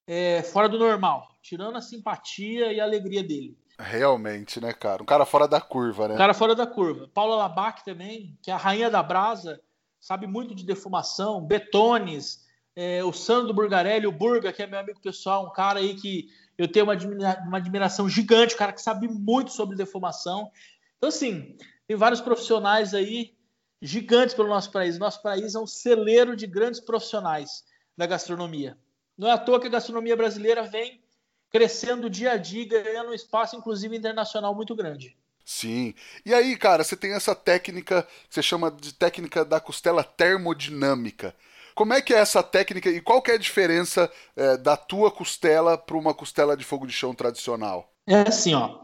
é, 0.07 0.41
fora 0.41 0.69
do 0.69 0.79
normal, 0.79 1.27
tirando 1.41 1.75
a 1.75 1.81
simpatia 1.81 2.71
e 2.71 2.79
a 2.79 2.85
alegria 2.85 3.21
dele. 3.21 3.57
Realmente, 3.77 4.61
né, 4.61 4.71
cara? 4.71 5.03
Um 5.03 5.05
cara 5.05 5.25
fora 5.25 5.49
da 5.49 5.59
curva, 5.59 6.07
né? 6.07 6.13
Um 6.13 6.17
cara 6.17 6.33
fora 6.33 6.55
da 6.55 6.65
curva. 6.65 7.09
Paula 7.13 7.35
Labac 7.35 7.83
também, 7.83 8.39
que 8.41 8.49
é 8.49 8.53
a 8.53 8.57
rainha 8.57 8.89
da 8.89 9.03
brasa, 9.03 9.61
sabe 9.99 10.27
muito 10.27 10.55
de 10.55 10.65
defumação, 10.65 11.45
betones, 11.45 12.47
é, 12.75 13.03
o 13.03 13.11
Sandro 13.11 13.53
Burgarelli, 13.53 14.07
o 14.07 14.11
Burga, 14.11 14.53
que 14.53 14.61
é 14.61 14.67
meu 14.67 14.79
amigo 14.79 14.99
pessoal, 14.99 15.45
um 15.45 15.51
cara 15.51 15.79
aí 15.79 15.95
que 15.95 16.29
eu 16.57 16.67
tenho 16.67 16.85
uma, 16.85 16.93
admira 16.93 17.43
uma 17.45 17.57
admiração 17.57 18.07
gigante, 18.07 18.55
um 18.55 18.57
cara 18.57 18.73
que 18.73 18.81
sabe 18.81 19.07
muito 19.07 19.51
sobre 19.51 19.75
defumação. 19.75 20.51
Então, 20.97 21.09
assim, 21.09 21.57
tem 21.87 21.97
vários 21.97 22.21
profissionais 22.21 22.93
aí 22.93 23.35
gigantes 23.81 24.35
pelo 24.35 24.47
nosso 24.47 24.71
país. 24.71 24.99
Nosso 24.99 25.21
país 25.21 25.55
é 25.55 25.59
um 25.59 25.67
celeiro 25.67 26.35
de 26.35 26.45
grandes 26.45 26.79
profissionais 26.79 27.63
da 27.97 28.05
gastronomia. 28.05 28.77
Não 29.17 29.27
é 29.27 29.31
à 29.31 29.37
toa 29.37 29.59
que 29.59 29.67
a 29.67 29.71
gastronomia 29.71 30.15
brasileira 30.15 30.63
vem 30.63 31.01
crescendo 31.49 32.09
dia 32.09 32.31
a 32.31 32.37
dia, 32.37 32.65
ganhando 32.65 33.09
um 33.09 33.13
espaço, 33.13 33.55
inclusive 33.55 33.95
internacional, 33.95 34.55
muito 34.55 34.73
grande. 34.75 35.17
Sim. 35.43 35.93
E 36.25 36.33
aí, 36.33 36.55
cara, 36.55 36.83
você 36.83 36.95
tem 36.95 37.13
essa 37.13 37.35
técnica 37.35 38.03
que 38.03 38.35
você 38.35 38.41
chama 38.41 38.71
de 38.71 38.93
técnica 38.93 39.43
da 39.43 39.59
costela 39.59 40.03
termodinâmica. 40.03 41.35
Como 41.75 41.93
é 41.93 42.01
que 42.01 42.13
é 42.13 42.17
essa 42.17 42.43
técnica 42.43 42.89
e 42.89 43.01
qual 43.01 43.21
que 43.21 43.31
é 43.31 43.35
a 43.35 43.39
diferença 43.39 44.11
é, 44.35 44.57
da 44.57 44.75
tua 44.75 45.11
costela 45.11 45.77
para 45.77 45.97
uma 45.97 46.13
costela 46.13 46.55
de 46.55 46.63
fogo 46.63 46.85
de 46.85 46.93
chão 46.93 47.13
tradicional? 47.13 47.93
É 48.07 48.21
assim, 48.21 48.53
ó. 48.53 48.81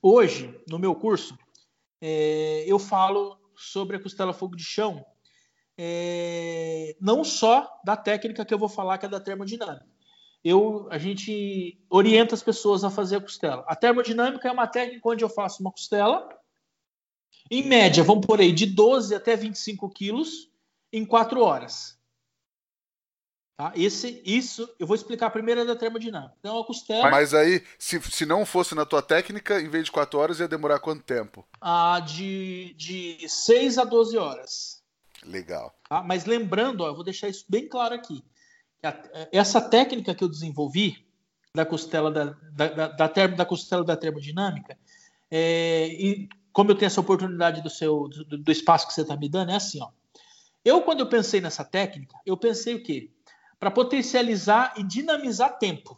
Hoje, 0.00 0.54
no 0.68 0.78
meu 0.78 0.94
curso, 0.94 1.38
é, 2.00 2.64
eu 2.66 2.78
falo 2.78 3.38
sobre 3.56 3.96
a 3.96 4.00
costela 4.00 4.32
fogo 4.32 4.56
de 4.56 4.64
chão, 4.64 5.04
é, 5.78 6.96
não 7.00 7.22
só 7.22 7.68
da 7.84 7.96
técnica 7.96 8.44
que 8.44 8.52
eu 8.52 8.58
vou 8.58 8.68
falar, 8.68 8.98
que 8.98 9.06
é 9.06 9.08
da 9.08 9.20
termodinâmica. 9.20 9.86
Eu, 10.44 10.88
a 10.90 10.98
gente 10.98 11.80
orienta 11.88 12.34
as 12.34 12.42
pessoas 12.42 12.82
a 12.82 12.90
fazer 12.90 13.16
a 13.16 13.20
costela. 13.20 13.64
A 13.68 13.76
termodinâmica 13.76 14.48
é 14.48 14.52
uma 14.52 14.66
técnica 14.66 15.08
onde 15.08 15.22
eu 15.22 15.28
faço 15.28 15.60
uma 15.60 15.70
costela, 15.70 16.28
em 17.50 17.62
média, 17.62 18.02
vamos 18.02 18.26
por 18.26 18.40
aí, 18.40 18.50
de 18.50 18.66
12 18.66 19.14
até 19.14 19.36
25 19.36 19.88
quilos 19.90 20.50
em 20.92 21.04
4 21.04 21.40
horas. 21.40 21.98
Tá? 23.56 23.72
Esse, 23.76 24.22
isso, 24.24 24.68
eu 24.78 24.86
vou 24.86 24.96
explicar 24.96 25.30
primeiro 25.30 25.66
da 25.66 25.76
termodinâmica. 25.76 26.34
Então, 26.40 26.60
a 26.60 26.66
costela. 26.66 27.10
Mas 27.10 27.34
aí, 27.34 27.62
se, 27.78 28.00
se 28.00 28.24
não 28.24 28.46
fosse 28.46 28.74
na 28.74 28.84
tua 28.84 29.02
técnica, 29.02 29.60
em 29.60 29.68
vez 29.68 29.84
de 29.84 29.92
4 29.92 30.18
horas, 30.18 30.40
ia 30.40 30.48
demorar 30.48 30.78
quanto 30.78 31.02
tempo? 31.02 31.46
Ah, 31.60 32.00
de, 32.00 32.74
de 32.74 33.28
6 33.28 33.78
a 33.78 33.84
12 33.84 34.16
horas. 34.16 34.82
Legal. 35.24 35.74
Tá? 35.88 36.02
Mas 36.02 36.24
lembrando, 36.24 36.82
ó, 36.82 36.88
eu 36.88 36.94
vou 36.94 37.04
deixar 37.04 37.28
isso 37.28 37.44
bem 37.48 37.68
claro 37.68 37.94
aqui. 37.94 38.24
Essa 39.30 39.60
técnica 39.60 40.14
que 40.14 40.24
eu 40.24 40.28
desenvolvi 40.28 41.06
da 41.54 41.64
costela 41.64 42.10
da, 42.10 42.36
da, 42.52 42.68
da, 42.68 42.88
da, 42.88 43.08
termo, 43.08 43.36
da 43.36 43.44
costela 43.44 43.84
da 43.84 43.96
termodinâmica, 43.96 44.76
é, 45.30 45.86
e 45.86 46.28
como 46.52 46.70
eu 46.70 46.74
tenho 46.74 46.88
essa 46.88 47.00
oportunidade 47.00 47.62
do 47.62 47.70
seu 47.70 48.08
do, 48.08 48.38
do 48.38 48.52
espaço 48.52 48.86
que 48.86 48.92
você 48.92 49.02
está 49.02 49.16
me 49.16 49.28
dando, 49.28 49.52
é 49.52 49.56
assim, 49.56 49.80
ó. 49.80 49.90
Eu, 50.64 50.82
quando 50.82 51.00
eu 51.00 51.08
pensei 51.08 51.40
nessa 51.40 51.64
técnica, 51.64 52.16
eu 52.24 52.36
pensei 52.36 52.74
o 52.74 52.82
quê? 52.82 53.10
Para 53.62 53.70
potencializar 53.70 54.74
e 54.76 54.82
dinamizar 54.82 55.56
tempo. 55.56 55.96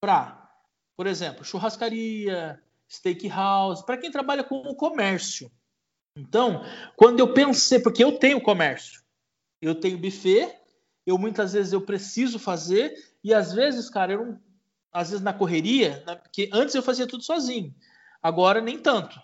Para, 0.00 0.50
por 0.96 1.06
exemplo, 1.06 1.44
churrascaria, 1.44 2.60
steakhouse, 2.90 3.86
para 3.86 3.96
quem 3.96 4.10
trabalha 4.10 4.42
com 4.42 4.56
o 4.56 4.74
comércio. 4.74 5.48
Então, 6.16 6.64
quando 6.96 7.20
eu 7.20 7.32
pensei, 7.32 7.78
porque 7.78 8.02
eu 8.02 8.18
tenho 8.18 8.40
comércio, 8.40 9.04
eu 9.62 9.72
tenho 9.72 9.98
buffet, 9.98 10.52
eu 11.06 11.16
muitas 11.16 11.52
vezes 11.52 11.72
eu 11.72 11.80
preciso 11.80 12.40
fazer, 12.40 12.92
e 13.22 13.32
às 13.32 13.52
vezes, 13.52 13.88
cara, 13.88 14.14
eu 14.14 14.26
não, 14.26 14.40
às 14.92 15.10
vezes 15.10 15.22
na 15.22 15.32
correria, 15.32 16.02
porque 16.24 16.50
antes 16.52 16.74
eu 16.74 16.82
fazia 16.82 17.06
tudo 17.06 17.22
sozinho, 17.22 17.72
agora 18.20 18.60
nem 18.60 18.76
tanto. 18.76 19.16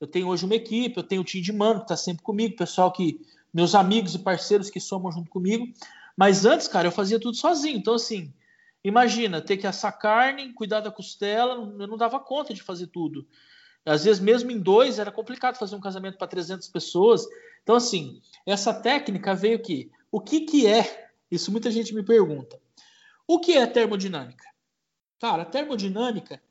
Eu 0.00 0.06
tenho 0.06 0.28
hoje 0.28 0.44
uma 0.44 0.54
equipe, 0.54 0.96
eu 0.96 1.02
tenho 1.02 1.22
o 1.22 1.24
time 1.24 1.42
de 1.42 1.52
mano 1.52 1.80
que 1.80 1.86
está 1.86 1.96
sempre 1.96 2.22
comigo, 2.22 2.54
pessoal 2.54 2.92
que 2.92 3.20
meus 3.52 3.74
amigos 3.74 4.14
e 4.14 4.20
parceiros 4.20 4.70
que 4.70 4.78
somam 4.78 5.10
junto 5.10 5.28
comigo. 5.28 5.66
Mas 6.18 6.44
antes, 6.44 6.66
cara, 6.66 6.88
eu 6.88 6.92
fazia 6.92 7.20
tudo 7.20 7.36
sozinho. 7.36 7.78
Então, 7.78 7.94
assim, 7.94 8.34
imagina 8.82 9.40
ter 9.40 9.56
que 9.56 9.68
assar 9.68 9.96
carne, 9.96 10.52
cuidar 10.52 10.80
da 10.80 10.90
costela, 10.90 11.54
eu 11.54 11.86
não 11.86 11.96
dava 11.96 12.18
conta 12.18 12.52
de 12.52 12.60
fazer 12.60 12.88
tudo. 12.88 13.24
Às 13.86 14.02
vezes, 14.02 14.20
mesmo 14.20 14.50
em 14.50 14.58
dois, 14.58 14.98
era 14.98 15.12
complicado 15.12 15.56
fazer 15.56 15.76
um 15.76 15.80
casamento 15.80 16.18
para 16.18 16.26
300 16.26 16.66
pessoas. 16.70 17.24
Então, 17.62 17.76
assim, 17.76 18.20
essa 18.44 18.74
técnica 18.74 19.32
veio 19.32 19.54
aqui. 19.54 19.92
O 20.10 20.20
que, 20.20 20.40
que 20.40 20.66
é? 20.66 21.08
Isso 21.30 21.52
muita 21.52 21.70
gente 21.70 21.94
me 21.94 22.02
pergunta. 22.02 22.60
O 23.24 23.38
que 23.38 23.56
é 23.56 23.64
termodinâmica? 23.64 24.44
Cara, 25.20 25.44
a 25.44 25.46
termodinâmica 25.46 26.42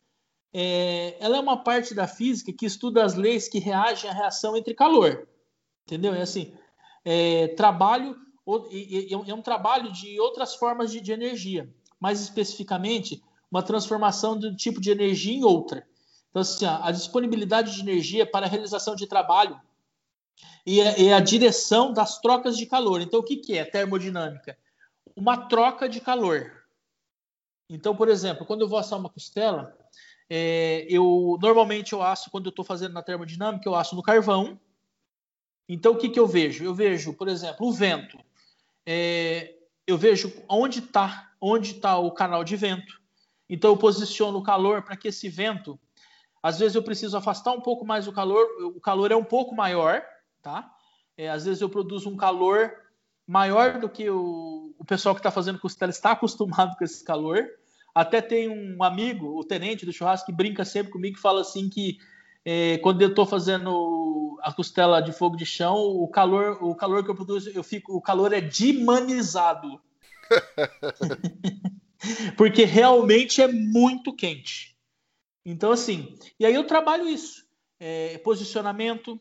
é, 0.53 1.17
ela 1.19 1.35
é 1.35 1.39
uma 1.41 1.61
parte 1.61 1.93
da 1.93 2.07
física 2.07 2.53
que 2.53 2.65
estuda 2.65 3.03
as 3.03 3.15
leis 3.15 3.49
que 3.49 3.59
reagem 3.59 4.09
à 4.09 4.13
reação 4.13 4.55
entre 4.55 4.73
calor. 4.73 5.27
Entendeu? 5.85 6.13
É 6.13 6.21
assim, 6.21 6.55
é, 7.03 7.49
trabalho 7.49 8.15
é 9.27 9.33
um 9.33 9.41
trabalho 9.41 9.91
de 9.91 10.19
outras 10.19 10.55
formas 10.55 10.91
de, 10.91 11.01
de 11.01 11.11
energia, 11.11 11.69
mais 11.99 12.21
especificamente 12.21 13.21
uma 13.51 13.63
transformação 13.63 14.37
de 14.37 14.47
um 14.47 14.55
tipo 14.55 14.79
de 14.79 14.91
energia 14.91 15.33
em 15.33 15.43
outra. 15.43 15.87
Então, 16.29 16.41
assim, 16.41 16.65
a 16.65 16.91
disponibilidade 16.91 17.73
de 17.73 17.81
energia 17.81 18.25
para 18.25 18.45
a 18.45 18.49
realização 18.49 18.95
de 18.95 19.07
trabalho 19.07 19.59
e 20.65 20.81
a, 20.81 20.97
e 20.97 21.13
a 21.13 21.19
direção 21.19 21.93
das 21.93 22.19
trocas 22.19 22.57
de 22.57 22.65
calor. 22.65 23.01
Então, 23.01 23.19
o 23.19 23.23
que, 23.23 23.37
que 23.37 23.57
é 23.57 23.65
termodinâmica? 23.65 24.57
Uma 25.15 25.47
troca 25.47 25.87
de 25.89 25.99
calor. 25.99 26.51
Então, 27.69 27.95
por 27.95 28.07
exemplo, 28.07 28.45
quando 28.45 28.61
eu 28.61 28.67
vou 28.67 28.77
assar 28.77 28.99
uma 28.99 29.09
costela, 29.09 29.75
é, 30.29 30.85
eu 30.89 31.37
normalmente 31.41 31.93
eu 31.93 32.01
asso 32.01 32.29
quando 32.29 32.45
eu 32.45 32.49
estou 32.51 32.63
fazendo 32.63 32.93
na 32.93 33.01
termodinâmica, 33.01 33.67
eu 33.67 33.75
asso 33.75 33.95
no 33.95 34.03
carvão. 34.03 34.59
Então, 35.67 35.93
o 35.93 35.97
que, 35.97 36.09
que 36.09 36.19
eu 36.19 36.27
vejo? 36.27 36.63
Eu 36.63 36.73
vejo, 36.73 37.13
por 37.13 37.27
exemplo, 37.27 37.67
o 37.67 37.73
vento. 37.73 38.17
É, 38.89 39.53
eu 39.85 39.97
vejo 39.97 40.31
onde 40.47 40.79
está 40.79 41.27
onde 41.41 41.75
tá 41.75 41.97
o 41.99 42.11
canal 42.11 42.43
de 42.43 42.55
vento. 42.55 43.01
Então, 43.49 43.71
eu 43.71 43.77
posiciono 43.77 44.37
o 44.39 44.43
calor 44.43 44.81
para 44.81 44.97
que 44.97 45.09
esse 45.09 45.29
vento. 45.29 45.79
Às 46.41 46.59
vezes 46.59 46.75
eu 46.75 46.83
preciso 46.83 47.17
afastar 47.17 47.51
um 47.51 47.61
pouco 47.61 47.85
mais 47.85 48.07
o 48.07 48.13
calor, 48.13 48.45
o 48.75 48.79
calor 48.79 49.11
é 49.11 49.15
um 49.15 49.23
pouco 49.23 49.53
maior, 49.53 50.03
tá? 50.41 50.71
É, 51.17 51.29
às 51.29 51.45
vezes 51.45 51.61
eu 51.61 51.69
produzo 51.69 52.09
um 52.09 52.15
calor 52.15 52.71
maior 53.25 53.79
do 53.79 53.89
que 53.89 54.09
o, 54.09 54.73
o 54.77 54.85
pessoal 54.85 55.13
que 55.13 55.19
está 55.19 55.31
fazendo 55.31 55.59
costela 55.59 55.89
está 55.89 56.11
acostumado 56.13 56.77
com 56.77 56.83
esse 56.83 57.03
calor. 57.03 57.45
Até 57.93 58.21
tem 58.21 58.47
um 58.47 58.83
amigo, 58.83 59.37
o 59.37 59.43
tenente 59.43 59.85
do 59.85 59.91
churrasco, 59.91 60.27
que 60.27 60.31
brinca 60.31 60.63
sempre 60.63 60.91
comigo, 60.91 61.15
que 61.15 61.21
fala 61.21 61.41
assim 61.41 61.67
que 61.69 61.97
é, 62.49 62.77
quando 62.77 63.01
eu 63.01 63.09
estou 63.09 63.25
fazendo 63.25 64.39
a 64.41 64.53
costela 64.53 65.01
de 65.01 65.11
fogo 65.11 65.35
de 65.35 65.45
chão, 65.45 65.75
o 65.75 66.07
calor, 66.07 66.57
o 66.63 66.73
calor 66.73 67.03
que 67.03 67.11
eu 67.11 67.15
produzo, 67.15 67.49
eu 67.49 67.61
fico, 67.61 67.93
o 67.93 68.01
calor 68.01 68.31
é 68.31 68.39
dimanizado. 68.39 69.81
Porque 72.37 72.63
realmente 72.63 73.41
é 73.41 73.49
muito 73.49 74.15
quente. 74.15 74.77
Então, 75.45 75.73
assim, 75.73 76.17
e 76.39 76.45
aí 76.45 76.55
eu 76.55 76.65
trabalho 76.65 77.09
isso. 77.09 77.45
É, 77.81 78.17
posicionamento, 78.19 79.19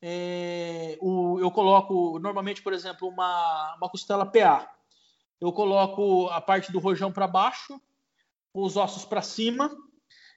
é, 0.00 0.96
o, 1.00 1.40
eu 1.40 1.50
coloco, 1.50 2.20
normalmente, 2.20 2.62
por 2.62 2.72
exemplo, 2.72 3.08
uma, 3.08 3.74
uma 3.76 3.88
costela 3.88 4.24
PA. 4.24 4.70
Eu 5.40 5.52
coloco 5.52 6.28
a 6.28 6.40
parte 6.40 6.70
do 6.70 6.78
rojão 6.78 7.10
para 7.10 7.26
baixo, 7.26 7.80
os 8.54 8.76
ossos 8.76 9.04
para 9.04 9.20
cima, 9.20 9.68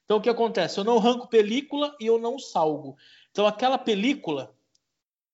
então 0.06 0.18
o 0.18 0.22
que 0.22 0.30
acontece? 0.30 0.78
Eu 0.78 0.84
não 0.84 0.98
arranco 0.98 1.28
película 1.28 1.96
e 2.00 2.06
eu 2.06 2.20
não 2.20 2.38
salgo. 2.38 2.98
Então 3.32 3.48
aquela 3.48 3.78
película, 3.78 4.54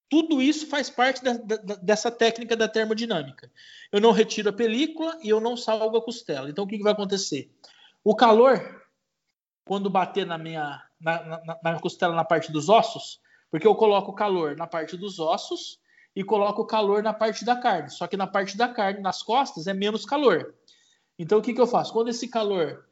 tudo 0.09 0.41
isso 0.41 0.67
faz 0.67 0.89
parte 0.89 1.23
da, 1.23 1.33
da, 1.33 1.75
dessa 1.75 2.11
técnica 2.11 2.55
da 2.55 2.67
termodinâmica. 2.67 3.51
Eu 3.91 3.99
não 3.99 4.11
retiro 4.11 4.49
a 4.49 4.53
película 4.53 5.17
e 5.23 5.29
eu 5.29 5.41
não 5.41 5.57
salgo 5.57 5.97
a 5.97 6.01
costela. 6.01 6.49
Então 6.49 6.63
o 6.63 6.67
que, 6.67 6.77
que 6.77 6.83
vai 6.83 6.93
acontecer? 6.93 7.51
O 8.03 8.15
calor, 8.15 8.85
quando 9.65 9.89
bater 9.89 10.25
na 10.25 10.37
minha 10.37 10.81
na, 10.99 11.23
na, 11.23 11.59
na 11.63 11.79
costela 11.79 12.15
na 12.15 12.23
parte 12.23 12.51
dos 12.51 12.69
ossos, 12.69 13.19
porque 13.51 13.67
eu 13.67 13.75
coloco 13.75 14.11
o 14.11 14.15
calor 14.15 14.55
na 14.55 14.67
parte 14.67 14.97
dos 14.97 15.19
ossos 15.19 15.79
e 16.15 16.23
coloco 16.23 16.61
o 16.61 16.65
calor 16.65 17.03
na 17.03 17.13
parte 17.13 17.45
da 17.45 17.55
carne. 17.55 17.89
Só 17.89 18.07
que 18.07 18.17
na 18.17 18.27
parte 18.27 18.57
da 18.57 18.67
carne, 18.67 19.01
nas 19.01 19.21
costas, 19.21 19.67
é 19.67 19.73
menos 19.73 20.05
calor. 20.05 20.55
Então 21.17 21.39
o 21.39 21.41
que, 21.41 21.53
que 21.53 21.61
eu 21.61 21.67
faço? 21.67 21.93
Quando 21.93 22.09
esse 22.09 22.27
calor 22.27 22.86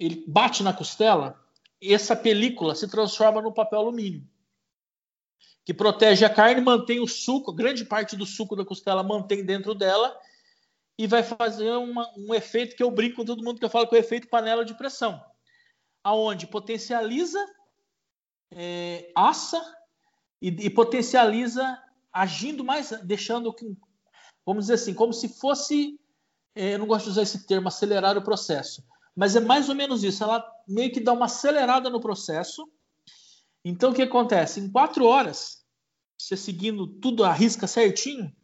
ele 0.00 0.24
bate 0.26 0.62
na 0.62 0.72
costela, 0.72 1.38
essa 1.80 2.16
película 2.16 2.74
se 2.74 2.88
transforma 2.88 3.42
no 3.42 3.52
papel 3.52 3.80
alumínio, 3.80 4.26
que 5.62 5.74
protege 5.74 6.24
a 6.24 6.30
carne, 6.30 6.62
mantém 6.62 7.00
o 7.00 7.06
suco, 7.06 7.52
grande 7.52 7.84
parte 7.84 8.16
do 8.16 8.24
suco 8.24 8.56
da 8.56 8.64
costela 8.64 9.02
mantém 9.02 9.44
dentro 9.44 9.74
dela 9.74 10.18
e 10.98 11.06
vai 11.06 11.22
fazer 11.22 11.70
uma, 11.72 12.10
um 12.16 12.34
efeito 12.34 12.74
que 12.74 12.82
eu 12.82 12.90
brinco 12.90 13.16
com 13.16 13.24
todo 13.26 13.44
mundo 13.44 13.58
que 13.58 13.64
eu 13.64 13.70
falo 13.70 13.86
que 13.86 13.94
é 13.94 13.98
o 13.98 14.00
efeito 14.00 14.28
panela 14.28 14.64
de 14.64 14.74
pressão, 14.74 15.22
aonde 16.02 16.46
potencializa, 16.46 17.38
é, 18.52 19.12
assa 19.14 19.62
e, 20.40 20.48
e 20.48 20.70
potencializa 20.70 21.78
agindo 22.10 22.64
mais, 22.64 22.90
deixando, 23.02 23.54
vamos 24.46 24.64
dizer 24.64 24.74
assim, 24.74 24.94
como 24.94 25.12
se 25.12 25.28
fosse, 25.28 26.00
é, 26.54 26.74
eu 26.74 26.78
não 26.78 26.86
gosto 26.86 27.04
de 27.04 27.10
usar 27.10 27.22
esse 27.22 27.46
termo, 27.46 27.68
acelerar 27.68 28.16
o 28.16 28.22
processo, 28.22 28.82
mas 29.20 29.36
é 29.36 29.40
mais 29.40 29.68
ou 29.68 29.74
menos 29.74 30.02
isso. 30.02 30.24
Ela 30.24 30.42
meio 30.66 30.90
que 30.90 30.98
dá 30.98 31.12
uma 31.12 31.26
acelerada 31.26 31.90
no 31.90 32.00
processo. 32.00 32.66
Então, 33.62 33.90
o 33.90 33.94
que 33.94 34.00
acontece? 34.00 34.60
Em 34.60 34.70
quatro 34.72 35.04
horas, 35.04 35.62
você 36.18 36.38
seguindo 36.38 36.86
tudo 36.86 37.22
a 37.22 37.30
risca 37.30 37.66
certinho, 37.66 38.34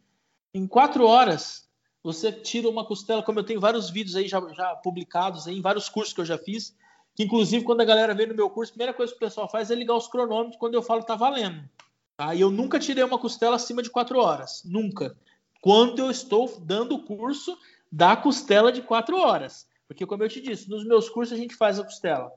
em 0.53 0.67
quatro 0.67 1.07
horas, 1.07 1.67
você 2.03 2.31
tira 2.31 2.69
uma 2.69 2.85
costela, 2.85 3.23
como 3.23 3.39
eu 3.39 3.43
tenho 3.43 3.59
vários 3.59 3.89
vídeos 3.89 4.15
aí 4.15 4.27
já, 4.27 4.39
já 4.53 4.75
publicados 4.75 5.47
aí, 5.47 5.57
em 5.57 5.63
vários 5.63 5.89
cursos 5.89 6.13
que 6.13 6.21
eu 6.21 6.25
já 6.25 6.37
fiz, 6.37 6.75
que 7.15 7.23
inclusive 7.23 7.65
quando 7.65 7.81
a 7.81 7.85
galera 7.85 8.13
vem 8.13 8.27
no 8.27 8.35
meu 8.35 8.47
curso, 8.47 8.71
a 8.71 8.75
primeira 8.75 8.93
coisa 8.93 9.11
que 9.11 9.17
o 9.17 9.19
pessoal 9.19 9.49
faz 9.49 9.71
é 9.71 9.75
ligar 9.75 9.95
os 9.95 10.07
cronômetros 10.07 10.59
quando 10.59 10.75
eu 10.75 10.83
falo 10.83 11.01
tá 11.01 11.15
valendo. 11.15 11.67
Tá? 12.15 12.35
E 12.35 12.41
eu 12.41 12.51
nunca 12.51 12.79
tirei 12.79 13.03
uma 13.03 13.17
costela 13.17 13.55
acima 13.55 13.81
de 13.81 13.89
quatro 13.89 14.19
horas. 14.19 14.61
Nunca. 14.63 15.17
Quando 15.59 15.97
eu 15.97 16.11
estou 16.11 16.59
dando 16.59 16.93
o 16.93 17.03
curso 17.03 17.57
da 17.91 18.15
costela 18.15 18.71
de 18.71 18.83
quatro 18.83 19.17
horas. 19.17 19.66
Porque, 19.87 20.05
como 20.05 20.23
eu 20.23 20.29
te 20.29 20.41
disse, 20.41 20.69
nos 20.69 20.85
meus 20.85 21.09
cursos 21.09 21.37
a 21.37 21.41
gente 21.41 21.55
faz 21.55 21.79
a 21.79 21.83
costela. 21.83 22.31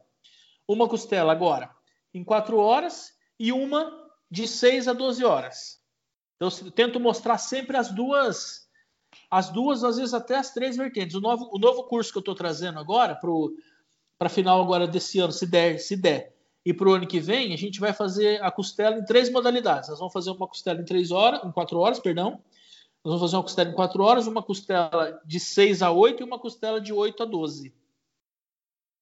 Uma 0.68 0.88
costela 0.88 1.32
agora 1.32 1.70
em 2.14 2.24
4 2.24 2.57
horas 2.57 3.12
e 3.38 3.53
uma 3.53 4.09
de 4.30 4.46
6 4.46 4.88
a 4.88 4.92
12 4.92 5.24
horas. 5.24 5.80
Então, 6.36 6.48
eu 6.64 6.70
tento 6.70 7.01
mostrar 7.01 7.38
sempre 7.38 7.76
as 7.76 7.90
duas, 7.90 8.68
as 9.30 9.51
duas, 9.51 9.84
às 9.84 9.96
vezes 9.96 10.14
até 10.14 10.36
as 10.36 10.53
três 10.53 10.76
vertentes. 10.76 11.14
O 11.16 11.20
novo, 11.20 11.51
o 11.53 11.59
novo 11.59 11.84
curso 11.84 12.12
que 12.12 12.18
eu 12.18 12.20
estou 12.20 12.34
trazendo 12.34 12.78
agora, 12.78 13.18
para 14.18 14.28
final 14.28 14.62
agora 14.62 14.86
desse 14.86 15.18
ano, 15.18 15.32
se 15.32 15.46
der, 15.46 15.78
se 15.78 15.96
der, 15.96 16.34
e 16.64 16.74
para 16.74 16.88
o 16.88 16.92
ano 16.92 17.07
que 17.07 17.20
vem, 17.20 17.53
a 17.55 17.57
gente 17.57 17.80
vai 17.80 17.92
fazer 17.92 18.42
a 18.42 18.51
costela 18.51 18.96
em 18.96 19.05
três 19.05 19.30
modalidades. 19.30 19.88
Nós 19.88 19.98
vamos 19.98 20.12
fazer 20.12 20.30
uma 20.30 20.46
costela 20.46 20.80
em 20.80 20.84
três 20.84 21.11
horas, 21.11 21.42
em 21.44 21.51
quatro 21.51 21.78
horas, 21.78 21.98
perdão, 21.98 22.42
nós 23.05 23.14
vamos 23.14 23.20
fazer 23.20 23.36
uma 23.36 23.42
costela 23.42 23.70
em 23.70 23.74
4 23.74 24.03
horas, 24.03 24.26
uma 24.26 24.42
costela 24.42 25.20
de 25.24 25.40
6 25.40 25.82
a 25.82 25.90
8 25.90 26.22
e 26.22 26.24
uma 26.24 26.38
costela 26.38 26.80
de 26.80 26.92
8 26.92 27.22
a 27.22 27.26
12. 27.26 27.74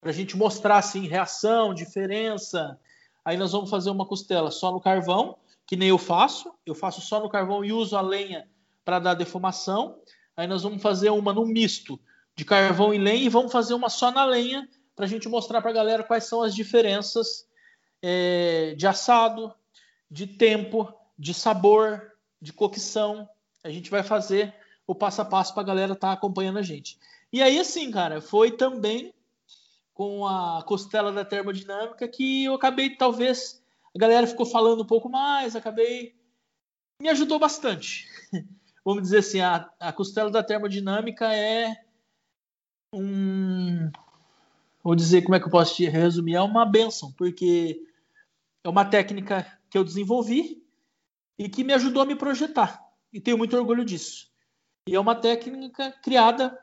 Para 0.00 0.10
a 0.10 0.14
gente 0.14 0.36
mostrar 0.36 0.78
assim, 0.78 1.06
reação, 1.06 1.74
diferença. 1.74 2.78
Aí 3.24 3.36
nós 3.36 3.52
vamos 3.52 3.68
fazer 3.68 3.90
uma 3.90 4.06
costela 4.06 4.50
só 4.50 4.70
no 4.70 4.80
carvão, 4.80 5.36
que 5.66 5.76
nem 5.76 5.88
eu 5.88 5.98
faço. 5.98 6.54
Eu 6.64 6.74
faço 6.74 7.00
só 7.00 7.20
no 7.20 7.28
carvão 7.28 7.64
e 7.64 7.72
uso 7.72 7.96
a 7.96 8.00
lenha 8.00 8.48
para 8.84 9.00
dar 9.00 9.14
defumação. 9.14 9.98
Aí 10.36 10.46
nós 10.46 10.62
vamos 10.62 10.80
fazer 10.80 11.10
uma 11.10 11.32
no 11.32 11.44
misto 11.44 11.98
de 12.36 12.44
carvão 12.44 12.94
e 12.94 12.98
lenha 12.98 13.24
e 13.24 13.28
vamos 13.28 13.50
fazer 13.50 13.74
uma 13.74 13.88
só 13.88 14.12
na 14.12 14.24
lenha 14.24 14.68
para 14.94 15.04
a 15.04 15.08
gente 15.08 15.28
mostrar 15.28 15.60
para 15.60 15.70
a 15.70 15.74
galera 15.74 16.04
quais 16.04 16.24
são 16.24 16.42
as 16.42 16.54
diferenças 16.54 17.48
é, 18.00 18.74
de 18.76 18.86
assado, 18.86 19.52
de 20.08 20.26
tempo, 20.26 20.92
de 21.18 21.34
sabor, 21.34 22.12
de 22.40 22.52
cocção. 22.52 23.28
A 23.64 23.70
gente 23.70 23.90
vai 23.90 24.02
fazer 24.02 24.54
o 24.86 24.94
passo 24.94 25.20
a 25.20 25.24
passo 25.24 25.52
para 25.52 25.62
a 25.62 25.66
galera 25.66 25.92
estar 25.92 26.08
tá 26.08 26.12
acompanhando 26.12 26.58
a 26.58 26.62
gente. 26.62 26.98
E 27.32 27.42
aí, 27.42 27.58
assim, 27.58 27.90
cara, 27.90 28.20
foi 28.20 28.50
também 28.50 29.12
com 29.92 30.26
a 30.26 30.62
costela 30.62 31.12
da 31.12 31.24
termodinâmica 31.24 32.06
que 32.06 32.44
eu 32.44 32.54
acabei, 32.54 32.96
talvez, 32.96 33.60
a 33.94 33.98
galera 33.98 34.26
ficou 34.26 34.46
falando 34.46 34.82
um 34.82 34.86
pouco 34.86 35.08
mais, 35.08 35.56
acabei. 35.56 36.14
Me 37.02 37.08
ajudou 37.08 37.38
bastante. 37.38 38.06
Vamos 38.84 39.02
dizer 39.02 39.18
assim, 39.18 39.40
a, 39.40 39.68
a 39.78 39.92
costela 39.92 40.30
da 40.30 40.42
termodinâmica 40.42 41.34
é 41.34 41.76
um. 42.94 43.90
Vou 44.82 44.94
dizer 44.94 45.22
como 45.22 45.34
é 45.34 45.40
que 45.40 45.46
eu 45.46 45.50
posso 45.50 45.74
te 45.74 45.86
resumir, 45.86 46.36
é 46.36 46.40
uma 46.40 46.64
benção, 46.64 47.12
porque 47.12 47.84
é 48.64 48.68
uma 48.68 48.84
técnica 48.84 49.46
que 49.68 49.76
eu 49.76 49.84
desenvolvi 49.84 50.64
e 51.38 51.48
que 51.48 51.64
me 51.64 51.74
ajudou 51.74 52.02
a 52.02 52.06
me 52.06 52.14
projetar. 52.16 52.87
E 53.12 53.20
tenho 53.20 53.38
muito 53.38 53.56
orgulho 53.56 53.84
disso. 53.84 54.28
E 54.88 54.94
é 54.94 55.00
uma 55.00 55.14
técnica 55.14 55.92
criada 56.02 56.58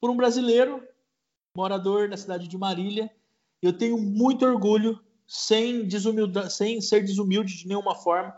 por 0.00 0.10
um 0.10 0.16
brasileiro, 0.16 0.82
morador 1.56 2.08
na 2.08 2.16
cidade 2.16 2.48
de 2.48 2.58
Marília. 2.58 3.10
Eu 3.60 3.72
tenho 3.72 3.96
muito 3.96 4.44
orgulho, 4.44 5.00
sem, 5.26 5.88
sem 6.50 6.80
ser 6.80 7.00
desumilde 7.04 7.56
de 7.56 7.68
nenhuma 7.68 7.94
forma, 7.94 8.34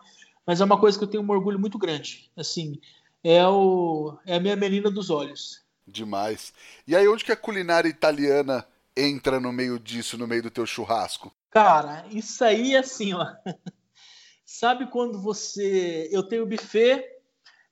mas 0.47 0.61
é 0.61 0.65
uma 0.65 0.79
coisa 0.79 0.99
que 0.99 1.05
eu 1.05 1.09
tenho 1.09 1.23
um 1.23 1.31
orgulho 1.31 1.59
muito 1.59 1.79
grande. 1.79 2.31
Assim, 2.37 2.79
é, 3.23 3.47
o, 3.47 4.19
é 4.27 4.37
a 4.37 4.41
minha 4.41 4.57
menina 4.57 4.91
dos 4.91 5.11
olhos. 5.11 5.65
Demais. 5.87 6.53
E 6.87 6.95
aí, 6.95 7.09
onde 7.09 7.25
que 7.25 7.33
a 7.33 7.37
culinária 7.37 7.89
italiana 7.89 8.67
entra 8.97 9.41
no 9.41 9.53
meio 9.53 9.79
disso, 9.79 10.17
no 10.17 10.27
meio 10.27 10.43
do 10.43 10.51
teu 10.51 10.67
churrasco? 10.67 11.35
Cara, 11.51 12.05
isso 12.11 12.45
aí 12.45 12.75
é 12.75 12.79
assim, 12.79 13.15
ó. 13.15 13.27
Sabe 14.45 14.91
quando 14.91 15.21
você. 15.21 16.09
Eu 16.13 16.23
tenho 16.23 16.47
buffet. 16.47 17.03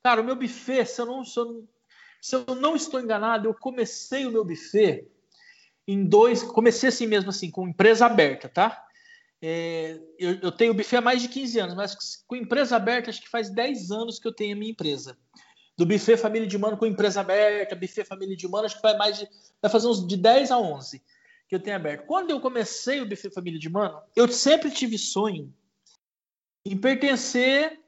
Cara, 0.02 0.20
o 0.20 0.24
meu 0.24 0.34
buffet, 0.34 0.86
se 0.86 1.00
eu 1.00 1.06
não, 1.06 1.24
se 1.24 1.38
eu, 1.38 1.68
se 2.20 2.34
eu 2.34 2.54
não 2.54 2.74
estou 2.74 3.00
enganado, 3.00 3.48
eu 3.48 3.54
comecei 3.54 4.26
o 4.26 4.32
meu 4.32 4.44
buffet 4.44 5.06
em 5.86 6.04
dois. 6.04 6.42
Comecei 6.42 6.88
assim 6.88 7.06
mesmo, 7.06 7.30
assim, 7.30 7.50
com 7.50 7.68
empresa 7.68 8.06
aberta, 8.06 8.48
tá? 8.48 8.84
É, 9.40 10.00
eu, 10.18 10.38
eu, 10.40 10.52
tenho 10.52 10.72
buffet 10.72 10.96
há 10.96 11.00
mais 11.00 11.20
de 11.20 11.28
15 11.28 11.58
anos, 11.58 11.74
mas 11.74 12.24
com 12.26 12.36
empresa 12.36 12.76
aberta, 12.76 13.10
acho 13.10 13.20
que 13.20 13.28
faz 13.28 13.50
10 13.50 13.90
anos 13.90 14.18
que 14.18 14.26
eu 14.26 14.32
tenho 14.32 14.54
a 14.54 14.58
minha 14.58 14.70
empresa. 14.70 15.18
Do 15.76 15.84
buffet 15.84 16.16
família 16.16 16.46
de 16.46 16.56
mano 16.56 16.76
com 16.76 16.86
empresa 16.86 17.20
aberta, 17.20 17.74
buffet 17.74 18.04
família 18.04 18.36
de 18.36 18.48
mano, 18.48 18.66
acho 18.66 18.76
que 18.76 18.82
vai 18.82 18.96
mais 18.96 19.18
de. 19.18 19.28
Vai 19.60 19.70
fazer 19.70 19.88
uns 19.88 20.06
de 20.06 20.16
10 20.16 20.50
a 20.52 20.58
11 20.58 21.02
que 21.48 21.54
eu 21.54 21.60
tenho 21.60 21.76
aberto. 21.76 22.06
Quando 22.06 22.30
eu 22.30 22.40
comecei 22.40 23.00
o 23.00 23.06
buffet 23.06 23.30
família 23.30 23.58
de 23.58 23.68
mano, 23.68 24.00
eu 24.16 24.26
sempre 24.28 24.70
tive 24.70 24.96
sonho 24.96 25.52
em 26.64 26.76
pertencer 26.76 27.80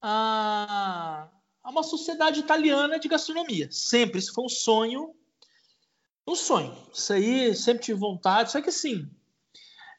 a, 0.00 1.28
a 1.62 1.70
uma 1.70 1.82
sociedade 1.82 2.40
italiana 2.40 2.98
de 2.98 3.08
gastronomia. 3.08 3.68
Sempre. 3.70 4.18
Isso 4.18 4.32
foi 4.32 4.44
um 4.44 4.48
sonho. 4.48 5.14
Um 6.26 6.34
sonho. 6.34 6.76
Isso 6.92 7.12
aí 7.12 7.54
sempre 7.54 7.84
tive 7.84 7.98
vontade. 7.98 8.52
Só 8.52 8.60
que 8.60 8.68
assim 8.68 9.10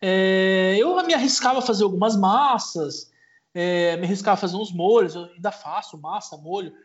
é, 0.02 0.76
eu 0.80 1.02
me 1.06 1.14
arriscava 1.14 1.60
a 1.60 1.62
fazer 1.62 1.84
algumas 1.84 2.18
massas, 2.18 3.12
é, 3.54 3.96
me 3.98 4.06
arriscava 4.06 4.34
a 4.34 4.42
fazer 4.42 4.58
uns 4.58 4.74
molhos, 4.74 5.14
eu 5.14 5.26
ainda 5.26 5.52
faço 5.52 5.96
massa, 5.98 6.36
molho, 6.38 6.76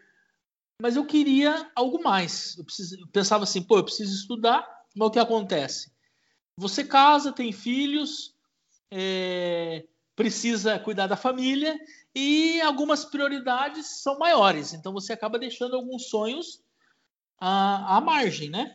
mas 0.81 0.97
eu 0.97 1.07
queria 1.07 1.71
algo 1.75 2.03
mais. 2.03 2.59
Eu, 2.59 2.67
eu 3.01 3.09
pensava 3.09 3.45
assim, 3.45 3.63
pô, 3.63 3.79
eu 3.79 3.85
preciso 3.85 4.15
estudar, 4.15 4.69
mas 4.95 5.09
o 5.09 5.11
que 5.11 5.19
acontece? 5.19 5.91
Você 6.59 6.85
casa, 6.85 7.33
tem 7.33 7.53
filhos, 7.53 8.35
é, 8.91 9.87
precisa 10.17 10.79
cuidar 10.79 11.07
da 11.07 11.17
família 11.17 11.79
e 12.15 12.61
algumas 12.63 13.05
prioridades 13.05 14.03
são 14.03 14.19
maiores, 14.19 14.73
então 14.73 14.93
você 14.93 15.13
acaba 15.13 15.39
deixando 15.39 15.77
alguns 15.77 16.09
sonhos 16.09 16.65
à, 17.39 17.99
à 17.99 18.01
margem, 18.01 18.49
né? 18.49 18.75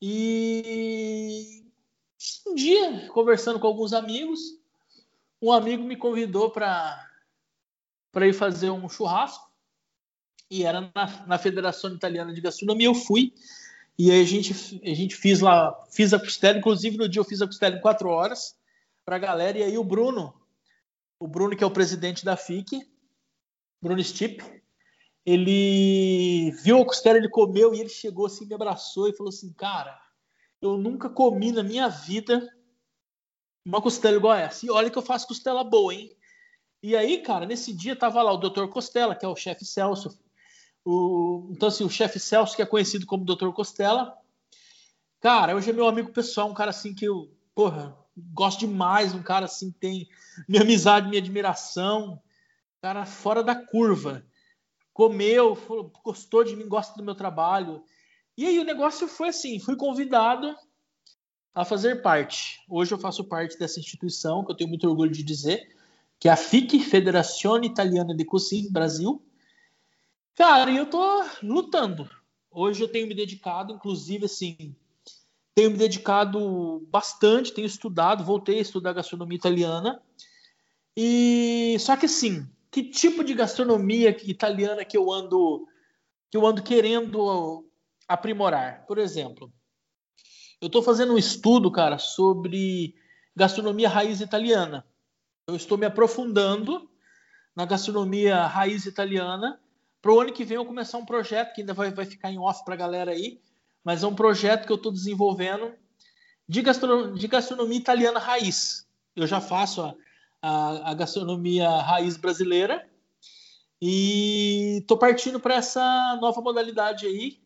E 0.00 1.64
um 2.46 2.54
dia, 2.54 3.08
conversando 3.08 3.60
com 3.60 3.66
alguns 3.66 3.92
amigos, 3.92 4.40
um 5.40 5.52
amigo 5.52 5.84
me 5.84 5.96
convidou 5.96 6.50
para 6.50 7.06
ir 8.22 8.32
fazer 8.32 8.70
um 8.70 8.88
churrasco 8.88 9.50
e 10.50 10.64
era 10.64 10.80
na, 10.94 11.26
na 11.26 11.38
Federação 11.38 11.94
Italiana 11.94 12.32
de 12.32 12.40
Gastronomia. 12.40 12.86
Eu 12.86 12.94
fui 12.94 13.34
e 13.98 14.10
aí 14.10 14.22
a 14.22 14.26
gente, 14.26 14.80
a 14.82 14.94
gente 14.94 15.14
fez 15.14 15.40
lá, 15.40 15.74
fiz 15.90 16.12
a 16.12 16.18
costela, 16.18 16.58
inclusive 16.58 16.96
no 16.96 17.08
dia 17.08 17.20
eu 17.20 17.24
fiz 17.24 17.40
a 17.40 17.46
costela 17.46 17.76
em 17.76 17.80
quatro 17.80 18.08
horas 18.08 18.56
para 19.04 19.16
a 19.16 19.18
galera. 19.18 19.58
E 19.58 19.62
aí 19.62 19.78
o 19.78 19.84
Bruno, 19.84 20.34
o 21.24 21.26
Bruno 21.26 21.56
que 21.56 21.64
é 21.64 21.66
o 21.66 21.70
presidente 21.70 22.22
da 22.22 22.36
FIC, 22.36 22.86
Bruno 23.80 24.04
Stipp, 24.04 24.44
ele 25.24 26.50
viu 26.62 26.82
a 26.82 26.84
costela, 26.84 27.16
ele 27.16 27.30
comeu 27.30 27.74
e 27.74 27.80
ele 27.80 27.88
chegou 27.88 28.26
assim, 28.26 28.44
me 28.44 28.54
abraçou 28.54 29.08
e 29.08 29.16
falou 29.16 29.30
assim, 29.30 29.50
cara, 29.54 29.98
eu 30.60 30.76
nunca 30.76 31.08
comi 31.08 31.50
na 31.50 31.62
minha 31.62 31.88
vida 31.88 32.46
uma 33.64 33.80
costela 33.80 34.18
igual 34.18 34.34
essa. 34.34 34.66
E 34.66 34.70
olha 34.70 34.90
que 34.90 34.98
eu 34.98 35.02
faço 35.02 35.26
costela 35.26 35.64
boa, 35.64 35.94
hein? 35.94 36.14
E 36.82 36.94
aí, 36.94 37.22
cara, 37.22 37.46
nesse 37.46 37.72
dia 37.72 37.96
tava 37.96 38.22
lá 38.22 38.30
o 38.30 38.36
Dr. 38.36 38.66
Costela, 38.68 39.16
que 39.16 39.24
é 39.24 39.28
o 39.28 39.34
chefe 39.34 39.64
Celso. 39.64 40.20
O, 40.84 41.48
então, 41.52 41.68
assim, 41.68 41.84
o 41.84 41.90
chefe 41.90 42.20
Celso, 42.20 42.54
que 42.54 42.60
é 42.60 42.66
conhecido 42.66 43.06
como 43.06 43.24
Dr. 43.24 43.48
Costela. 43.54 44.14
Cara, 45.22 45.56
hoje 45.56 45.70
é 45.70 45.72
meu 45.72 45.88
amigo 45.88 46.12
pessoal, 46.12 46.50
um 46.50 46.54
cara 46.54 46.68
assim 46.68 46.94
que 46.94 47.06
eu, 47.06 47.34
porra, 47.54 47.96
gosto 48.16 48.60
demais, 48.60 49.14
um 49.14 49.22
cara 49.22 49.46
assim 49.46 49.70
tem 49.70 50.08
minha 50.48 50.62
amizade, 50.62 51.08
minha 51.08 51.20
admiração. 51.20 52.20
Cara 52.80 53.04
fora 53.06 53.42
da 53.42 53.54
curva. 53.54 54.24
Comeu, 54.92 55.56
gostou 56.04 56.44
de 56.44 56.54
mim, 56.54 56.68
gosta 56.68 56.96
do 56.96 57.04
meu 57.04 57.14
trabalho. 57.14 57.82
E 58.36 58.46
aí 58.46 58.58
o 58.58 58.64
negócio 58.64 59.08
foi 59.08 59.28
assim, 59.28 59.58
fui 59.58 59.76
convidado 59.76 60.54
a 61.54 61.64
fazer 61.64 62.02
parte. 62.02 62.60
Hoje 62.68 62.92
eu 62.92 62.98
faço 62.98 63.24
parte 63.24 63.58
dessa 63.58 63.78
instituição, 63.78 64.44
que 64.44 64.52
eu 64.52 64.56
tenho 64.56 64.68
muito 64.68 64.88
orgulho 64.88 65.10
de 65.10 65.22
dizer, 65.22 65.68
que 66.18 66.28
é 66.28 66.32
a 66.32 66.36
FIC, 66.36 66.80
Federazione 66.80 67.68
Italiana 67.68 68.14
de 68.14 68.24
Cucina 68.24 68.68
Brasil. 68.70 69.24
Cara, 70.34 70.70
e 70.70 70.76
eu 70.76 70.86
tô 70.86 71.24
lutando. 71.42 72.10
Hoje 72.50 72.82
eu 72.82 72.88
tenho 72.88 73.06
me 73.06 73.14
dedicado, 73.14 73.72
inclusive 73.72 74.24
assim, 74.26 74.74
tenho 75.54 75.70
me 75.70 75.76
dedicado 75.76 76.86
bastante, 76.90 77.52
tenho 77.52 77.66
estudado, 77.66 78.24
voltei 78.24 78.58
a 78.58 78.62
estudar 78.62 78.92
gastronomia 78.92 79.36
italiana. 79.36 80.02
E 80.96 81.76
só 81.80 81.96
que 81.96 82.06
assim, 82.06 82.48
que 82.70 82.82
tipo 82.82 83.22
de 83.22 83.34
gastronomia 83.34 84.10
italiana 84.28 84.84
que 84.84 84.96
eu 84.96 85.12
ando 85.12 85.66
que 86.30 86.36
eu 86.36 86.44
ando 86.44 86.62
querendo 86.62 87.64
aprimorar. 88.08 88.84
Por 88.86 88.98
exemplo, 88.98 89.52
eu 90.60 90.66
estou 90.66 90.82
fazendo 90.82 91.14
um 91.14 91.18
estudo, 91.18 91.70
cara, 91.70 91.98
sobre 91.98 92.94
gastronomia 93.36 93.88
raiz 93.88 94.20
italiana. 94.20 94.84
Eu 95.46 95.54
estou 95.54 95.78
me 95.78 95.86
aprofundando 95.86 96.90
na 97.54 97.64
gastronomia 97.64 98.46
raiz 98.46 98.86
italiana. 98.86 99.60
Para 100.02 100.12
o 100.12 100.20
ano 100.20 100.32
que 100.32 100.44
vem 100.44 100.56
eu 100.56 100.66
começar 100.66 100.98
um 100.98 101.06
projeto 101.06 101.54
que 101.54 101.60
ainda 101.60 101.74
vai, 101.74 101.92
vai 101.92 102.04
ficar 102.04 102.30
em 102.30 102.38
off 102.38 102.64
para 102.64 102.74
a 102.74 102.78
galera 102.78 103.12
aí, 103.12 103.40
mas 103.84 104.02
é 104.02 104.06
um 104.06 104.14
projeto 104.14 104.66
que 104.66 104.72
eu 104.72 104.76
estou 104.76 104.90
desenvolvendo 104.90 105.72
de, 106.48 106.62
gastronomia, 106.62 107.14
de 107.14 107.28
gastronomia 107.28 107.78
italiana 107.78 108.18
raiz. 108.18 108.88
Eu 109.14 109.26
já 109.26 109.40
faço 109.40 109.82
a, 109.82 109.94
a, 110.42 110.90
a 110.90 110.94
gastronomia 110.94 111.68
raiz 111.68 112.16
brasileira 112.16 112.88
e 113.80 114.78
estou 114.80 114.96
partindo 114.96 115.38
para 115.38 115.54
essa 115.54 116.18
nova 116.20 116.40
modalidade 116.40 117.06
aí, 117.06 117.44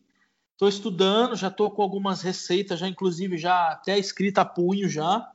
Estou 0.59 0.67
estudando, 0.67 1.37
já 1.37 1.47
estou 1.47 1.71
com 1.71 1.81
algumas 1.81 2.21
receitas, 2.21 2.77
já 2.79 2.85
inclusive 2.85 3.37
já 3.37 3.69
até 3.71 3.97
escrita 3.97 4.41
a 4.41 4.45
punho 4.45 4.89
já. 4.89 5.31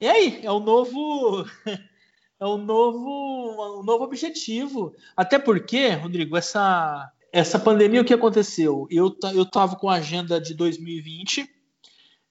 E 0.00 0.08
aí, 0.08 0.40
é 0.42 0.50
o 0.50 0.60
novo 0.60 1.44
é 2.40 2.46
o 2.46 2.56
novo 2.56 3.80
um 3.80 3.82
novo 3.82 4.02
objetivo. 4.04 4.96
Até 5.14 5.38
porque, 5.38 5.90
Rodrigo, 5.90 6.38
essa 6.38 7.12
essa 7.32 7.58
pandemia 7.58 8.02
o 8.02 8.04
que 8.04 8.14
aconteceu? 8.14 8.86
Eu 8.90 9.16
eu 9.34 9.46
tava 9.46 9.76
com 9.76 9.88
a 9.88 9.94
agenda 9.94 10.40
de 10.40 10.54
2020 10.54 11.50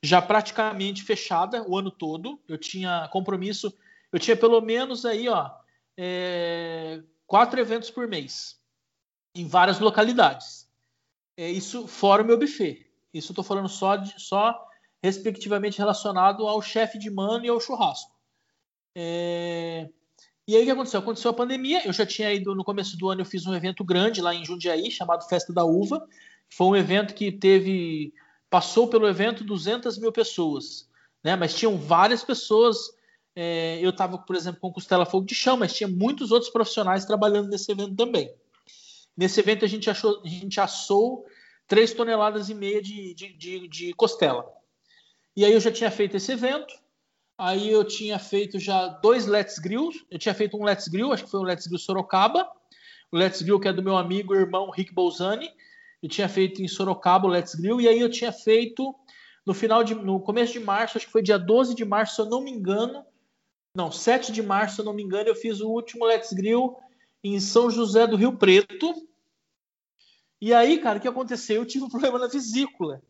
já 0.03 0.21
praticamente 0.21 1.03
fechada 1.03 1.63
o 1.67 1.77
ano 1.77 1.91
todo. 1.91 2.39
Eu 2.47 2.57
tinha 2.57 3.09
compromisso, 3.11 3.73
eu 4.11 4.19
tinha 4.19 4.35
pelo 4.35 4.61
menos 4.61 5.05
aí, 5.05 5.27
ó, 5.27 5.51
é, 5.97 7.01
quatro 7.27 7.59
eventos 7.59 7.89
por 7.89 8.07
mês 8.07 8.59
em 9.35 9.47
várias 9.47 9.79
localidades. 9.79 10.69
É 11.37 11.49
isso 11.49 11.87
fora 11.87 12.23
o 12.23 12.25
meu 12.25 12.37
buffet. 12.37 12.85
Isso 13.13 13.33
eu 13.35 13.43
falando 13.43 13.69
só, 13.69 13.95
de, 13.95 14.13
só 14.21 14.67
respectivamente 15.03 15.77
relacionado 15.77 16.47
ao 16.47 16.61
chefe 16.61 16.97
de 16.97 17.09
mano 17.09 17.45
e 17.45 17.49
ao 17.49 17.59
churrasco. 17.59 18.11
É... 18.95 19.89
E 20.47 20.55
aí 20.55 20.63
o 20.63 20.65
que 20.65 20.71
aconteceu? 20.71 20.99
Aconteceu 20.99 21.31
a 21.31 21.33
pandemia, 21.33 21.85
eu 21.85 21.93
já 21.93 22.05
tinha 22.05 22.33
ido 22.33 22.55
no 22.55 22.63
começo 22.63 22.97
do 22.97 23.09
ano, 23.09 23.21
eu 23.21 23.25
fiz 23.25 23.45
um 23.45 23.53
evento 23.53 23.83
grande 23.83 24.21
lá 24.21 24.33
em 24.33 24.43
Jundiaí, 24.43 24.89
chamado 24.89 25.27
Festa 25.27 25.53
da 25.53 25.63
Uva. 25.63 26.05
Foi 26.49 26.67
um 26.67 26.75
evento 26.75 27.13
que 27.13 27.31
teve. 27.31 28.13
Passou 28.49 28.87
pelo 28.87 29.07
evento 29.07 29.43
200 29.43 29.97
mil 29.97 30.11
pessoas, 30.11 30.89
né? 31.23 31.35
Mas 31.35 31.53
tinham 31.53 31.77
várias 31.77 32.23
pessoas. 32.23 32.77
É, 33.33 33.79
eu 33.81 33.91
estava, 33.91 34.17
por 34.17 34.35
exemplo, 34.35 34.59
com 34.59 34.73
Costela 34.73 35.05
Fogo 35.05 35.25
de 35.25 35.33
Chão, 35.33 35.55
mas 35.55 35.73
tinha 35.73 35.87
muitos 35.87 36.31
outros 36.31 36.51
profissionais 36.51 37.05
trabalhando 37.05 37.49
nesse 37.49 37.71
evento 37.71 37.95
também. 37.95 38.29
Nesse 39.15 39.39
evento 39.39 39.63
a 39.63 39.67
gente, 39.67 39.89
achou, 39.89 40.21
a 40.23 40.27
gente 40.27 40.59
assou 40.59 41.25
3 41.67 41.93
toneladas 41.93 42.49
e 42.49 42.53
meia 42.53 42.81
de, 42.81 43.13
de, 43.13 43.33
de, 43.37 43.67
de 43.67 43.93
costela. 43.93 44.45
E 45.35 45.45
aí 45.45 45.53
eu 45.53 45.59
já 45.61 45.71
tinha 45.71 45.89
feito 45.89 46.17
esse 46.17 46.33
evento, 46.33 46.73
Aí 47.43 47.71
eu 47.71 47.83
tinha 47.83 48.19
feito 48.19 48.59
já 48.59 48.87
dois 48.87 49.25
Let's 49.25 49.57
Grills. 49.57 50.05
Eu 50.11 50.19
tinha 50.19 50.35
feito 50.35 50.55
um 50.55 50.63
Let's 50.63 50.87
Grill, 50.87 51.11
acho 51.11 51.23
que 51.23 51.31
foi 51.31 51.39
um 51.39 51.43
Let's 51.43 51.65
Grill 51.65 51.79
Sorocaba. 51.79 52.47
O 53.11 53.17
Let's 53.17 53.41
Grill 53.41 53.59
que 53.59 53.67
é 53.67 53.73
do 53.73 53.81
meu 53.81 53.97
amigo 53.97 54.35
e 54.35 54.37
irmão 54.37 54.69
Rick 54.69 54.93
Bolzani. 54.93 55.51
Eu 56.03 56.07
tinha 56.07 56.29
feito 56.29 56.61
em 56.61 56.67
Sorocaba 56.67 57.25
o 57.25 57.31
Let's 57.31 57.55
Grill. 57.55 57.81
E 57.81 57.87
aí 57.87 57.99
eu 57.99 58.11
tinha 58.11 58.31
feito 58.31 58.93
no 59.43 59.55
final 59.55 59.83
de, 59.83 59.95
no 59.95 60.19
começo 60.19 60.53
de 60.53 60.59
março, 60.59 60.99
acho 60.99 61.07
que 61.07 61.11
foi 61.11 61.23
dia 61.23 61.39
12 61.39 61.73
de 61.73 61.83
março, 61.83 62.13
se 62.13 62.21
eu 62.21 62.27
não 62.27 62.43
me 62.43 62.51
engano. 62.51 63.03
Não, 63.75 63.91
7 63.91 64.31
de 64.31 64.43
março, 64.43 64.75
se 64.75 64.81
eu 64.81 64.85
não 64.85 64.93
me 64.93 65.01
engano, 65.01 65.27
eu 65.27 65.35
fiz 65.35 65.61
o 65.61 65.67
último 65.67 66.05
Let's 66.05 66.31
Grill 66.31 66.77
em 67.23 67.39
São 67.39 67.71
José 67.71 68.05
do 68.05 68.17
Rio 68.17 68.37
Preto. 68.37 68.93
E 70.39 70.53
aí, 70.53 70.77
cara, 70.77 70.99
o 70.99 71.01
que 71.01 71.07
aconteceu? 71.07 71.55
Eu 71.55 71.65
tive 71.65 71.85
um 71.85 71.89
problema 71.89 72.19
na 72.19 72.27
vesícula 72.27 73.01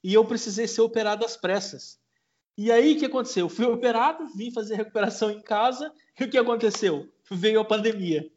e 0.00 0.14
eu 0.14 0.24
precisei 0.24 0.68
ser 0.68 0.80
operado 0.80 1.24
às 1.24 1.36
pressas. 1.36 1.99
E 2.60 2.70
aí 2.70 2.92
o 2.92 2.98
que 2.98 3.06
aconteceu? 3.06 3.46
Eu 3.46 3.48
fui 3.48 3.64
operado, 3.64 4.28
vim 4.36 4.50
fazer 4.50 4.74
recuperação 4.74 5.30
em 5.30 5.40
casa, 5.40 5.90
e 6.18 6.24
o 6.24 6.30
que 6.30 6.36
aconteceu? 6.36 7.10
Veio 7.30 7.58
a 7.58 7.64
pandemia. 7.64 8.30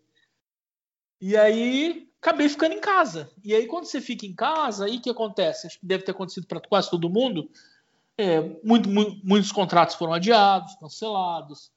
E 1.19 1.35
aí 1.35 2.09
acabei 2.21 2.47
ficando 2.47 2.73
em 2.73 2.79
casa. 2.79 3.29
E 3.43 3.53
aí 3.53 3.67
quando 3.67 3.83
você 3.83 3.99
fica 3.99 4.25
em 4.25 4.33
casa, 4.33 4.85
aí 4.85 4.95
o 4.95 5.01
que 5.01 5.09
acontece? 5.09 5.67
Acho 5.67 5.77
que 5.77 5.85
deve 5.85 6.05
ter 6.05 6.11
acontecido 6.11 6.47
para 6.47 6.61
quase 6.61 6.89
todo 6.89 7.09
mundo. 7.09 7.51
É, 8.17 8.39
muito, 8.63 8.87
muito, 8.87 9.19
muitos 9.27 9.51
contratos 9.51 9.95
foram 9.95 10.13
adiados, 10.13 10.73
cancelados. 10.75 11.69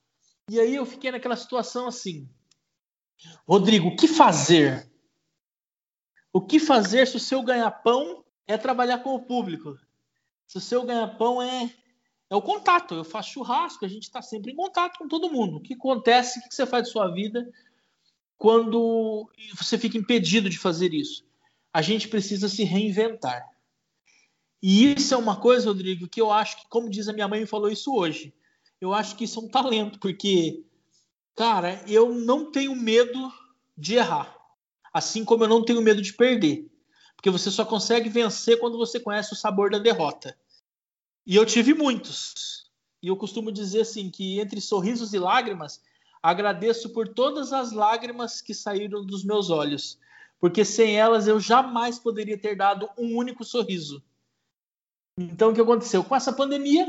E 0.49 0.61
aí 0.61 0.76
eu 0.76 0.86
fiquei 0.86 1.11
naquela 1.11 1.34
situação 1.34 1.88
assim. 1.88 2.28
Rodrigo, 3.44 3.88
o 3.88 3.97
que 3.97 4.07
fazer? 4.07 4.88
O 6.32 6.40
que 6.40 6.61
fazer 6.61 7.09
se 7.09 7.16
o 7.16 7.20
seu 7.20 7.42
ganha-pão 7.42 8.24
é 8.47 8.57
trabalhar 8.57 8.99
com 8.99 9.16
o 9.16 9.24
público? 9.24 9.76
Se 10.47 10.59
o 10.59 10.61
seu 10.61 10.84
ganha-pão 10.84 11.42
é 11.42 11.74
é 12.28 12.36
o 12.36 12.42
contato. 12.42 12.94
Eu 12.94 13.04
faço 13.04 13.32
churrasco, 13.32 13.84
a 13.84 13.88
gente 13.88 14.04
está 14.04 14.20
sempre 14.20 14.52
em 14.52 14.56
contato 14.56 14.98
com 14.98 15.08
todo 15.08 15.30
mundo. 15.30 15.56
O 15.56 15.60
que 15.60 15.74
acontece, 15.74 16.38
o 16.38 16.42
que 16.42 16.54
você 16.54 16.66
faz 16.66 16.84
de 16.84 16.90
sua 16.90 17.08
vida 17.08 17.50
quando 18.36 19.30
você 19.56 19.78
fica 19.78 19.96
impedido 19.96 20.50
de 20.50 20.58
fazer 20.58 20.92
isso? 20.92 21.24
A 21.72 21.82
gente 21.82 22.08
precisa 22.08 22.48
se 22.48 22.64
reinventar. 22.64 23.44
E 24.62 24.92
isso 24.94 25.14
é 25.14 25.16
uma 25.16 25.36
coisa, 25.36 25.68
Rodrigo, 25.68 26.08
que 26.08 26.20
eu 26.20 26.32
acho 26.32 26.58
que, 26.60 26.68
como 26.68 26.90
diz 26.90 27.08
a 27.08 27.12
minha 27.12 27.28
mãe, 27.28 27.40
me 27.40 27.46
falou 27.46 27.70
isso 27.70 27.94
hoje. 27.94 28.34
Eu 28.80 28.92
acho 28.92 29.16
que 29.16 29.24
isso 29.24 29.38
é 29.38 29.42
um 29.42 29.48
talento, 29.48 29.98
porque, 29.98 30.64
cara, 31.34 31.82
eu 31.86 32.14
não 32.14 32.50
tenho 32.50 32.74
medo 32.74 33.32
de 33.76 33.94
errar. 33.94 34.34
Assim 34.92 35.24
como 35.24 35.44
eu 35.44 35.48
não 35.48 35.64
tenho 35.64 35.82
medo 35.82 36.00
de 36.00 36.12
perder. 36.12 36.70
Porque 37.14 37.30
você 37.30 37.50
só 37.50 37.64
consegue 37.64 38.08
vencer 38.08 38.58
quando 38.58 38.78
você 38.78 38.98
conhece 38.98 39.32
o 39.32 39.36
sabor 39.36 39.70
da 39.70 39.78
derrota. 39.78 40.36
E 41.26 41.34
eu 41.34 41.44
tive 41.44 41.74
muitos. 41.74 42.70
E 43.02 43.08
eu 43.08 43.16
costumo 43.16 43.50
dizer 43.50 43.80
assim 43.80 44.08
que 44.08 44.38
entre 44.38 44.60
sorrisos 44.60 45.12
e 45.12 45.18
lágrimas, 45.18 45.82
agradeço 46.22 46.90
por 46.90 47.08
todas 47.08 47.52
as 47.52 47.72
lágrimas 47.72 48.40
que 48.40 48.54
saíram 48.54 49.04
dos 49.04 49.24
meus 49.24 49.50
olhos, 49.50 49.98
porque 50.38 50.64
sem 50.64 50.96
elas 50.96 51.26
eu 51.26 51.38
jamais 51.40 51.98
poderia 51.98 52.38
ter 52.38 52.56
dado 52.56 52.88
um 52.96 53.16
único 53.16 53.44
sorriso. 53.44 54.02
Então 55.18 55.50
o 55.50 55.54
que 55.54 55.60
aconteceu? 55.60 56.04
Com 56.04 56.14
essa 56.14 56.32
pandemia, 56.32 56.86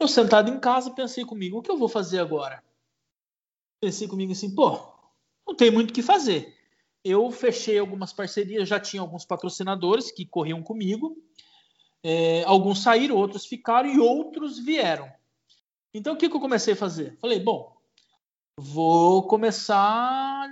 eu 0.00 0.08
sentado 0.08 0.50
em 0.50 0.58
casa 0.58 0.90
pensei 0.90 1.24
comigo, 1.24 1.58
o 1.58 1.62
que 1.62 1.70
eu 1.70 1.78
vou 1.78 1.88
fazer 1.88 2.20
agora? 2.20 2.62
Pensei 3.80 4.08
comigo 4.08 4.32
assim, 4.32 4.54
pô, 4.54 4.80
não 5.46 5.54
tem 5.54 5.70
muito 5.70 5.90
o 5.90 5.92
que 5.92 6.02
fazer. 6.02 6.56
Eu 7.04 7.30
fechei 7.30 7.78
algumas 7.78 8.12
parcerias, 8.12 8.68
já 8.68 8.80
tinha 8.80 9.02
alguns 9.02 9.26
patrocinadores 9.26 10.10
que 10.10 10.24
corriam 10.24 10.62
comigo. 10.62 11.16
É, 12.06 12.44
alguns 12.44 12.82
saíram, 12.82 13.16
outros 13.16 13.46
ficaram 13.46 13.88
e 13.88 13.98
outros 13.98 14.58
vieram. 14.58 15.10
Então 15.94 16.12
o 16.12 16.16
que, 16.16 16.28
que 16.28 16.36
eu 16.36 16.40
comecei 16.40 16.74
a 16.74 16.76
fazer? 16.76 17.16
Falei, 17.18 17.40
bom, 17.40 17.74
vou 18.58 19.26
começar 19.26 20.48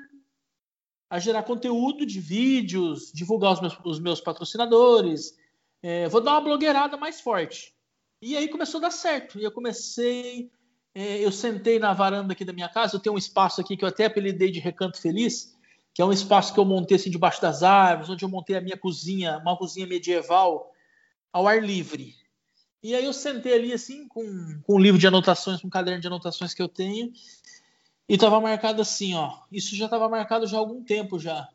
a 1.11 1.19
gerar 1.19 1.43
conteúdo 1.43 2.07
de 2.07 2.19
vídeos, 2.19 3.13
divulgar 3.13 3.53
os 3.53 3.61
meus, 3.61 3.79
os 3.85 4.01
meus 4.01 4.19
patrocinadores, 4.19 5.37
é, 5.83 6.09
vou 6.09 6.23
dar 6.23 6.33
uma 6.33 6.41
blogueirada 6.41 6.97
mais 6.97 7.21
forte. 7.21 7.75
E 8.23 8.35
aí 8.35 8.49
começou 8.49 8.79
a 8.79 8.83
dar 8.83 8.91
certo. 8.91 9.39
E 9.39 9.45
eu 9.45 9.53
comecei, 9.53 10.51
é, 10.95 11.19
eu 11.19 11.31
sentei 11.31 11.79
na 11.79 11.93
varanda 11.93 12.33
aqui 12.33 12.47
da 12.47 12.53
minha 12.55 12.69
casa, 12.69 12.97
eu 12.97 13.01
tenho 13.01 13.15
um 13.15 13.19
espaço 13.19 13.61
aqui 13.61 13.77
que 13.77 13.85
eu 13.85 13.89
até 13.89 14.07
apelidei 14.07 14.51
de 14.51 14.59
Recanto 14.59 14.99
Feliz, 14.99 15.55
que 15.93 16.01
é 16.01 16.05
um 16.05 16.13
espaço 16.13 16.55
que 16.55 16.59
eu 16.59 16.65
montei 16.65 16.97
assim 16.97 17.11
debaixo 17.11 17.43
das 17.43 17.63
árvores, 17.63 18.09
onde 18.09 18.25
eu 18.25 18.29
montei 18.29 18.57
a 18.57 18.61
minha 18.63 18.79
cozinha, 18.79 19.37
uma 19.37 19.55
cozinha 19.55 19.87
medieval, 19.87 20.72
ao 21.33 21.49
ar 21.49 21.63
livre. 21.63 22.15
E 22.83 22.95
aí 22.95 23.05
eu 23.05 23.13
sentei 23.13 23.55
ali 23.55 23.73
assim 23.73 24.09
com, 24.09 24.61
com 24.63 24.75
um 24.75 24.79
livro 24.79 24.99
de 24.99 25.07
anotações, 25.07 25.61
com 25.61 25.69
um 25.69 25.71
caderno 25.71 26.01
de 26.01 26.07
anotações 26.07 26.53
que 26.53 26.61
eu 26.61 26.69
tenho, 26.69 27.13
e 28.09 28.15
estava 28.15 28.41
marcado 28.41 28.83
assim, 28.83 29.15
ó. 29.15 29.39
Isso 29.51 29.77
já 29.77 29.85
estava 29.85 30.09
marcado 30.09 30.47
já 30.47 30.57
há 30.57 30.61
algum 30.61 30.83
tempo 30.83 31.19
já. 31.19 31.49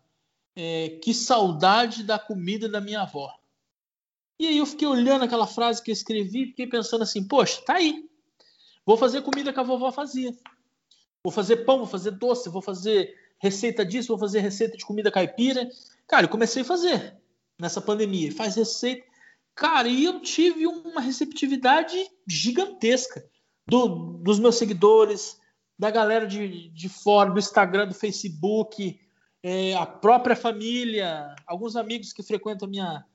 É, 0.56 0.98
que 1.04 1.14
saudade 1.14 2.04
da 2.04 2.18
comida 2.18 2.68
da 2.68 2.82
minha 2.82 3.02
avó. 3.02 3.32
E 4.40 4.48
aí 4.48 4.58
eu 4.58 4.66
fiquei 4.66 4.88
olhando 4.88 5.24
aquela 5.24 5.48
frase 5.48 5.84
que 5.84 5.92
eu 5.92 5.94
escrevi, 5.94 6.48
fiquei 6.48 6.68
pensando 6.68 7.04
assim, 7.04 7.28
poxa, 7.28 7.62
tá 7.62 7.76
aí. 7.76 8.08
Vou 8.86 8.96
fazer 8.96 9.22
comida 9.22 9.52
que 9.52 9.60
a 9.60 9.64
vovó 9.64 9.92
fazia. 9.92 10.34
Vou 11.24 11.32
fazer 11.32 11.58
pão, 11.58 11.80
vou 11.80 11.88
fazer 11.88 12.12
doce, 12.12 12.50
vou 12.50 12.62
fazer 12.62 13.14
receita 13.40 13.86
disso, 13.86 14.10
vou 14.10 14.18
fazer 14.18 14.40
receita 14.40 14.78
de 14.78 14.86
comida 14.86 15.12
caipira. 15.12 15.70
Cara, 16.08 16.26
eu 16.26 16.30
comecei 16.30 16.62
a 16.62 16.66
fazer 16.66 17.18
nessa 17.60 17.82
pandemia. 17.82 18.32
Faz 18.32 18.56
receita. 18.56 19.06
Cara, 19.58 19.88
e 19.88 20.04
eu 20.04 20.20
tive 20.20 20.68
uma 20.68 21.02
receptividade 21.02 21.98
gigantesca 22.28 23.28
do, 23.68 24.20
dos 24.20 24.38
meus 24.38 24.56
seguidores, 24.56 25.36
da 25.80 25.90
galera 25.90 26.28
de, 26.28 26.70
de 26.70 26.88
fora, 26.88 27.32
do 27.32 27.40
Instagram, 27.40 27.88
do 27.88 27.96
Facebook, 27.96 29.00
é, 29.42 29.74
a 29.74 29.84
própria 29.84 30.36
família, 30.36 31.36
alguns 31.48 31.76
amigos 31.76 32.14
que 32.14 32.22
frequentam 32.22 32.68
a 32.68 32.70
minha. 32.70 33.06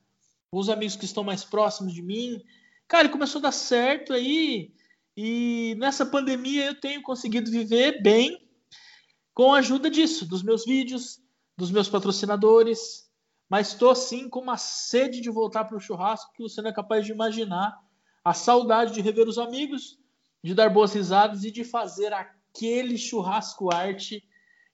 Alguns 0.51 0.67
amigos 0.67 0.97
que 0.97 1.05
estão 1.05 1.23
mais 1.23 1.45
próximos 1.45 1.93
de 1.93 2.03
mim. 2.03 2.43
Cara, 2.89 3.07
começou 3.07 3.39
a 3.39 3.43
dar 3.43 3.53
certo 3.53 4.11
aí. 4.11 4.73
E 5.15 5.75
nessa 5.79 6.05
pandemia 6.05 6.65
eu 6.65 6.75
tenho 6.77 7.01
conseguido 7.01 7.49
viver 7.49 8.01
bem 8.03 8.37
com 9.33 9.53
a 9.53 9.59
ajuda 9.59 9.89
disso, 9.89 10.25
dos 10.25 10.43
meus 10.43 10.65
vídeos, 10.65 11.21
dos 11.57 11.71
meus 11.71 11.87
patrocinadores, 11.87 13.09
mas 13.49 13.69
estou 13.69 13.93
sim 13.95 14.29
com 14.29 14.39
uma 14.39 14.57
sede 14.57 15.21
de 15.21 15.29
voltar 15.29 15.65
para 15.65 15.77
o 15.77 15.79
churrasco 15.79 16.33
que 16.33 16.43
você 16.43 16.61
não 16.61 16.69
é 16.69 16.73
capaz 16.73 17.05
de 17.05 17.11
imaginar. 17.11 17.77
A 18.23 18.33
saudade 18.33 18.93
de 18.93 19.01
rever 19.01 19.27
os 19.27 19.37
amigos, 19.37 19.99
de 20.43 20.53
dar 20.53 20.69
boas 20.69 20.93
risadas 20.93 21.43
e 21.43 21.51
de 21.51 21.63
fazer 21.63 22.13
aquele 22.13 22.97
churrasco 22.97 23.73
arte 23.73 24.23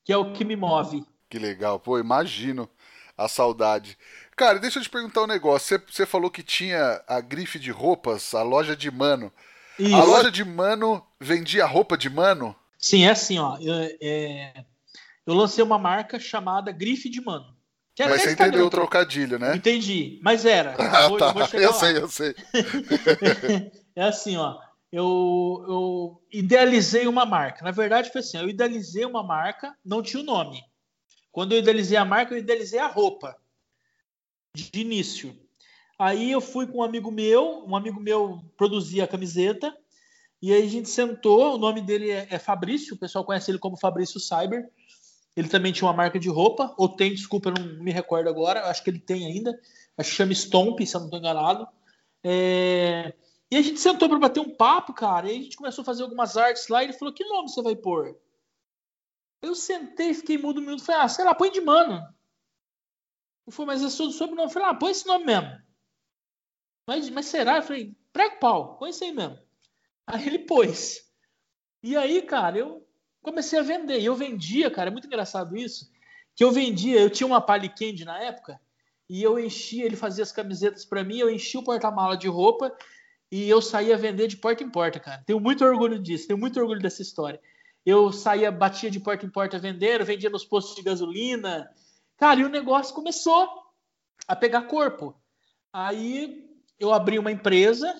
que 0.03 0.13
é 0.13 0.17
o 0.17 0.33
que 0.33 0.45
me 0.45 0.55
move. 0.55 1.05
Que 1.29 1.37
legal, 1.37 1.79
pô, 1.79 1.99
imagino 1.99 2.69
a 3.17 3.27
saudade. 3.27 3.97
Cara, 4.35 4.57
deixa 4.57 4.79
eu 4.79 4.83
te 4.83 4.89
perguntar 4.89 5.23
um 5.23 5.27
negócio. 5.27 5.81
Você, 5.89 6.05
falou 6.05 6.31
que 6.31 6.41
tinha 6.41 7.03
a 7.07 7.19
grife 7.19 7.59
de 7.59 7.71
roupas, 7.71 8.33
a 8.33 8.41
loja 8.41 8.75
de 8.75 8.89
mano. 8.89 9.31
Isso. 9.77 9.95
A 9.95 10.03
loja 10.03 10.31
de 10.31 10.43
mano 10.43 11.05
vendia 11.19 11.65
roupa 11.65 11.97
de 11.97 12.09
mano? 12.09 12.55
Sim, 12.77 13.03
é 13.03 13.09
assim, 13.09 13.37
ó. 13.37 13.57
Eu, 13.59 13.75
é, 14.01 14.65
eu 15.25 15.33
lancei 15.33 15.63
uma 15.63 15.77
marca 15.77 16.17
chamada 16.17 16.71
Grife 16.71 17.09
de 17.09 17.19
Mano. 17.21 17.53
Que 17.99 18.07
Mas 18.07 18.21
você 18.21 18.31
entendeu 18.31 18.65
o 18.65 18.69
trocadilho, 18.69 19.37
né? 19.37 19.57
Entendi, 19.57 20.21
mas 20.23 20.45
era. 20.45 20.73
Ah, 20.79 21.09
vou, 21.09 21.17
tá. 21.17 21.33
Eu 21.51 21.73
sei, 21.73 21.97
eu 21.97 22.07
sei. 22.07 22.33
é 23.93 24.03
assim, 24.03 24.37
ó. 24.37 24.57
Eu, 24.89 25.65
eu 25.67 26.21
idealizei 26.31 27.07
uma 27.07 27.25
marca. 27.25 27.61
Na 27.61 27.71
verdade, 27.71 28.09
foi 28.09 28.21
assim: 28.21 28.37
eu 28.37 28.47
idealizei 28.47 29.03
uma 29.03 29.21
marca, 29.21 29.75
não 29.83 30.01
tinha 30.01 30.23
o 30.23 30.25
nome. 30.25 30.63
Quando 31.29 31.51
eu 31.51 31.59
idealizei 31.59 31.97
a 31.97 32.05
marca, 32.05 32.33
eu 32.33 32.37
idealizei 32.37 32.79
a 32.79 32.87
roupa 32.87 33.35
de 34.55 34.79
início. 34.79 35.37
Aí 35.99 36.31
eu 36.31 36.39
fui 36.39 36.65
com 36.67 36.77
um 36.77 36.83
amigo 36.83 37.11
meu, 37.11 37.65
um 37.67 37.75
amigo 37.75 37.99
meu 37.99 38.39
produzia 38.55 39.03
a 39.03 39.07
camiseta, 39.07 39.75
e 40.41 40.53
aí 40.53 40.63
a 40.63 40.69
gente 40.69 40.89
sentou. 40.89 41.55
O 41.55 41.57
nome 41.57 41.81
dele 41.81 42.11
é, 42.11 42.27
é 42.31 42.39
Fabrício, 42.39 42.95
o 42.95 42.97
pessoal 42.97 43.25
conhece 43.25 43.51
ele 43.51 43.59
como 43.59 43.75
Fabrício 43.75 44.21
Cyber. 44.21 44.69
Ele 45.39 45.47
também 45.47 45.71
tinha 45.71 45.87
uma 45.87 45.95
marca 45.95 46.19
de 46.19 46.27
roupa, 46.27 46.75
ou 46.77 46.89
tem, 46.89 47.13
desculpa, 47.13 47.47
eu 47.47 47.53
não 47.53 47.81
me 47.81 47.93
recordo 47.93 48.27
agora, 48.27 48.69
acho 48.69 48.83
que 48.83 48.89
ele 48.89 48.99
tem 48.99 49.25
ainda. 49.25 49.57
Acho 49.97 50.09
que 50.09 50.15
chama 50.17 50.33
Stomp, 50.33 50.81
se 50.81 50.93
eu 50.93 50.99
não 50.99 51.07
estou 51.07 51.17
enganado. 51.17 51.65
É... 52.21 53.13
E 53.49 53.55
a 53.55 53.61
gente 53.61 53.79
sentou 53.79 54.09
para 54.09 54.19
bater 54.19 54.41
um 54.41 54.53
papo, 54.53 54.93
cara, 54.93 55.31
e 55.31 55.37
a 55.37 55.41
gente 55.41 55.55
começou 55.55 55.81
a 55.81 55.85
fazer 55.85 56.03
algumas 56.03 56.35
artes 56.35 56.67
lá, 56.67 56.81
e 56.81 56.87
ele 56.87 56.93
falou, 56.93 57.13
que 57.13 57.23
nome 57.23 57.47
você 57.47 57.61
vai 57.61 57.73
pôr? 57.73 58.19
Eu 59.41 59.55
sentei, 59.55 60.13
fiquei 60.13 60.37
mudo 60.37 60.59
um 60.59 60.65
minuto, 60.65 60.83
falei, 60.83 61.03
ah, 61.03 61.07
sei 61.07 61.23
lá, 61.23 61.33
põe 61.33 61.49
de 61.49 61.61
mano. 61.61 62.05
Eu 63.47 63.53
falei, 63.53 63.67
mas 63.67 63.83
é 63.83 63.89
seu 63.89 64.11
sobrenome. 64.11 64.49
Eu 64.49 64.53
falei, 64.53 64.67
ah, 64.67 64.75
põe 64.75 64.91
esse 64.91 65.07
nome 65.07 65.23
mesmo. 65.23 65.57
Mas, 66.85 67.09
mas 67.09 67.27
será? 67.27 67.55
Eu 67.55 67.63
falei, 67.63 67.95
prega 68.11 68.35
o 68.35 68.39
pau, 68.39 68.77
põe 68.77 68.89
isso 68.89 69.05
aí 69.05 69.13
mesmo. 69.13 69.39
Aí 70.05 70.27
ele 70.27 70.39
pôs. 70.39 71.09
E 71.81 71.95
aí, 71.95 72.21
cara, 72.23 72.57
eu 72.57 72.85
comecei 73.21 73.59
a 73.59 73.63
vender. 73.63 73.99
E 73.99 74.05
eu 74.05 74.15
vendia, 74.15 74.69
cara, 74.71 74.89
é 74.89 74.91
muito 74.91 75.07
engraçado 75.07 75.55
isso, 75.55 75.91
que 76.35 76.43
eu 76.43 76.51
vendia, 76.51 76.99
eu 76.99 77.09
tinha 77.09 77.27
uma 77.27 77.41
Pali 77.41 77.69
Candy 77.69 78.05
na 78.05 78.21
época, 78.21 78.59
e 79.09 79.23
eu 79.23 79.39
enchia, 79.39 79.85
ele 79.85 79.95
fazia 79.95 80.23
as 80.23 80.31
camisetas 80.31 80.85
para 80.85 81.03
mim, 81.03 81.17
eu 81.17 81.29
enchia 81.29 81.59
o 81.59 81.63
porta-mala 81.63 82.15
de 82.15 82.27
roupa 82.27 82.75
e 83.31 83.49
eu 83.49 83.61
saía 83.61 83.97
vender 83.97 84.27
de 84.27 84.37
porta 84.37 84.63
em 84.63 84.69
porta, 84.69 84.99
cara. 84.99 85.23
Tenho 85.25 85.39
muito 85.39 85.65
orgulho 85.65 85.99
disso, 85.99 86.27
tenho 86.27 86.39
muito 86.39 86.59
orgulho 86.59 86.81
dessa 86.81 87.01
história. 87.01 87.41
Eu 87.85 88.11
saía, 88.11 88.51
batia 88.51 88.91
de 88.91 88.99
porta 88.99 89.25
em 89.25 89.29
porta 89.29 89.57
vendendo, 89.57 90.05
vendia 90.05 90.29
nos 90.29 90.45
postos 90.45 90.75
de 90.75 90.83
gasolina. 90.83 91.69
Cara, 92.17 92.39
e 92.39 92.43
o 92.43 92.49
negócio 92.49 92.93
começou 92.93 93.49
a 94.27 94.35
pegar 94.35 94.63
corpo. 94.63 95.19
Aí 95.73 96.47
eu 96.79 96.93
abri 96.93 97.17
uma 97.17 97.31
empresa, 97.31 97.95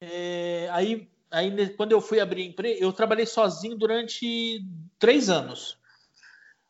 é, 0.00 0.68
aí, 0.72 1.11
aí 1.32 1.68
quando 1.70 1.92
eu 1.92 2.00
fui 2.00 2.20
abrir 2.20 2.44
empresa, 2.44 2.78
eu 2.80 2.92
trabalhei 2.92 3.26
sozinho 3.26 3.76
durante 3.76 4.64
três 4.98 5.28
anos. 5.28 5.78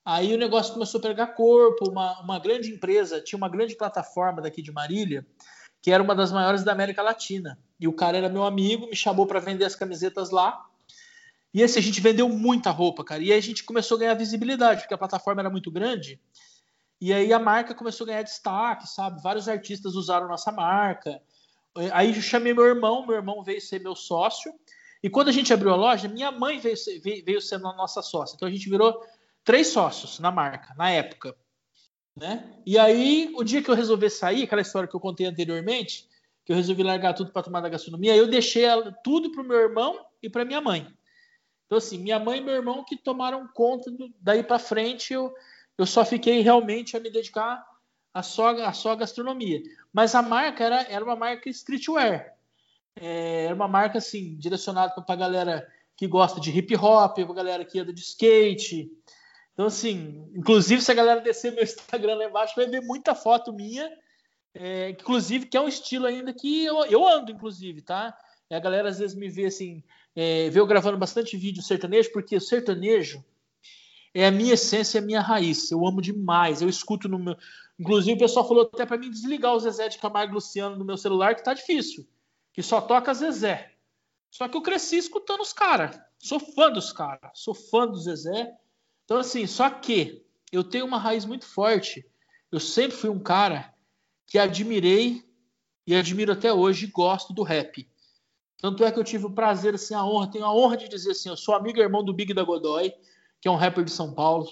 Aí 0.05 0.35
o 0.35 0.39
negócio 0.39 0.73
começou 0.73 0.99
a 0.99 1.03
pegar 1.03 1.29
corpo, 1.29 1.89
uma, 1.89 2.21
uma 2.21 2.39
grande 2.39 2.71
empresa, 2.71 3.21
tinha 3.21 3.37
uma 3.37 3.49
grande 3.49 3.77
plataforma 3.77 4.43
daqui 4.43 4.61
de 4.61 4.73
Marília, 4.73 5.25
que 5.81 5.91
era 5.91 6.03
uma 6.03 6.15
das 6.15 6.33
maiores 6.33 6.65
da 6.65 6.73
América 6.73 7.03
Latina. 7.03 7.59
E 7.79 7.87
o 7.87 7.93
cara 7.93 8.17
era 8.17 8.29
meu 8.29 8.45
amigo, 8.45 8.87
me 8.87 8.97
chamou 8.97 9.27
para 9.27 9.41
vender 9.41 9.65
as 9.65 9.75
camisetas 9.75 10.31
lá. 10.31 10.65
E 11.55 11.61
esse 11.61 11.79
a 11.79 11.83
gente 11.83 12.01
vendeu 12.01 12.29
muita 12.29 12.71
roupa, 12.71 13.05
cara. 13.05 13.23
E 13.23 13.31
aí 13.31 13.39
a 13.39 13.43
gente 13.43 13.63
começou 13.63 13.97
a 13.97 14.01
ganhar 14.01 14.15
visibilidade, 14.15 14.83
porque 14.83 14.95
a 14.95 14.99
plataforma 14.99 15.43
era 15.43 15.51
muito 15.51 15.71
grande. 15.71 16.21
E 17.01 17.13
aí 17.13 17.33
a 17.33 17.39
marca 17.39 17.75
começou 17.75 18.05
a 18.05 18.09
ganhar 18.09 18.23
destaque, 18.23 18.89
sabe? 18.89 19.21
Vários 19.23 19.49
artistas 19.49 19.95
usaram 19.95 20.29
nossa 20.29 20.51
marca. 20.51 21.21
Aí 21.93 22.15
eu 22.15 22.23
chamei 22.23 22.53
meu 22.53 22.65
irmão, 22.65 23.07
meu 23.07 23.17
irmão 23.17 23.43
veio 23.43 23.61
ser 23.61 23.81
meu 23.81 23.95
sócio. 23.95 24.53
E 25.03 25.11
quando 25.11 25.29
a 25.29 25.33
gente 25.33 25.53
abriu 25.53 25.73
a 25.73 25.77
loja, 25.77 26.09
minha 26.09 26.31
mãe 26.31 26.59
veio 26.59 26.77
ser, 26.77 27.01
veio 27.01 27.41
ser 27.41 27.59
nossa 27.59 28.03
sócia. 28.03 28.37
Então 28.37 28.47
a 28.47 28.51
gente 28.51 28.69
virou 28.69 29.03
três 29.43 29.69
sócios 29.69 30.19
na 30.19 30.31
marca, 30.31 30.75
na 30.77 30.91
época. 30.91 31.35
Né? 32.17 32.61
E 32.67 32.79
aí, 32.79 33.33
o 33.35 33.43
dia 33.43 33.63
que 33.63 33.71
eu 33.71 33.75
resolvi 33.75 34.11
sair, 34.11 34.43
aquela 34.43 34.61
história 34.61 34.89
que 34.89 34.95
eu 34.95 35.01
contei 35.01 35.27
anteriormente, 35.27 36.07
que 36.45 36.53
eu 36.53 36.57
resolvi 36.57 36.83
largar 36.83 37.15
tudo 37.15 37.33
para 37.33 37.43
tomar 37.43 37.61
da 37.61 37.69
gastronomia, 37.69 38.15
eu 38.15 38.29
deixei 38.29 38.65
tudo 39.03 39.33
para 39.33 39.43
o 39.43 39.47
meu 39.47 39.59
irmão 39.59 39.99
e 40.23 40.29
para 40.29 40.45
minha 40.45 40.61
mãe. 40.61 40.87
Então, 41.67 41.79
assim, 41.79 41.99
minha 41.99 42.19
mãe 42.19 42.39
e 42.39 42.43
meu 42.43 42.55
irmão 42.55 42.85
que 42.85 42.97
tomaram 42.97 43.49
conta 43.55 43.91
do, 43.91 44.13
daí 44.21 44.43
para 44.43 44.59
frente, 44.59 45.15
eu, 45.15 45.33
eu 45.79 45.87
só 45.87 46.05
fiquei 46.05 46.41
realmente 46.41 46.97
a 46.97 47.01
me 47.01 47.11
dedicar 47.11 47.65
a 48.13 48.23
só, 48.23 48.51
a 48.51 48.73
só 48.73 48.95
gastronomia. 48.95 49.63
Mas 49.93 50.15
a 50.15 50.23
marca 50.23 50.65
era, 50.65 50.83
era 50.83 51.05
uma 51.05 51.17
marca 51.17 51.49
streetwear. 51.51 52.35
É, 52.95 53.47
era 53.47 53.55
uma 53.55 53.69
marca, 53.69 53.99
assim, 53.99 54.37
direcionada 54.37 55.01
para 55.01 55.15
a 55.15 55.19
galera 55.19 55.69
que 55.97 56.07
gosta 56.07 56.41
de 56.41 56.51
hip 56.51 56.75
hop, 56.77 57.15
para 57.15 57.25
a 57.25 57.35
galera 57.35 57.65
que 57.65 57.79
anda 57.79 57.93
de 57.93 58.01
skate, 58.01 58.91
então, 59.53 59.67
assim, 59.67 60.29
inclusive, 60.35 60.81
se 60.81 60.91
a 60.91 60.95
galera 60.95 61.21
descer 61.21 61.53
meu 61.53 61.63
Instagram 61.63 62.15
lá 62.17 62.25
embaixo, 62.25 62.55
vai 62.57 62.67
ver 62.67 62.81
muita 62.81 63.15
foto 63.15 63.53
minha, 63.53 63.91
é, 64.55 64.91
inclusive, 64.91 65.47
que 65.47 65.57
é 65.57 65.61
um 65.61 65.69
estilo 65.69 66.07
ainda 66.07 66.33
que 66.33 66.65
eu, 66.65 66.85
eu 66.87 67.07
ando, 67.07 67.31
inclusive, 67.31 67.83
tá? 67.83 68.17
A 68.51 68.59
galera 68.59 68.89
às 68.91 68.99
vezes 68.99 69.17
me 69.17 69.31
vê 69.31 69.47
assim, 69.47 69.83
é, 70.15 70.51
vê 70.51 70.61
eu 70.61 70.67
gravando 70.67 70.99
bastante 70.99 71.37
vídeo 71.37 71.63
sertanejo, 71.63 72.13
porque 72.13 72.37
o 72.37 72.41
sertanejo 72.41 73.25
é 74.15 74.27
a 74.27 74.31
minha 74.31 74.55
essência, 74.55 74.99
é 74.99 75.03
a 75.03 75.05
minha 75.05 75.23
raiz. 75.23 75.71
Eu 75.71 75.87
amo 75.87 76.03
demais. 76.03 76.61
Eu 76.61 76.69
escuto 76.69 77.09
no 77.09 77.19
meu. 77.19 77.35
Inclusive, 77.83 78.15
o 78.15 78.19
pessoal 78.19 78.47
falou 78.47 78.71
até 78.73 78.87
para 78.87 78.97
mim 78.97 79.11
desligar 79.11 79.53
o 79.53 79.59
Zezé 79.59 79.89
de 79.89 79.99
Camargo 79.99 80.35
Luciano 80.35 80.77
no 80.77 80.85
meu 80.85 80.97
celular, 80.97 81.35
que 81.35 81.43
tá 81.43 81.53
difícil. 81.53 82.07
Que 82.53 82.63
só 82.63 82.81
toca 82.81 83.13
Zezé. 83.13 83.73
Só 84.31 84.47
que 84.47 84.57
eu 84.57 84.63
cresci 84.63 84.99
escutando 84.99 85.41
os 85.41 85.53
caras. 85.53 86.01
Sou 86.17 86.39
fã 86.39 86.71
dos 86.71 86.93
caras. 86.93 87.33
Sou 87.35 87.53
fã 87.53 87.89
do 87.89 87.99
Zezé. 87.99 88.57
Então, 89.05 89.17
assim, 89.17 89.49
só 89.49 89.69
que 89.69 90.25
eu 90.53 90.63
tenho 90.63 90.87
uma 90.87 90.97
raiz 90.97 91.25
muito 91.25 91.45
forte. 91.45 92.09
Eu 92.53 92.61
sempre 92.61 92.97
fui 92.97 93.11
um 93.11 93.19
cara 93.19 93.75
que 94.29 94.39
admirei 94.39 95.29
e 95.85 95.97
admiro 95.97 96.31
até 96.31 96.53
hoje 96.53 96.85
e 96.85 96.91
gosto 96.91 97.33
do 97.33 97.43
rap. 97.43 97.91
Tanto 98.59 98.85
é 98.85 98.93
que 98.93 98.99
eu 99.01 99.03
tive 99.03 99.27
o 99.27 99.35
prazer, 99.35 99.75
assim, 99.75 99.93
a 99.93 100.05
honra, 100.05 100.31
tenho 100.31 100.45
a 100.45 100.55
honra 100.55 100.77
de 100.77 100.89
dizer 100.89 101.11
assim, 101.11 101.31
eu 101.31 101.37
sou 101.37 101.53
amigo 101.53 101.81
e 101.81 101.83
irmão 101.83 102.05
do 102.05 102.15
Big 102.15 102.33
da 102.33 102.45
Godoy, 102.45 102.95
que 103.41 103.49
é 103.49 103.51
um 103.51 103.57
rapper 103.57 103.83
de 103.83 103.91
São 103.91 104.15
Paulo. 104.15 104.49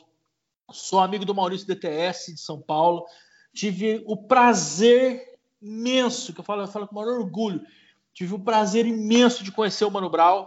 Sou 0.72 1.00
amigo 1.00 1.24
do 1.24 1.34
Maurício 1.34 1.66
DTS 1.66 2.34
de 2.34 2.40
São 2.40 2.60
Paulo. 2.60 3.06
Tive 3.52 4.02
o 4.06 4.16
prazer 4.16 5.38
imenso, 5.60 6.32
que 6.32 6.40
eu 6.40 6.44
falo, 6.44 6.62
eu 6.62 6.68
falo 6.68 6.86
com 6.86 6.96
o 6.96 6.98
maior 7.02 7.18
orgulho. 7.18 7.64
Tive 8.12 8.34
o 8.34 8.38
prazer 8.38 8.86
imenso 8.86 9.44
de 9.44 9.52
conhecer 9.52 9.84
o 9.84 9.90
Mano 9.90 10.10
Brown. 10.10 10.46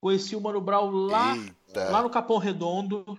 Conheci 0.00 0.36
o 0.36 0.40
Mano 0.40 0.60
Brown 0.60 0.90
lá, 0.90 1.34
lá 1.74 2.02
no 2.02 2.10
Capão 2.10 2.38
Redondo. 2.38 3.18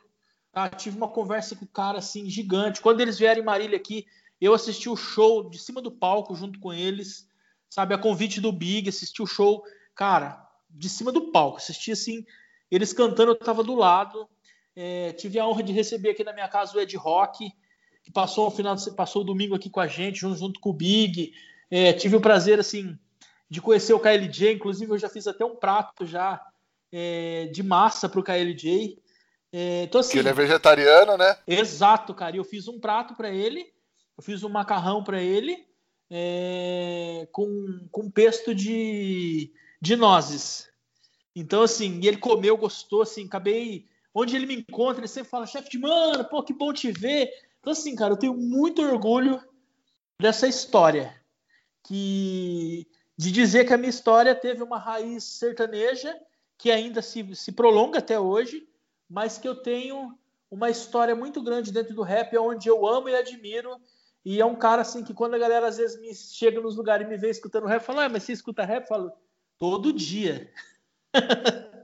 Tá? 0.52 0.70
Tive 0.70 0.98
uma 0.98 1.08
conversa 1.08 1.56
com 1.56 1.66
o 1.66 1.68
cara 1.68 2.00
assim 2.00 2.30
gigante. 2.30 2.82
Quando 2.82 3.02
eles 3.02 3.20
vieram 3.20 3.42
em 3.42 3.46
Marília 3.46 3.78
aqui, 3.78 4.06
eu 4.40 4.54
assisti 4.54 4.90
o 4.90 4.96
show 4.96 5.50
de 5.50 5.58
cima 5.58 5.82
do 5.82 5.92
palco 5.92 6.36
junto 6.36 6.60
com 6.60 6.74
eles, 6.74 7.28
sabe? 7.70 7.94
A 7.94 7.98
convite 7.98 8.40
do 8.40 8.52
Big, 8.52 8.88
assisti 8.88 9.22
o 9.22 9.28
show, 9.28 9.64
cara, 9.96 10.48
de 10.70 10.90
cima 10.90 11.12
do 11.12 11.32
palco. 11.32 11.58
Assisti 11.58 11.92
assim, 11.92 12.26
eles 12.70 12.94
cantando, 12.94 13.32
eu 13.32 13.36
tava 13.36 13.64
do 13.64 13.76
lado. 13.76 14.28
É, 14.80 15.12
tive 15.14 15.40
a 15.40 15.48
honra 15.48 15.64
de 15.64 15.74
receber 15.74 16.12
aqui 16.12 16.24
na 16.24 16.32
minha 16.32 16.48
casa 16.48 16.78
o 16.78 16.80
Ed 16.80 16.96
Rock, 16.96 17.52
que 18.04 18.12
passou 18.12 18.46
o 18.46 18.52
final, 18.52 18.76
passou 18.96 19.24
o 19.24 19.26
domingo 19.26 19.56
aqui 19.56 19.72
com 19.72 19.80
a 19.80 19.88
gente, 19.88 20.20
junto, 20.20 20.38
junto 20.38 20.60
com 20.60 20.70
o 20.70 20.74
Big. 20.74 21.34
É, 21.72 21.94
tive 21.94 22.16
o 22.16 22.22
prazer 22.22 22.60
assim 22.60 22.96
de 23.50 23.60
conhecer 23.60 23.94
o 23.94 24.00
KLJ, 24.00 24.54
inclusive 24.54 24.92
eu 24.92 25.00
já 25.00 25.10
fiz 25.10 25.26
até 25.26 25.44
um 25.44 25.56
prato 25.56 26.06
já 26.06 26.40
é, 26.92 27.50
de 27.52 27.64
massa 27.64 28.08
para 28.08 28.20
o 28.20 28.24
KLJ. 28.24 29.02
É, 29.52 29.84
então, 29.84 30.02
assim, 30.02 30.12
que 30.12 30.20
ele 30.20 30.30
é 30.30 30.34
vegetariano, 30.34 31.18
né? 31.18 31.36
Exato, 31.48 32.14
cara. 32.14 32.36
E 32.36 32.40
eu 32.40 32.44
fiz 32.44 32.68
um 32.68 32.80
prato 32.80 33.16
para 33.16 33.32
ele, 33.32 33.66
eu 34.16 34.24
fiz 34.24 34.44
um 34.44 34.50
macarrão 34.50 35.04
para 35.04 35.20
ele 35.22 35.66
é, 36.10 37.28
com, 37.32 37.88
com 37.92 38.12
pesto 38.12 38.54
de, 38.54 39.52
de 39.82 39.96
nozes. 39.96 40.70
Então, 41.36 41.64
assim, 41.64 42.00
ele 42.04 42.18
comeu, 42.18 42.58
gostou, 42.58 43.02
assim, 43.02 43.26
acabei. 43.26 43.88
Onde 44.14 44.36
ele 44.36 44.46
me 44.46 44.56
encontra, 44.56 45.02
ele 45.02 45.08
sempre 45.08 45.30
fala, 45.30 45.46
chefe 45.46 45.78
mano, 45.78 46.26
pô, 46.26 46.42
que 46.44 46.54
bom 46.54 46.74
te 46.74 46.92
ver. 46.92 47.30
Então, 47.60 47.74
assim, 47.74 47.96
cara, 47.96 48.14
eu 48.14 48.18
tenho 48.18 48.34
muito 48.34 48.82
orgulho 48.82 49.42
dessa 50.20 50.48
história. 50.48 51.16
Que 51.84 52.88
de 53.18 53.32
dizer 53.32 53.66
que 53.66 53.74
a 53.74 53.78
minha 53.78 53.90
história 53.90 54.36
teve 54.36 54.62
uma 54.62 54.78
raiz 54.78 55.24
sertaneja 55.24 56.16
que 56.58 56.72
ainda 56.72 57.02
se, 57.02 57.36
se 57.36 57.52
prolonga 57.52 58.00
até 58.00 58.20
hoje, 58.20 58.68
mas 59.10 59.38
que 59.38 59.48
eu 59.48 59.56
tenho 59.56 60.18
uma 60.50 60.70
história 60.70 61.16
muito 61.16 61.42
grande 61.42 61.72
dentro 61.72 61.94
do 61.94 62.02
rap, 62.02 62.36
onde 62.38 62.68
eu 62.68 62.86
amo 62.88 63.10
e 63.10 63.16
admiro. 63.16 63.80
E 64.26 64.42
é 64.42 64.46
um 64.46 64.56
cara 64.56 64.82
assim 64.82 65.04
que 65.04 65.14
quando 65.14 65.36
a 65.36 65.40
galera 65.40 65.68
às 65.68 65.78
vezes 65.78 66.00
me 66.00 66.14
chega 66.14 66.60
nos 66.60 66.76
lugares 66.76 67.06
e 67.06 67.10
me 67.10 67.18
vê 67.18 67.30
escutando 67.30 67.68
rap, 67.68 67.84
fala, 67.84 68.06
ah, 68.06 68.10
mas 68.10 68.24
você 68.24 68.34
escuta 68.34 68.66
rap? 68.66 68.84
Eu 68.84 68.88
falo, 68.88 69.12
todo 69.58 69.94
dia. 69.94 70.52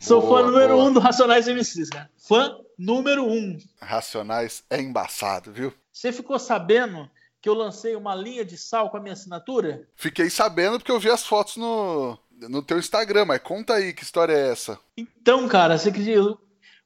Sou 0.00 0.20
boa, 0.20 0.40
fã 0.40 0.46
número 0.46 0.74
boa. 0.74 0.84
um 0.84 0.92
do 0.92 1.00
Racionais 1.00 1.48
MCs, 1.48 1.90
cara. 1.90 2.10
Fã 2.16 2.56
número 2.78 3.26
um. 3.26 3.58
Racionais 3.80 4.62
é 4.70 4.80
embaçado, 4.80 5.52
viu? 5.52 5.74
Você 5.92 6.12
ficou 6.12 6.38
sabendo 6.38 7.10
que 7.40 7.48
eu 7.48 7.54
lancei 7.54 7.96
uma 7.96 8.14
linha 8.14 8.44
de 8.44 8.56
sal 8.56 8.90
com 8.90 8.96
a 8.96 9.00
minha 9.00 9.12
assinatura? 9.12 9.88
Fiquei 9.96 10.30
sabendo 10.30 10.78
porque 10.78 10.92
eu 10.92 11.00
vi 11.00 11.10
as 11.10 11.26
fotos 11.26 11.56
no, 11.56 12.16
no 12.30 12.62
teu 12.62 12.78
Instagram, 12.78 13.24
mas 13.24 13.42
conta 13.42 13.74
aí 13.74 13.92
que 13.92 14.04
história 14.04 14.32
é 14.32 14.52
essa. 14.52 14.78
Então, 14.96 15.48
cara, 15.48 15.76
você 15.76 15.92
eu 16.08 16.38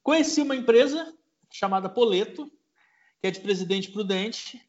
conheci 0.03 0.41
uma 0.41 0.57
empresa 0.57 1.13
chamada 1.51 1.89
Poleto, 1.89 2.51
que 3.21 3.27
é 3.27 3.31
de 3.31 3.41
Presidente 3.41 3.91
Prudente, 3.91 4.61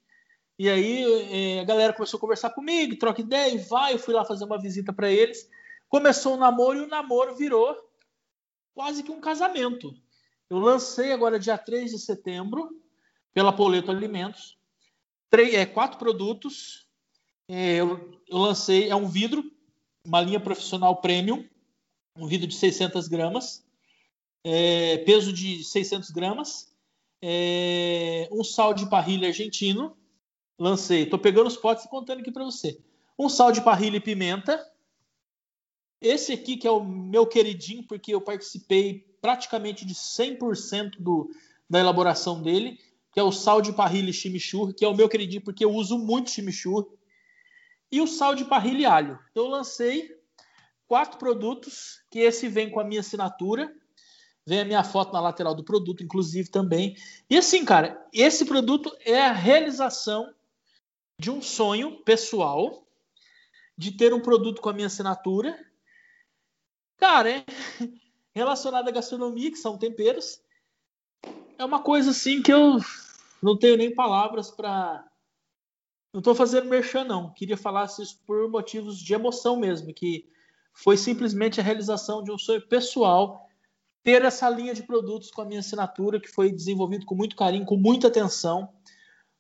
e 0.60 0.70
aí 0.70 1.58
é, 1.58 1.62
a 1.62 1.64
galera 1.64 1.94
começou 1.94 2.18
a 2.18 2.22
conversar 2.22 2.50
comigo, 2.50 2.98
troca 2.98 3.22
ideia, 3.22 3.54
e 3.54 3.58
vai, 3.58 3.94
eu 3.94 4.00
fui 4.00 4.14
lá 4.14 4.26
fazer 4.26 4.44
uma 4.44 4.62
visita 4.62 4.92
para 4.92 5.10
eles. 5.10 5.50
Começou 5.88 6.36
o 6.36 6.38
namoro 6.38 6.80
e 6.80 6.82
o 6.82 6.88
namoro 6.88 7.36
virou 7.36 7.76
quase 8.74 9.04
que 9.04 9.12
um 9.12 9.22
casamento. 9.22 9.94
Eu 10.50 10.60
lancei 10.60 11.12
agora 11.12 11.40
dia 11.40 11.58
3 11.58 11.92
de 11.92 12.00
setembro, 12.00 12.70
pela 13.34 13.54
Poleto 13.54 13.92
Alimentos, 13.92 14.58
três, 15.30 15.54
é, 15.56 15.66
quatro 15.66 15.98
produtos. 15.98 16.88
É, 17.48 17.76
eu, 17.76 18.20
eu 18.28 18.38
lancei, 18.38 18.90
é 18.90 18.96
um 18.96 19.08
vidro 19.08 19.54
uma 20.06 20.22
linha 20.22 20.40
profissional 20.40 20.98
premium, 20.98 21.48
um 22.18 22.28
vidro 22.28 22.48
de 22.48 22.56
600 22.56 23.08
gramas, 23.08 23.66
é, 24.44 24.98
peso 25.00 25.32
de 25.32 25.64
600 25.64 26.12
gramas, 26.12 26.76
é, 27.22 28.28
um 28.32 28.44
sal 28.44 28.74
de 28.74 28.90
parrilha 28.90 29.30
argentino, 29.30 29.96
lancei, 30.60 31.04
estou 31.04 31.18
pegando 31.18 31.48
os 31.48 31.56
potes 31.56 31.86
e 31.86 31.90
contando 31.90 32.20
aqui 32.20 32.32
para 32.32 32.44
você, 32.44 32.80
um 33.18 33.30
sal 33.30 33.52
de 33.52 33.62
parrilha 33.62 33.98
e 33.98 34.02
pimenta, 34.02 34.62
esse 36.04 36.34
aqui 36.34 36.58
que 36.58 36.68
é 36.68 36.72
o 36.72 36.84
meu 36.84 37.26
queridinho, 37.26 37.84
porque 37.88 38.14
eu 38.14 38.22
participei 38.22 39.08
praticamente 39.22 39.86
de 39.86 39.96
100% 39.96 40.98
do, 41.00 41.32
da 41.70 41.80
elaboração 41.80 42.42
dele, 42.42 42.78
que 43.12 43.20
é 43.20 43.24
o 43.24 43.32
sal 43.32 43.62
de 43.62 43.72
parrilha 43.72 44.12
chimichurri, 44.12 44.74
que 44.74 44.84
é 44.84 44.88
o 44.88 44.96
meu 44.96 45.08
queridinho 45.08 45.44
porque 45.44 45.64
eu 45.64 45.72
uso 45.72 45.98
muito 45.98 46.30
chimichurri, 46.30 46.88
e 47.92 48.02
o 48.02 48.08
sal 48.08 48.36
de 48.36 48.44
parrilha 48.44 48.82
e 48.82 48.86
alho. 48.86 49.20
Então, 49.32 49.46
eu 49.46 49.50
lancei 49.50 50.10
quatro 50.88 51.18
produtos, 51.18 52.02
que 52.12 52.20
esse 52.20 52.48
vem 52.48 52.70
com 52.70 52.80
a 52.80 52.84
minha 52.84 53.00
assinatura, 53.00 53.74
vem 54.46 54.60
a 54.60 54.66
minha 54.66 54.84
foto 54.84 55.14
na 55.14 55.22
lateral 55.22 55.56
do 55.56 55.64
produto, 55.64 56.04
inclusive 56.04 56.50
também. 56.50 56.96
E 57.30 57.38
assim, 57.38 57.64
cara, 57.64 58.06
esse 58.12 58.46
produto 58.46 58.92
é 59.06 59.22
a 59.22 59.32
realização 59.32 60.34
de 61.20 61.32
um 61.32 61.42
sonho 61.42 62.04
pessoal 62.04 62.86
de 63.78 63.92
ter 63.92 64.14
um 64.14 64.20
produto 64.20 64.62
com 64.62 64.70
a 64.70 64.74
minha 64.74 64.88
assinatura. 64.88 65.58
Cara, 67.04 67.30
é 67.30 67.46
relacionado 68.34 68.88
à 68.88 68.92
gastronomia, 68.92 69.52
que 69.52 69.58
são 69.58 69.78
temperos. 69.78 70.40
É 71.58 71.66
uma 71.66 71.84
coisa 71.84 72.12
assim 72.12 72.42
que 72.42 72.54
eu 72.54 72.78
não 73.42 73.60
tenho 73.60 73.76
nem 73.76 73.94
palavras 73.94 74.50
para. 74.50 75.06
Não 76.14 76.20
estou 76.20 76.34
fazendo 76.34 76.70
merchan, 76.70 77.04
não. 77.04 77.34
Queria 77.34 77.58
falar 77.58 77.88
isso 77.88 78.22
por 78.26 78.50
motivos 78.50 78.98
de 78.98 79.14
emoção 79.14 79.58
mesmo, 79.58 79.94
que 79.94 80.30
foi 80.74 80.96
simplesmente 80.96 81.60
a 81.60 81.64
realização 81.64 82.24
de 82.24 82.32
um 82.32 82.38
sonho 82.38 82.66
pessoal 82.70 83.50
ter 84.02 84.24
essa 84.24 84.50
linha 84.50 84.74
de 84.74 84.84
produtos 84.84 85.30
com 85.30 85.42
a 85.42 85.46
minha 85.46 85.60
assinatura, 85.60 86.22
que 86.22 86.30
foi 86.30 86.54
desenvolvido 86.54 87.06
com 87.06 87.16
muito 87.16 87.36
carinho, 87.36 87.66
com 87.66 87.76
muita 87.76 88.08
atenção, 88.08 88.74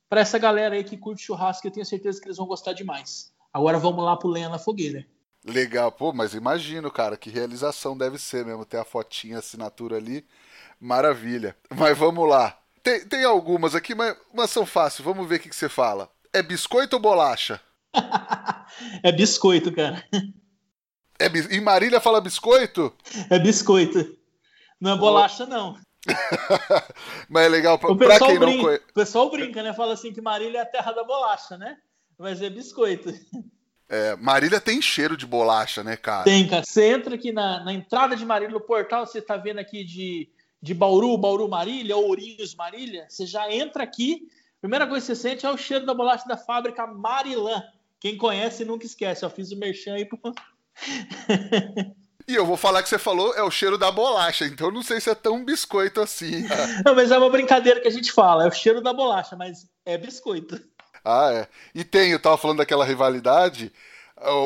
para 0.09 0.19
essa 0.19 0.37
galera 0.37 0.75
aí 0.75 0.83
que 0.83 0.97
curte 0.97 1.23
churrasco, 1.23 1.65
eu 1.65 1.71
tenho 1.71 1.85
certeza 1.85 2.19
que 2.19 2.27
eles 2.27 2.37
vão 2.37 2.45
gostar 2.45 2.73
demais. 2.73 3.33
Agora 3.53 3.79
vamos 3.79 4.03
lá 4.03 4.17
pro 4.17 4.27
Lenha 4.27 4.49
na 4.49 4.59
Fogueira. 4.59 5.07
Legal, 5.45 5.91
pô, 5.91 6.13
mas 6.13 6.33
imagino, 6.33 6.89
cara, 6.89 7.17
que 7.17 7.29
realização 7.29 7.97
deve 7.97 8.17
ser 8.17 8.45
mesmo, 8.45 8.65
ter 8.65 8.77
a 8.77 8.85
fotinha, 8.85 9.35
a 9.35 9.39
assinatura 9.39 9.97
ali, 9.97 10.25
maravilha. 10.79 11.55
Mas 11.69 11.97
vamos 11.97 12.27
lá. 12.29 12.57
Tem, 12.81 13.05
tem 13.05 13.23
algumas 13.25 13.75
aqui, 13.75 13.93
mas, 13.93 14.15
mas 14.33 14.49
são 14.49 14.65
fáceis, 14.65 15.05
vamos 15.05 15.27
ver 15.27 15.35
o 15.35 15.39
que, 15.39 15.49
que 15.49 15.55
você 15.55 15.67
fala. 15.67 16.09
É 16.31 16.41
biscoito 16.41 16.95
ou 16.95 17.01
bolacha? 17.01 17.59
é 19.03 19.11
biscoito, 19.11 19.71
cara. 19.73 20.03
É, 21.19 21.27
e 21.51 21.61
Marília 21.61 22.01
fala 22.01 22.21
biscoito? 22.21 22.93
É 23.29 23.37
biscoito. 23.37 24.17
Não 24.79 24.91
é 24.91 24.97
bolacha, 24.97 25.45
não. 25.45 25.77
Mas 27.29 27.45
é 27.45 27.49
legal 27.49 27.79
pra, 27.79 27.95
pra 27.95 28.19
quem 28.19 28.39
brinca, 28.39 28.45
não 28.45 28.63
conhece. 28.63 28.83
O 28.89 28.93
pessoal 28.93 29.31
brinca, 29.31 29.63
né? 29.63 29.73
Fala 29.73 29.93
assim 29.93 30.11
que 30.11 30.21
Marília 30.21 30.59
é 30.59 30.61
a 30.61 30.65
terra 30.65 30.91
da 30.91 31.03
bolacha, 31.03 31.57
né? 31.57 31.77
Mas 32.17 32.41
é 32.41 32.49
biscoito. 32.49 33.13
É, 33.93 34.15
Marília 34.15 34.59
tem 34.59 34.81
cheiro 34.81 35.15
de 35.15 35.23
bolacha, 35.23 35.83
né, 35.83 35.95
cara? 35.95 36.23
Tem, 36.23 36.47
cara. 36.47 36.63
Você 36.65 36.85
entra 36.87 37.13
aqui 37.13 37.31
na, 37.31 37.63
na 37.63 37.71
entrada 37.71 38.15
de 38.15 38.25
Marília, 38.25 38.51
no 38.51 38.59
portal, 38.59 39.05
você 39.05 39.21
tá 39.21 39.37
vendo 39.37 39.59
aqui 39.59 39.83
de, 39.83 40.27
de 40.59 40.73
Bauru, 40.73 41.15
Bauru 41.15 41.47
Marília, 41.47 41.95
Ourinhos 41.95 42.55
Marília. 42.55 43.05
Você 43.07 43.27
já 43.27 43.51
entra 43.53 43.83
aqui, 43.83 44.27
primeira 44.59 44.87
coisa 44.87 45.05
que 45.05 45.15
você 45.15 45.29
sente 45.29 45.45
é 45.45 45.51
o 45.51 45.57
cheiro 45.57 45.85
da 45.85 45.93
bolacha 45.93 46.27
da 46.27 46.35
fábrica 46.35 46.87
Marilã. 46.87 47.61
Quem 47.99 48.17
conhece 48.17 48.65
nunca 48.65 48.83
esquece. 48.83 49.23
Eu 49.23 49.29
fiz 49.29 49.51
o 49.51 49.57
merchan 49.59 49.93
aí 49.93 50.05
pro. 50.05 50.19
E 52.25 52.35
eu 52.35 52.45
vou 52.45 52.55
falar 52.55 52.81
que 52.81 52.87
você 52.87 52.97
falou 52.97 53.33
é 53.35 53.43
o 53.43 53.51
cheiro 53.51 53.77
da 53.77 53.91
bolacha, 53.91 54.45
então 54.45 54.71
não 54.71 54.81
sei 54.81 55.01
se 55.01 55.09
é 55.09 55.15
tão 55.15 55.43
biscoito 55.43 55.99
assim. 55.99 56.47
não, 56.85 56.95
mas 56.95 57.11
é 57.11 57.17
uma 57.17 57.29
brincadeira 57.29 57.81
que 57.81 57.87
a 57.89 57.91
gente 57.91 58.13
fala, 58.13 58.45
é 58.45 58.47
o 58.47 58.51
cheiro 58.51 58.79
da 58.79 58.93
bolacha, 58.93 59.35
mas 59.35 59.67
é 59.85 59.97
biscoito. 59.97 60.57
Ah, 61.03 61.31
é. 61.33 61.47
E 61.75 61.83
tem, 61.83 62.11
eu 62.11 62.19
tava 62.19 62.37
falando 62.37 62.59
daquela 62.59 62.85
rivalidade, 62.85 63.71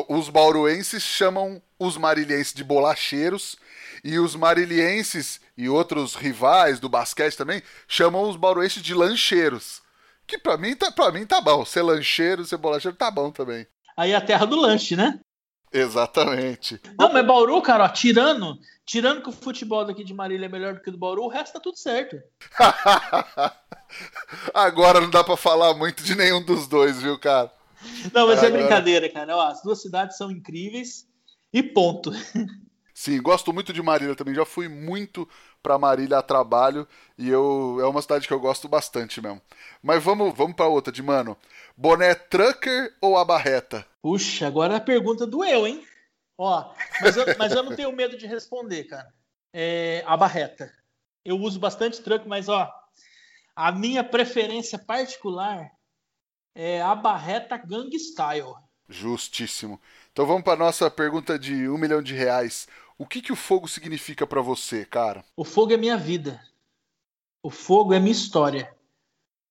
os 0.08 0.28
bauruenses 0.28 1.02
chamam 1.02 1.62
os 1.78 1.96
marilhenses 1.96 2.52
de 2.52 2.64
bolacheiros 2.64 3.56
e 4.02 4.18
os 4.18 4.34
marilienses 4.34 5.40
e 5.56 5.68
outros 5.68 6.14
rivais 6.14 6.80
do 6.80 6.88
basquete 6.88 7.36
também 7.36 7.62
chamam 7.86 8.28
os 8.28 8.36
bauruenses 8.36 8.82
de 8.82 8.94
lancheiros. 8.94 9.82
Que 10.26 10.36
pra 10.38 10.56
mim 10.56 10.74
tá, 10.74 10.90
pra 10.90 11.10
mim 11.10 11.24
tá 11.24 11.40
bom. 11.40 11.64
Ser 11.64 11.82
lancheiro, 11.82 12.44
ser 12.44 12.56
bolacheiro 12.56 12.96
tá 12.96 13.10
bom 13.10 13.30
também. 13.30 13.66
Aí 13.96 14.12
é 14.12 14.16
a 14.16 14.20
terra 14.20 14.44
do 14.44 14.56
lanche, 14.56 14.94
né? 14.94 15.18
Exatamente. 15.72 16.80
Não, 16.98 17.12
mas 17.12 17.26
Bauru, 17.26 17.60
cara, 17.62 17.84
ó, 17.84 17.88
tirando, 17.88 18.58
tirando 18.84 19.22
que 19.22 19.28
o 19.28 19.32
futebol 19.32 19.84
daqui 19.84 20.02
de 20.02 20.14
Marília 20.14 20.46
é 20.46 20.48
melhor 20.48 20.74
do 20.74 20.80
que 20.80 20.88
o 20.88 20.92
do 20.92 20.98
Bauru, 20.98 21.24
o 21.24 21.28
resto 21.28 21.54
tá 21.54 21.60
tudo 21.60 21.76
certo. 21.76 22.16
Agora 24.54 25.00
não 25.00 25.10
dá 25.10 25.22
para 25.22 25.36
falar 25.36 25.74
muito 25.74 26.02
de 26.02 26.14
nenhum 26.14 26.42
dos 26.42 26.66
dois, 26.66 27.00
viu, 27.02 27.18
cara? 27.18 27.52
Não, 28.12 28.26
mas 28.26 28.42
é 28.42 28.46
Agora... 28.46 28.62
é 28.62 28.62
brincadeira, 28.62 29.08
cara. 29.08 29.36
Ó, 29.36 29.42
as 29.42 29.62
duas 29.62 29.80
cidades 29.80 30.16
são 30.16 30.30
incríveis 30.30 31.06
e 31.52 31.62
ponto. 31.62 32.10
Sim, 32.98 33.22
gosto 33.22 33.52
muito 33.52 33.72
de 33.72 33.80
Marília 33.80 34.16
também. 34.16 34.34
Já 34.34 34.44
fui 34.44 34.68
muito 34.68 35.28
para 35.62 35.78
Marília 35.78 36.18
a 36.18 36.22
trabalho 36.22 36.86
e 37.16 37.28
eu 37.28 37.78
é 37.80 37.86
uma 37.86 38.02
cidade 38.02 38.26
que 38.26 38.34
eu 38.34 38.40
gosto 38.40 38.68
bastante 38.68 39.22
mesmo. 39.22 39.40
Mas 39.80 40.02
vamos, 40.02 40.36
vamos 40.36 40.56
para 40.56 40.66
outra 40.66 40.92
de 40.92 41.00
mano. 41.00 41.36
Boné 41.76 42.12
trucker 42.14 42.92
ou 43.00 43.16
a 43.16 43.24
barreta? 43.24 43.86
Puxa, 44.02 44.46
agora 44.46 44.76
a 44.76 44.80
pergunta 44.80 45.26
doeu, 45.26 45.66
hein? 45.66 45.86
Ó, 46.36 46.72
mas 47.00 47.16
eu, 47.16 47.24
mas 47.36 47.52
eu 47.52 47.62
não 47.62 47.74
tenho 47.74 47.92
medo 47.92 48.16
de 48.16 48.26
responder, 48.26 48.84
cara. 48.84 49.12
É, 49.52 50.04
a 50.06 50.16
barreta. 50.16 50.72
Eu 51.24 51.36
uso 51.36 51.58
bastante 51.58 52.00
truck, 52.00 52.26
mas 52.28 52.48
ó, 52.48 52.72
a 53.56 53.72
minha 53.72 54.04
preferência 54.04 54.78
particular 54.78 55.70
é 56.54 56.80
a 56.80 56.94
barreta 56.94 57.56
Gang 57.56 57.94
Style. 57.98 58.54
Justíssimo. 58.88 59.80
Então 60.12 60.26
vamos 60.26 60.44
para 60.44 60.56
nossa 60.58 60.90
pergunta 60.90 61.38
de 61.38 61.68
um 61.68 61.76
milhão 61.76 62.02
de 62.02 62.14
reais. 62.14 62.66
O 62.96 63.06
que, 63.06 63.20
que 63.20 63.32
o 63.32 63.36
fogo 63.36 63.68
significa 63.68 64.26
para 64.26 64.40
você, 64.40 64.84
cara? 64.84 65.24
O 65.36 65.44
fogo 65.44 65.72
é 65.72 65.76
minha 65.76 65.96
vida. 65.96 66.40
O 67.42 67.50
fogo 67.50 67.92
é 67.92 68.00
minha 68.00 68.12
história. 68.12 68.74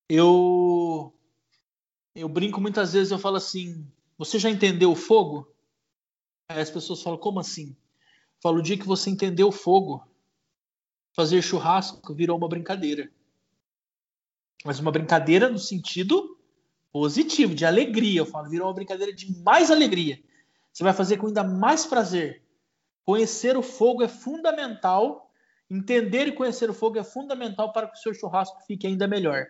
Eu 0.09 1.13
eu 2.15 2.27
brinco 2.27 2.59
muitas 2.59 2.93
vezes, 2.93 3.11
eu 3.11 3.19
falo 3.19 3.35
assim: 3.35 3.85
você 4.17 4.39
já 4.39 4.49
entendeu 4.49 4.91
o 4.91 4.95
fogo? 4.95 5.53
Aí 6.49 6.59
as 6.59 6.71
pessoas 6.71 7.01
falam: 7.01 7.19
como 7.19 7.39
assim? 7.39 7.69
Eu 7.69 8.41
falo: 8.41 8.59
o 8.59 8.61
dia 8.61 8.77
que 8.77 8.87
você 8.87 9.09
entendeu 9.09 9.49
o 9.49 9.51
fogo, 9.51 10.05
fazer 11.13 11.41
churrasco 11.41 12.13
virou 12.13 12.37
uma 12.37 12.49
brincadeira. 12.49 13.11
Mas 14.65 14.79
uma 14.79 14.91
brincadeira 14.91 15.49
no 15.49 15.59
sentido 15.59 16.37
positivo, 16.91 17.53
de 17.53 17.65
alegria. 17.65 18.21
Eu 18.21 18.25
falo: 18.25 18.49
virou 18.49 18.67
uma 18.67 18.73
brincadeira 18.73 19.13
de 19.13 19.31
mais 19.41 19.69
alegria. 19.69 20.21
Você 20.73 20.83
vai 20.83 20.93
fazer 20.93 21.17
com 21.17 21.27
ainda 21.27 21.43
mais 21.43 21.85
prazer. 21.85 22.43
Conhecer 23.05 23.55
o 23.55 23.61
fogo 23.61 24.03
é 24.03 24.07
fundamental. 24.07 25.31
Entender 25.69 26.27
e 26.27 26.31
conhecer 26.31 26.69
o 26.69 26.73
fogo 26.73 26.97
é 26.97 27.03
fundamental 27.03 27.73
para 27.73 27.87
que 27.87 27.97
o 27.97 28.01
seu 28.01 28.13
churrasco 28.13 28.61
fique 28.65 28.87
ainda 28.87 29.07
melhor. 29.07 29.47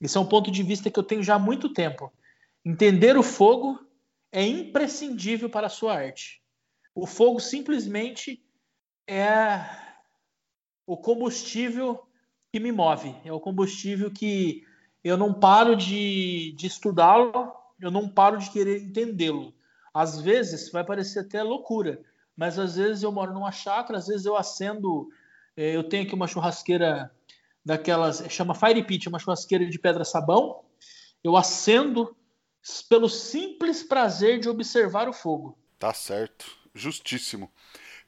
Esse 0.00 0.16
é 0.16 0.20
um 0.20 0.26
ponto 0.26 0.50
de 0.50 0.62
vista 0.62 0.90
que 0.90 0.98
eu 0.98 1.02
tenho 1.02 1.22
já 1.22 1.34
há 1.34 1.38
muito 1.38 1.72
tempo. 1.72 2.12
Entender 2.68 3.16
o 3.16 3.22
fogo 3.22 3.80
é 4.30 4.46
imprescindível 4.46 5.48
para 5.48 5.68
a 5.68 5.70
sua 5.70 5.94
arte. 5.94 6.42
O 6.94 7.06
fogo 7.06 7.40
simplesmente 7.40 8.44
é 9.06 9.64
o 10.86 10.94
combustível 10.94 12.06
que 12.52 12.60
me 12.60 12.70
move, 12.70 13.16
é 13.24 13.32
o 13.32 13.40
combustível 13.40 14.10
que 14.10 14.66
eu 15.02 15.16
não 15.16 15.32
paro 15.32 15.74
de, 15.74 16.52
de 16.58 16.66
estudá-lo, 16.66 17.54
eu 17.80 17.90
não 17.90 18.06
paro 18.06 18.36
de 18.36 18.50
querer 18.50 18.82
entendê-lo. 18.82 19.54
Às 19.94 20.20
vezes 20.20 20.70
vai 20.70 20.84
parecer 20.84 21.20
até 21.20 21.42
loucura, 21.42 22.02
mas 22.36 22.58
às 22.58 22.76
vezes 22.76 23.02
eu 23.02 23.10
moro 23.10 23.32
numa 23.32 23.50
chácara, 23.50 23.98
às 23.98 24.08
vezes 24.08 24.26
eu 24.26 24.36
acendo, 24.36 25.08
eh, 25.56 25.74
eu 25.74 25.84
tenho 25.84 26.02
aqui 26.02 26.14
uma 26.14 26.26
churrasqueira 26.26 27.10
daquelas, 27.64 28.22
chama 28.28 28.54
Fire 28.54 28.84
Pit, 28.84 29.08
uma 29.08 29.18
churrasqueira 29.18 29.64
de 29.64 29.78
pedra 29.78 30.04
sabão, 30.04 30.66
eu 31.24 31.34
acendo 31.34 32.14
pelo 32.88 33.08
simples 33.08 33.82
prazer 33.82 34.40
de 34.40 34.48
observar 34.48 35.08
o 35.08 35.12
fogo. 35.12 35.58
Tá 35.78 35.92
certo, 35.94 36.46
justíssimo. 36.74 37.50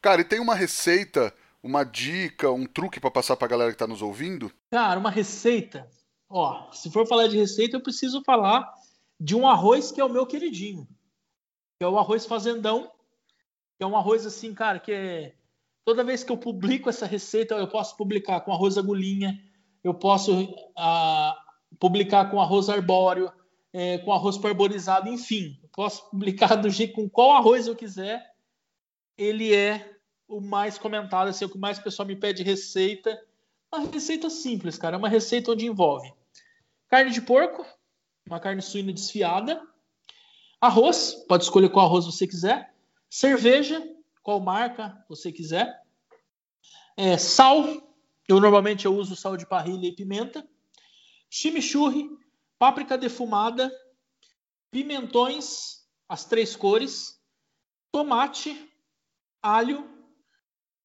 Cara, 0.01 0.23
e 0.23 0.25
tem 0.25 0.41
uma 0.41 0.55
receita, 0.55 1.35
uma 1.63 1.85
dica, 1.85 2.51
um 2.51 2.67
truque 2.67 3.01
para 3.01 3.11
passar 3.11 3.37
pra 3.37 3.49
galera 3.49 3.71
que 3.71 3.79
tá 3.79 3.87
nos 3.87 4.03
ouvindo? 4.03 4.51
Cara, 4.71 4.99
uma 4.99 5.11
receita. 5.11 5.89
Ó, 6.29 6.71
se 6.73 6.91
for 6.91 7.07
falar 7.07 7.27
de 7.27 7.37
receita, 7.37 7.77
eu 7.77 7.83
preciso 7.83 8.23
falar 8.23 8.73
de 9.19 9.37
um 9.37 9.47
arroz 9.47 9.93
que 9.93 10.01
é 10.01 10.05
o 10.05 10.09
meu 10.09 10.27
queridinho. 10.27 10.89
Que 11.79 11.85
é 11.85 11.89
o 11.89 11.99
arroz 11.99 12.25
fazendão, 12.25 12.91
que 13.77 13.85
é 13.85 13.87
um 13.87 13.97
arroz 13.97 14.25
assim, 14.25 14.55
cara, 14.55 14.79
que 14.79 14.93
é. 14.93 15.35
Toda 15.85 16.05
vez 16.05 16.23
que 16.23 16.31
eu 16.31 16.37
publico 16.37 16.89
essa 16.89 17.07
receita, 17.07 17.55
eu 17.55 17.67
posso 17.67 17.97
publicar 17.97 18.41
com 18.43 18.53
arroz 18.53 18.79
agulhinha, 18.79 19.43
eu 19.83 19.95
posso 19.95 20.55
ah, 20.77 21.37
publicar 21.79 22.31
com 22.31 22.41
arroz 22.41 22.69
arbóreo, 22.69 23.33
é, 23.73 23.99
com 23.99 24.13
arroz 24.13 24.37
parborizado, 24.39 25.09
enfim, 25.09 25.59
posso 25.73 26.09
publicar 26.11 26.57
do 26.57 26.71
jeito 26.71 26.95
com 26.95 27.09
qual 27.09 27.33
arroz 27.33 27.67
eu 27.67 27.77
quiser. 27.77 28.35
Ele 29.17 29.55
é 29.55 29.97
o 30.27 30.41
mais 30.41 30.79
comentado, 30.79 31.29
assim, 31.29 31.45
é 31.45 31.47
o 31.47 31.51
que 31.51 31.59
mais 31.59 31.79
o 31.79 31.83
pessoal 31.83 32.07
me 32.07 32.17
pede 32.17 32.43
receita. 32.43 33.21
Uma 33.73 33.87
receita 33.87 34.29
simples, 34.29 34.79
cara, 34.79 34.97
é 34.97 34.99
uma 34.99 35.09
receita 35.09 35.53
onde 35.53 35.67
envolve 35.67 36.13
carne 36.91 37.13
de 37.13 37.23
porco, 37.23 37.65
uma 38.27 38.41
carne 38.41 38.61
suína 38.61 38.93
desfiada, 38.93 39.63
arroz, 40.61 41.15
pode 41.29 41.45
escolher 41.45 41.69
qual 41.69 41.87
arroz 41.87 42.05
você 42.05 42.27
quiser, 42.27 42.75
cerveja, 43.09 43.81
qual 44.23 44.41
marca 44.41 45.03
você 45.09 45.31
quiser, 45.31 45.81
É, 46.97 47.17
sal, 47.17 47.65
eu 48.29 48.41
normalmente 48.41 48.85
eu 48.85 48.95
uso 48.95 49.17
sal 49.17 49.37
de 49.37 49.47
parrilha 49.47 49.87
e 49.87 49.93
pimenta. 49.93 50.47
Chimichurri, 51.31 52.11
páprica 52.61 52.99
defumada, 52.99 53.73
pimentões, 54.71 55.79
as 56.07 56.27
três 56.27 56.55
cores, 56.55 57.19
tomate, 57.91 58.71
alho 59.43 59.89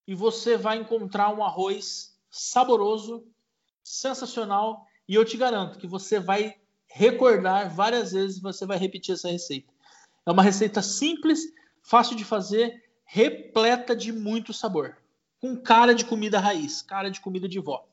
e 0.08 0.16
você 0.16 0.56
vai 0.56 0.78
encontrar 0.78 1.36
um 1.36 1.44
arroz 1.44 2.18
saboroso, 2.32 3.28
sensacional 3.84 4.88
e 5.06 5.16
eu 5.16 5.26
te 5.26 5.36
garanto 5.36 5.78
que 5.78 5.86
você 5.86 6.18
vai 6.18 6.56
recordar 6.88 7.70
várias 7.76 8.14
vezes, 8.14 8.40
você 8.40 8.66
vai 8.66 8.78
repetir 8.78 9.14
essa 9.14 9.30
receita. 9.30 9.74
É 10.26 10.32
uma 10.32 10.44
receita 10.44 10.82
simples, 10.82 11.42
fácil 11.84 12.16
de 12.16 12.24
fazer, 12.24 12.86
repleta 13.04 13.94
de 13.94 14.14
muito 14.14 14.54
sabor, 14.54 14.98
com 15.42 15.62
cara 15.62 15.94
de 15.94 16.06
comida 16.06 16.40
raiz, 16.40 16.82
cara 16.82 17.12
de 17.12 17.20
comida 17.20 17.50
de 17.50 17.60
vó. 17.60 17.86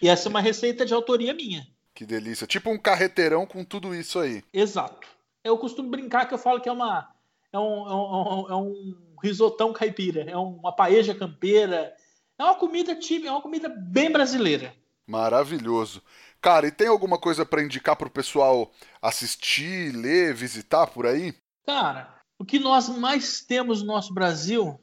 E 0.00 0.08
essa 0.08 0.28
é 0.28 0.30
uma 0.30 0.40
receita 0.40 0.86
de 0.86 0.94
autoria 0.94 1.34
minha. 1.34 1.66
Que 1.96 2.04
delícia. 2.04 2.46
Tipo 2.46 2.68
um 2.68 2.78
carreteirão 2.78 3.46
com 3.46 3.64
tudo 3.64 3.94
isso 3.94 4.18
aí. 4.18 4.44
Exato. 4.52 5.08
Eu 5.42 5.56
costumo 5.56 5.88
brincar 5.88 6.26
que 6.26 6.34
eu 6.34 6.38
falo 6.38 6.60
que 6.60 6.68
é 6.68 6.72
uma 6.72 7.08
é 7.50 7.58
um, 7.58 7.88
é 7.88 7.94
um, 7.94 8.50
é 8.50 8.54
um 8.54 9.16
risotão 9.22 9.72
caipira, 9.72 10.30
é 10.30 10.36
uma 10.36 10.76
paeja 10.76 11.14
campeira. 11.14 11.96
É 12.38 12.44
uma 12.44 12.54
comida 12.54 12.94
típica, 12.94 13.28
é 13.28 13.32
uma 13.32 13.40
comida 13.40 13.70
bem 13.70 14.12
brasileira. 14.12 14.74
Maravilhoso. 15.06 16.02
Cara, 16.38 16.66
e 16.66 16.70
tem 16.70 16.86
alguma 16.86 17.18
coisa 17.18 17.46
para 17.46 17.62
indicar 17.62 17.96
pro 17.96 18.10
pessoal 18.10 18.70
assistir, 19.00 19.96
ler, 19.96 20.34
visitar 20.34 20.86
por 20.88 21.06
aí? 21.06 21.34
Cara, 21.64 22.14
o 22.38 22.44
que 22.44 22.58
nós 22.58 22.90
mais 22.90 23.40
temos 23.40 23.80
no 23.80 23.86
nosso 23.86 24.12
Brasil 24.12 24.78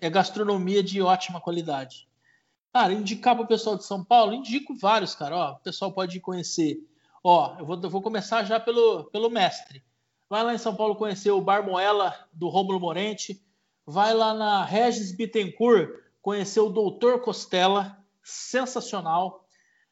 é 0.00 0.08
gastronomia 0.08 0.82
de 0.82 1.02
ótima 1.02 1.42
qualidade. 1.42 2.08
Cara, 2.74 2.92
indicar 2.92 3.36
para 3.36 3.44
o 3.44 3.46
pessoal 3.46 3.76
de 3.76 3.84
São 3.84 4.04
Paulo, 4.04 4.34
indico 4.34 4.74
vários, 4.74 5.14
cara. 5.14 5.36
Ó, 5.36 5.52
o 5.52 5.60
pessoal 5.60 5.92
pode 5.92 6.18
conhecer. 6.18 6.76
Ó, 7.22 7.54
eu 7.56 7.64
vou, 7.64 7.80
eu 7.80 7.88
vou 7.88 8.02
começar 8.02 8.42
já 8.42 8.58
pelo, 8.58 9.04
pelo 9.12 9.30
mestre. 9.30 9.80
Vai 10.28 10.42
lá 10.42 10.52
em 10.52 10.58
São 10.58 10.74
Paulo 10.74 10.96
conhecer 10.96 11.30
o 11.30 11.40
Bar 11.40 11.64
Moela 11.64 12.12
do 12.32 12.48
Rômulo 12.48 12.80
Morente. 12.80 13.40
Vai 13.86 14.12
lá 14.12 14.34
na 14.34 14.64
Regis 14.64 15.12
Bittencourt 15.12 15.88
conhecer 16.20 16.58
o 16.58 16.68
Doutor 16.68 17.20
Costela, 17.20 17.96
sensacional. 18.24 19.46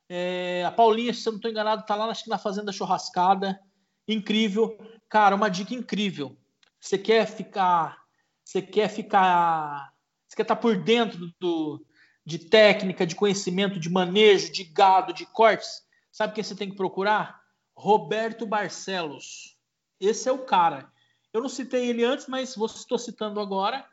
É, 0.09 0.65
a 0.67 0.73
Paulinha, 0.73 1.15
se 1.15 1.29
eu 1.29 1.35
não 1.35 1.37
estou 1.37 1.53
enganado, 1.53 1.83
está 1.83 1.95
lá 1.95 2.13
na 2.27 2.39
Fazenda 2.39 2.73
Churrascada. 2.73 3.61
Incrível. 4.09 4.77
Cara, 5.09 5.37
uma 5.37 5.49
dica 5.49 5.73
incrível. 5.73 6.37
Você 6.81 6.99
quer 6.99 7.27
ficar. 7.27 8.03
Você 8.45 8.61
quer 8.61 8.89
ficar. 8.89 9.93
Você 10.27 10.35
quer 10.35 10.43
estar 10.43 10.57
tá 10.57 10.61
por 10.61 10.77
dentro 10.77 11.33
do, 11.39 11.87
de 12.25 12.39
técnica, 12.39 13.07
de 13.07 13.15
conhecimento, 13.15 13.81
de 13.81 13.91
manejo, 13.91 14.53
de 14.53 14.65
gado, 14.65 15.13
de 15.13 15.27
cortes, 15.27 15.83
sabe 16.11 16.35
quem 16.35 16.45
você 16.45 16.55
tem 16.55 16.71
que 16.71 16.77
procurar? 16.77 17.41
Roberto 17.75 18.47
Barcelos. 18.47 19.57
Esse 20.01 20.29
é 20.29 20.33
o 20.33 20.39
cara. 20.39 20.91
Eu 21.33 21.41
não 21.41 21.49
citei 21.49 21.89
ele 21.89 22.05
antes, 22.05 22.27
mas 22.27 22.57
estou 22.57 22.99
citando 22.99 23.41
agora. 23.41 23.85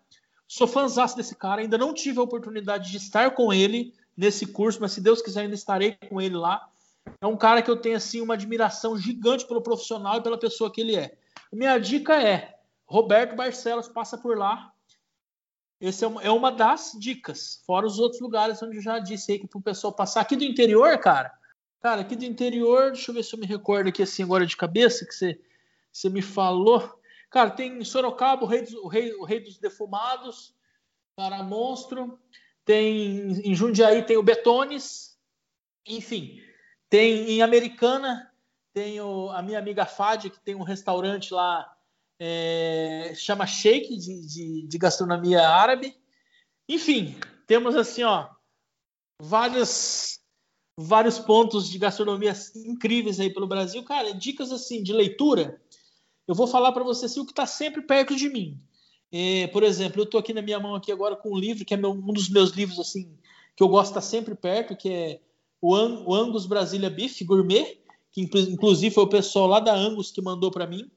Sou 0.48 0.68
fãzão 0.68 1.06
desse 1.16 1.36
cara, 1.36 1.62
ainda 1.62 1.78
não 1.78 1.94
tive 1.94 2.20
a 2.20 2.24
oportunidade 2.24 2.92
de 2.92 2.98
estar 2.98 3.32
com 3.32 3.54
ele 3.54 3.94
nesse 4.18 4.48
curso, 4.48 4.82
mas 4.82 4.92
se 4.92 5.02
Deus 5.02 5.22
quiser 5.22 5.42
ainda 5.42 5.56
estarei 5.56 5.98
com 6.10 6.20
ele 6.20 6.36
lá. 6.36 6.68
É 7.22 7.28
um 7.28 7.38
cara 7.38 7.62
que 7.62 7.70
eu 7.70 7.78
tenho 7.78 7.96
assim 7.96 8.20
uma 8.20 8.34
admiração 8.34 8.98
gigante 8.98 9.48
pelo 9.48 9.62
profissional 9.62 10.18
e 10.18 10.22
pela 10.22 10.38
pessoa 10.38 10.72
que 10.72 10.82
ele 10.82 10.96
é. 10.96 11.16
Minha 11.54 11.78
dica 11.78 12.22
é 12.22 12.56
Roberto 12.86 13.36
Barcelos 13.36 13.88
passa 13.88 14.18
por 14.18 14.38
lá, 14.38 14.74
esse 15.80 16.04
é 16.04 16.08
uma, 16.08 16.22
é 16.22 16.30
uma 16.30 16.52
das 16.52 16.92
dicas, 17.00 17.62
fora 17.66 17.86
os 17.86 18.00
outros 18.00 18.22
lugares 18.22 18.62
onde 18.62 18.78
eu 18.78 18.82
já 18.82 19.00
disse 19.00 19.32
aí 19.32 19.40
que 19.40 19.48
pro 19.48 19.62
pessoal 19.62 19.94
passar. 19.94 20.22
Aqui 20.22 20.36
do 20.36 20.44
interior, 20.44 20.98
cara, 20.98 21.32
cara, 21.82 22.02
aqui 22.02 22.16
do 22.18 22.26
interior, 22.26 22.92
deixa 22.92 23.12
eu 23.12 23.16
ver 23.16 23.24
se 23.24 23.34
eu 23.34 23.40
me 23.40 23.46
recordo 23.46 23.88
aqui 23.88 24.04
assim 24.04 24.24
agora 24.24 24.46
de 24.46 24.58
cabeça 24.58 25.06
que 25.06 25.14
você, 25.14 25.40
você 25.92 26.10
me 26.10 26.22
falou. 26.22 27.00
Cara, 27.30 27.50
tem 27.52 27.80
em 27.80 27.86
Sorocaba 27.86 28.44
o 28.44 28.48
Rei 28.48 28.62
dos, 28.62 28.74
o 28.74 28.88
Rei, 28.88 29.14
o 29.14 29.24
Rei 29.24 29.40
dos 29.40 29.58
Defumados, 29.58 30.54
cara, 31.16 31.42
monstro. 31.44 32.20
Tem 32.66 33.32
em 33.44 33.56
Jundiaí 33.56 34.04
tem 34.04 34.18
o 34.18 34.24
Betones, 34.24 35.18
enfim. 35.88 36.42
Tem 36.90 37.32
em 37.32 37.42
Americana, 37.42 38.32
tem 38.74 39.00
o, 39.00 39.30
a 39.30 39.42
minha 39.42 39.60
amiga 39.60 39.86
Fádia, 39.86 40.30
que 40.30 40.40
tem 40.42 40.56
um 40.56 40.64
restaurante 40.64 41.34
lá 41.34 41.72
é, 42.20 43.14
chama 43.16 43.48
Sheik 43.48 43.96
de, 43.98 44.28
de, 44.28 44.68
de, 44.68 44.78
gastronomia 44.78 45.48
árabe. 45.48 45.96
Enfim, 46.68 47.16
temos 47.48 47.76
assim, 47.76 48.04
ó, 48.04 48.28
vários, 49.22 50.20
vários 50.78 51.18
pontos 51.18 51.70
de 51.70 51.78
gastronomia 51.78 52.34
incríveis 52.56 53.20
aí 53.20 53.30
pelo 53.30 53.48
Brasil. 53.48 53.82
Cara, 53.84 54.14
dicas 54.14 54.52
assim 54.52 54.84
de 54.84 54.92
leitura. 54.92 55.62
Eu 56.28 56.36
vou 56.36 56.46
falar 56.46 56.74
para 56.74 56.84
você 56.84 57.06
assim, 57.06 57.22
o 57.22 57.26
que 57.26 57.32
está 57.32 57.46
sempre 57.46 57.82
perto 57.82 58.16
de 58.16 58.30
mim. 58.30 58.62
É, 59.12 59.48
por 59.48 59.64
exemplo, 59.64 60.02
eu 60.02 60.04
estou 60.04 60.20
aqui 60.20 60.34
na 60.34 60.42
minha 60.42 60.60
mão 60.60 60.76
aqui 60.76 60.92
agora 60.92 61.16
com 61.16 61.34
um 61.34 61.40
livro 61.40 61.66
que 61.66 61.74
é 61.74 61.78
meu, 61.78 61.92
um 61.92 62.14
dos 62.14 62.30
meus 62.30 62.52
livros 62.52 62.80
assim 62.80 63.18
que 63.56 63.64
eu 63.64 63.68
gosto 63.68 63.92
de 63.92 64.00
estar 64.00 64.02
sempre 64.02 64.36
perto, 64.36 64.76
que 64.76 64.90
é 64.90 65.20
o, 65.60 65.76
o 65.76 66.16
Angus 66.16 66.46
Brasília 66.46 66.90
Beef 66.90 67.22
Gourmet, 67.24 67.80
que 68.12 68.22
inclusive 68.22 68.94
foi 68.94 69.04
o 69.04 69.10
pessoal 69.10 69.48
lá 69.48 69.60
da 69.60 69.74
Angus 69.74 70.12
que 70.12 70.22
mandou 70.22 70.52
para 70.52 70.68
mim 70.68 70.90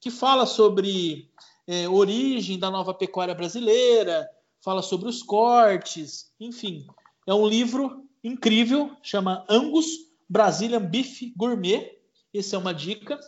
que 0.00 0.10
fala 0.10 0.46
sobre 0.46 1.30
é, 1.66 1.88
origem 1.88 2.58
da 2.58 2.70
nova 2.70 2.94
pecuária 2.94 3.34
brasileira, 3.34 4.28
fala 4.62 4.82
sobre 4.82 5.08
os 5.08 5.22
cortes, 5.22 6.32
enfim. 6.38 6.86
É 7.26 7.34
um 7.34 7.46
livro 7.46 8.04
incrível, 8.22 8.96
chama 9.02 9.44
Angus 9.48 9.86
Brazilian 10.28 10.80
Beef 10.80 11.32
Gourmet. 11.36 11.98
Essa 12.34 12.56
é 12.56 12.58
uma 12.58 12.74
dica. 12.74 13.18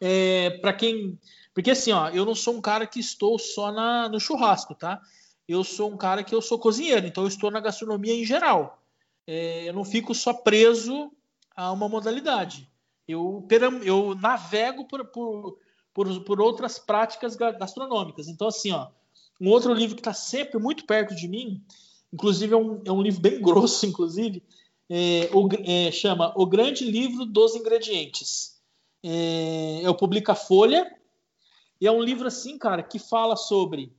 É, 0.00 0.50
para 0.60 0.72
quem. 0.72 1.18
Porque 1.54 1.70
assim, 1.70 1.92
ó, 1.92 2.08
eu 2.08 2.24
não 2.24 2.34
sou 2.34 2.54
um 2.54 2.60
cara 2.60 2.86
que 2.86 2.98
estou 2.98 3.38
só 3.38 3.70
na, 3.70 4.08
no 4.08 4.18
churrasco, 4.18 4.74
tá? 4.74 5.00
Eu 5.46 5.62
sou 5.62 5.92
um 5.92 5.96
cara 5.96 6.24
que 6.24 6.34
eu 6.34 6.40
sou 6.40 6.58
cozinheiro, 6.58 7.06
então 7.06 7.24
eu 7.24 7.28
estou 7.28 7.50
na 7.50 7.60
gastronomia 7.60 8.14
em 8.14 8.24
geral. 8.24 8.82
É, 9.26 9.68
eu 9.68 9.72
não 9.72 9.84
fico 9.84 10.14
só 10.14 10.32
preso 10.32 11.12
a 11.54 11.70
uma 11.70 11.88
modalidade. 11.88 12.68
Eu, 13.06 13.46
eu 13.84 14.14
navego 14.14 14.86
por, 14.86 15.04
por, 15.06 15.58
por, 15.94 16.24
por 16.24 16.40
outras 16.40 16.78
práticas 16.78 17.36
gastronômicas. 17.36 18.28
Então, 18.28 18.48
assim, 18.48 18.72
ó, 18.72 18.88
um 19.40 19.48
outro 19.48 19.72
livro 19.72 19.94
que 19.94 20.00
está 20.00 20.12
sempre 20.12 20.58
muito 20.58 20.86
perto 20.86 21.14
de 21.14 21.28
mim, 21.28 21.62
inclusive 22.12 22.54
é 22.54 22.56
um, 22.56 22.82
é 22.84 22.92
um 22.92 23.02
livro 23.02 23.20
bem 23.20 23.40
grosso, 23.42 23.86
inclusive, 23.86 24.42
é, 24.88 25.30
o, 25.32 25.48
é, 25.64 25.90
chama 25.90 26.32
O 26.36 26.46
Grande 26.46 26.84
Livro 26.84 27.24
dos 27.24 27.54
Ingredientes. 27.54 28.60
É, 29.02 29.82
é 29.82 29.90
o 29.90 29.94
Publica 29.94 30.34
Folha, 30.34 30.88
e 31.80 31.86
é 31.86 31.90
um 31.90 32.00
livro 32.00 32.28
assim, 32.28 32.56
cara, 32.56 32.80
que 32.80 33.00
fala 33.00 33.34
sobre, 33.34 33.92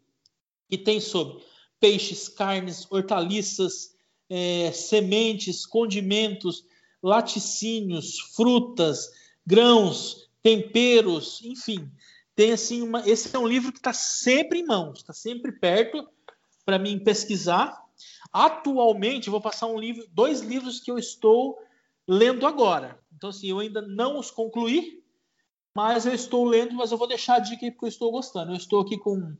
que 0.70 0.78
tem 0.78 1.02
sobre 1.02 1.44
peixes, 1.82 2.30
carnes, 2.30 2.88
hortaliças, 2.90 3.94
é, 4.30 4.72
sementes, 4.72 5.66
condimentos, 5.66 6.66
laticínios, 7.02 8.20
frutas, 8.34 9.12
grãos, 9.46 10.30
temperos, 10.44 11.42
enfim. 11.44 11.90
Tem 12.36 12.52
assim 12.52 12.82
uma. 12.82 13.08
Esse 13.08 13.34
é 13.36 13.40
um 13.40 13.48
livro 13.48 13.72
que 13.72 13.80
está 13.80 13.94
sempre 13.94 14.60
em 14.60 14.66
mãos, 14.66 15.00
está 15.00 15.14
sempre 15.14 15.52
perto 15.54 16.08
para 16.66 16.78
mim 16.78 17.00
pesquisar. 17.00 17.82
Atualmente, 18.32 19.30
vou 19.30 19.42
passar 19.42 19.68
um 19.68 19.80
livro, 19.80 20.06
dois 20.12 20.42
livros 20.42 20.80
que 20.80 20.92
eu 20.92 20.98
estou 20.98 21.58
lendo 22.08 22.46
agora. 22.46 23.00
Então, 23.16 23.30
assim, 23.30 23.48
eu 23.48 23.60
ainda 23.60 23.82
não 23.82 24.20
os 24.20 24.30
concluí, 24.30 25.04
mas 25.76 26.06
eu 26.06 26.14
estou 26.14 26.44
lendo, 26.44 26.74
mas 26.74 26.92
eu 26.92 26.98
vou 26.98 27.08
deixar 27.08 27.36
a 27.36 27.40
dica 27.40 27.66
aí 27.66 27.72
porque 27.72 27.86
eu 27.86 27.90
estou 27.90 28.12
gostando. 28.12 28.52
Eu 28.52 28.58
estou 28.58 28.82
aqui 28.82 28.98
com. 28.98 29.36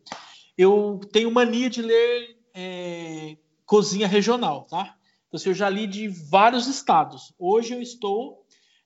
Eu 0.58 1.02
tenho 1.12 1.32
mania 1.32 1.70
de 1.70 1.82
ler 1.82 2.38
é, 2.54 3.38
cozinha 3.66 4.08
regional, 4.08 4.66
tá? 4.70 4.96
Então, 5.28 5.40
assim, 5.40 5.50
eu 5.50 5.56
já 5.56 5.68
li 5.68 5.88
de 5.88 6.08
vários 6.08 6.68
estados. 6.68 7.34
Hoje 7.40 7.74
eu 7.74 7.82
estou 7.82 8.43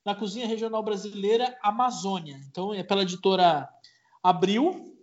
na 0.08 0.16
cozinha 0.16 0.48
regional 0.48 0.82
brasileira 0.82 1.58
Amazônia. 1.62 2.40
Então 2.50 2.74
é 2.74 2.82
pela 2.82 3.02
editora 3.02 3.68
Abril. 4.24 4.96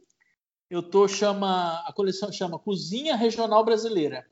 Eu 0.70 0.82
tô 0.82 1.06
chama 1.06 1.84
a 1.86 1.92
coleção 1.92 2.32
chama 2.32 2.58
Cozinha 2.58 3.14
Regional 3.14 3.62
Brasileira. 3.62 4.26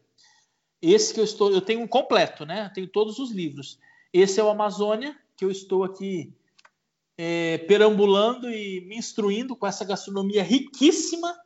Esse 0.81 1.13
que 1.13 1.21
eu 1.21 1.25
estou, 1.25 1.53
eu 1.53 1.61
tenho 1.61 1.83
um 1.83 1.87
completo, 1.87 2.47
né? 2.47 2.71
tenho 2.75 2.89
todos 2.89 3.19
os 3.19 3.31
livros. 3.31 3.79
Esse 4.15 4.41
é 4.41 4.43
o 4.43 4.49
Amazônia 4.49 5.15
que 5.37 5.45
eu 5.45 5.51
estou 5.51 5.85
aqui 5.85 6.33
é, 7.19 7.59
perambulando 7.59 8.49
e 8.49 8.81
me 8.87 8.97
instruindo 8.97 9.55
com 9.55 9.67
essa 9.67 9.85
gastronomia 9.85 10.43
riquíssima. 10.43 11.39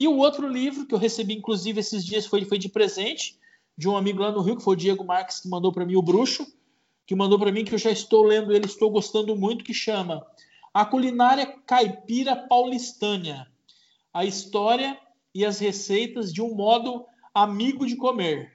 E 0.00 0.08
o 0.08 0.16
outro 0.16 0.48
livro 0.48 0.84
que 0.84 0.94
eu 0.96 0.98
recebi, 0.98 1.34
inclusive, 1.34 1.78
esses 1.78 2.04
dias 2.04 2.26
foi, 2.26 2.44
foi 2.44 2.58
de 2.58 2.68
presente 2.68 3.38
de 3.78 3.88
um 3.88 3.96
amigo 3.96 4.20
lá 4.20 4.32
no 4.32 4.40
Rio, 4.40 4.56
que 4.56 4.64
foi 4.64 4.74
o 4.74 4.76
Diego 4.76 5.04
Marques, 5.04 5.38
que 5.38 5.48
mandou 5.48 5.72
para 5.72 5.86
mim 5.86 5.94
o 5.94 6.02
Bruxo 6.02 6.44
que 7.06 7.14
mandou 7.14 7.38
para 7.38 7.52
mim 7.52 7.64
que 7.64 7.74
eu 7.74 7.78
já 7.78 7.90
estou 7.90 8.22
lendo 8.22 8.52
ele, 8.52 8.66
estou 8.66 8.90
gostando 8.90 9.36
muito, 9.36 9.64
que 9.64 9.74
chama 9.74 10.24
A 10.72 10.84
Culinária 10.84 11.46
Caipira 11.66 12.36
Paulistânia, 12.36 13.46
a 14.12 14.24
história 14.24 14.98
e 15.34 15.44
as 15.44 15.58
receitas 15.58 16.32
de 16.32 16.42
um 16.42 16.54
modo 16.54 17.04
amigo 17.34 17.86
de 17.86 17.96
comer. 17.96 18.52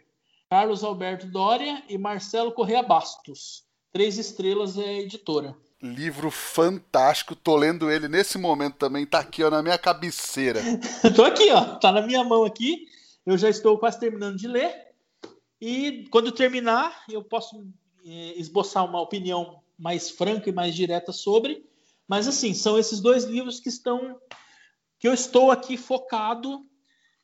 Carlos 0.49 0.83
Alberto 0.83 1.27
Dória 1.27 1.83
e 1.89 1.97
Marcelo 1.97 2.53
Correa 2.53 2.81
Bastos. 2.81 3.65
Três 3.91 4.17
estrelas 4.17 4.77
é 4.77 4.99
editora. 4.99 5.55
Livro 5.81 6.31
fantástico, 6.31 7.35
tô 7.35 7.55
lendo 7.55 7.91
ele 7.91 8.07
nesse 8.07 8.37
momento 8.37 8.77
também, 8.77 9.05
tá 9.05 9.19
aqui 9.19 9.43
ó, 9.43 9.49
na 9.49 9.61
minha 9.61 9.77
cabeceira. 9.77 10.61
tô 11.15 11.23
aqui, 11.23 11.51
ó, 11.51 11.75
tá 11.75 11.91
na 11.91 12.01
minha 12.01 12.23
mão 12.23 12.43
aqui. 12.45 12.85
Eu 13.25 13.37
já 13.37 13.49
estou 13.49 13.77
quase 13.77 13.99
terminando 13.99 14.37
de 14.37 14.47
ler. 14.47 14.73
E 15.59 16.07
quando 16.09 16.31
terminar, 16.31 17.03
eu 17.09 17.23
posso 17.23 17.67
esboçar 18.37 18.85
uma 18.85 19.01
opinião 19.01 19.61
mais 19.77 20.09
franca 20.09 20.49
e 20.49 20.53
mais 20.53 20.73
direta 20.73 21.11
sobre. 21.11 21.65
Mas 22.07 22.27
assim, 22.27 22.53
são 22.53 22.77
esses 22.77 22.99
dois 22.99 23.25
livros 23.25 23.59
que 23.59 23.69
estão 23.69 24.19
que 24.99 25.07
eu 25.07 25.13
estou 25.13 25.51
aqui 25.51 25.77
focado. 25.77 26.65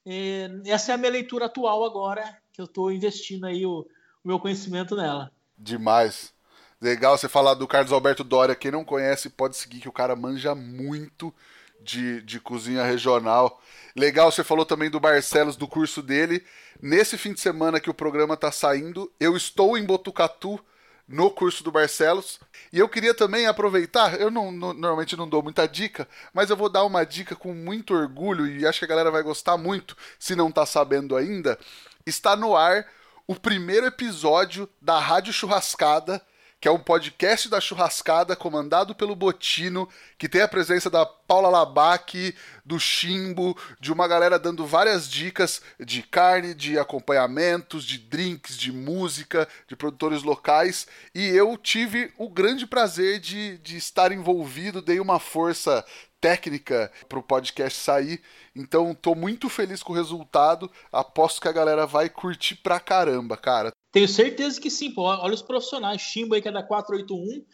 É, 0.05 0.49
essa 0.65 0.91
é 0.91 0.95
a 0.95 0.97
minha 0.97 1.11
leitura 1.11 1.45
atual 1.45 1.83
agora, 1.85 2.37
que 2.51 2.61
eu 2.61 2.65
estou 2.65 2.91
investindo 2.91 3.45
aí 3.45 3.65
o, 3.65 3.87
o 4.23 4.27
meu 4.27 4.39
conhecimento 4.39 4.95
nela. 4.95 5.31
Demais. 5.57 6.33
Legal 6.81 7.17
você 7.17 7.29
falar 7.29 7.53
do 7.53 7.67
Carlos 7.67 7.93
Alberto 7.93 8.23
Dória. 8.23 8.55
Quem 8.55 8.69
não 8.69 8.83
conhece 8.83 9.29
pode 9.29 9.55
seguir 9.55 9.79
que 9.79 9.89
o 9.89 9.93
cara 9.93 10.15
manja 10.15 10.53
muito 10.53 11.33
de, 11.81 12.21
de 12.21 12.39
cozinha 12.39 12.83
regional. 12.83 13.61
Legal, 13.95 14.31
você 14.31 14.43
falou 14.43 14.65
também 14.65 14.89
do 14.89 14.99
Barcelos, 14.99 15.55
do 15.55 15.67
curso 15.67 16.01
dele. 16.01 16.43
Nesse 16.81 17.17
fim 17.17 17.33
de 17.33 17.39
semana 17.39 17.79
que 17.79 17.89
o 17.89 17.93
programa 17.93 18.33
está 18.33 18.51
saindo, 18.51 19.11
eu 19.19 19.37
estou 19.37 19.77
em 19.77 19.85
Botucatu 19.85 20.59
no 21.07 21.29
curso 21.29 21.63
do 21.63 21.71
Barcelos. 21.71 22.39
E 22.71 22.79
eu 22.79 22.89
queria 22.89 23.13
também 23.13 23.45
aproveitar, 23.45 24.19
eu 24.19 24.31
não, 24.31 24.51
não, 24.51 24.73
normalmente 24.73 25.17
não 25.17 25.27
dou 25.27 25.43
muita 25.43 25.67
dica, 25.67 26.07
mas 26.33 26.49
eu 26.49 26.57
vou 26.57 26.69
dar 26.69 26.83
uma 26.83 27.05
dica 27.05 27.35
com 27.35 27.53
muito 27.53 27.93
orgulho 27.93 28.47
e 28.47 28.65
acho 28.65 28.79
que 28.79 28.85
a 28.85 28.87
galera 28.87 29.11
vai 29.11 29.23
gostar 29.23 29.57
muito, 29.57 29.95
se 30.17 30.35
não 30.35 30.49
está 30.49 30.65
sabendo 30.65 31.15
ainda. 31.15 31.57
Está 32.05 32.35
no 32.35 32.55
ar 32.55 32.85
o 33.27 33.35
primeiro 33.35 33.85
episódio 33.85 34.69
da 34.81 34.99
Rádio 34.99 35.31
Churrascada 35.31 36.21
que 36.63 36.67
é 36.69 36.71
um 36.71 36.79
podcast 36.79 37.49
da 37.49 37.59
churrascada 37.59 38.37
comandado 38.37 38.95
pelo 38.95 39.17
Botino, 39.17 39.85
que 40.17 40.29
tem 40.29 40.39
a 40.39 40.47
presença 40.47 40.89
da 40.89 41.05
Paula 41.05 41.49
Labac, 41.49 42.33
do 42.63 42.79
Chimbo, 42.79 43.53
de 43.81 43.91
uma 43.91 44.07
galera 44.07 44.39
dando 44.39 44.65
várias 44.65 45.09
dicas 45.09 45.61
de 45.77 46.01
carne, 46.01 46.53
de 46.53 46.79
acompanhamentos, 46.79 47.83
de 47.83 47.97
drinks, 47.97 48.57
de 48.57 48.71
música, 48.71 49.45
de 49.67 49.75
produtores 49.75 50.23
locais. 50.23 50.87
E 51.13 51.27
eu 51.27 51.57
tive 51.57 52.13
o 52.17 52.29
grande 52.29 52.65
prazer 52.65 53.19
de, 53.19 53.57
de 53.57 53.75
estar 53.75 54.13
envolvido, 54.13 54.81
dei 54.81 55.01
uma 55.01 55.19
força 55.19 55.83
técnica 56.21 56.89
para 57.09 57.19
o 57.19 57.23
podcast 57.23 57.77
sair. 57.77 58.21
Então, 58.55 58.95
tô 58.95 59.13
muito 59.13 59.49
feliz 59.49 59.83
com 59.83 59.91
o 59.91 59.95
resultado. 59.97 60.71
Aposto 60.93 61.41
que 61.41 61.49
a 61.49 61.51
galera 61.51 61.85
vai 61.85 62.07
curtir 62.07 62.55
pra 62.55 62.79
caramba, 62.79 63.35
cara. 63.35 63.69
Tenho 63.93 64.07
certeza 64.07 64.59
que 64.59 64.71
sim, 64.71 64.91
pô. 64.91 65.03
Olha 65.03 65.35
os 65.35 65.43
profissionais. 65.43 66.01
Chimbo 66.01 66.33
aí 66.33 66.41
que 66.41 66.49
é 66.49 66.51
da 66.51 66.63
481. 66.63 67.45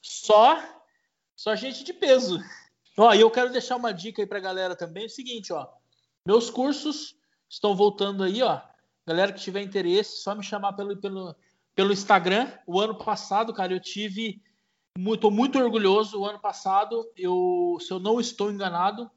Só, 0.00 0.58
só 1.36 1.54
gente 1.54 1.84
de 1.84 1.92
peso. 1.92 2.40
Ó, 2.98 3.12
e 3.12 3.20
eu 3.20 3.30
quero 3.30 3.52
deixar 3.52 3.76
uma 3.76 3.92
dica 3.92 4.22
aí 4.22 4.26
pra 4.26 4.40
galera 4.40 4.74
também. 4.74 5.02
É 5.02 5.06
o 5.06 5.10
seguinte, 5.10 5.52
ó. 5.52 5.68
Meus 6.26 6.48
cursos 6.48 7.14
estão 7.46 7.76
voltando 7.76 8.24
aí, 8.24 8.42
ó. 8.42 8.58
Galera 9.06 9.34
que 9.34 9.40
tiver 9.40 9.60
interesse, 9.60 10.22
só 10.22 10.34
me 10.34 10.42
chamar 10.42 10.72
pelo, 10.72 10.96
pelo, 10.96 11.36
pelo 11.74 11.92
Instagram. 11.92 12.50
O 12.66 12.80
ano 12.80 12.96
passado, 12.96 13.52
cara, 13.52 13.74
eu 13.74 13.80
tive. 13.80 14.40
Muito, 14.96 15.30
muito 15.30 15.58
orgulhoso. 15.58 16.20
O 16.20 16.24
ano 16.24 16.38
passado, 16.38 17.06
eu, 17.14 17.76
se 17.80 17.92
eu 17.92 18.00
não 18.00 18.18
estou 18.18 18.50
enganado, 18.50 19.10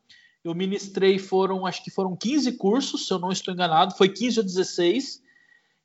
eu 0.43 0.53
ministrei, 0.53 1.19
foram, 1.19 1.65
acho 1.65 1.81
que 1.81 1.89
foram 1.89 2.17
15 2.17 2.57
cursos, 2.57 3.07
se 3.07 3.13
eu 3.13 3.19
não 3.19 3.31
estou 3.31 3.53
enganado, 3.53 3.95
foi 3.95 4.09
15 4.09 4.39
ou 4.39 4.45
16 4.45 5.23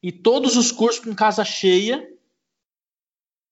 e 0.03 0.11
todos 0.11 0.57
os 0.57 0.73
cursos 0.73 1.05
com 1.05 1.15
casa 1.15 1.45
cheia. 1.45 2.09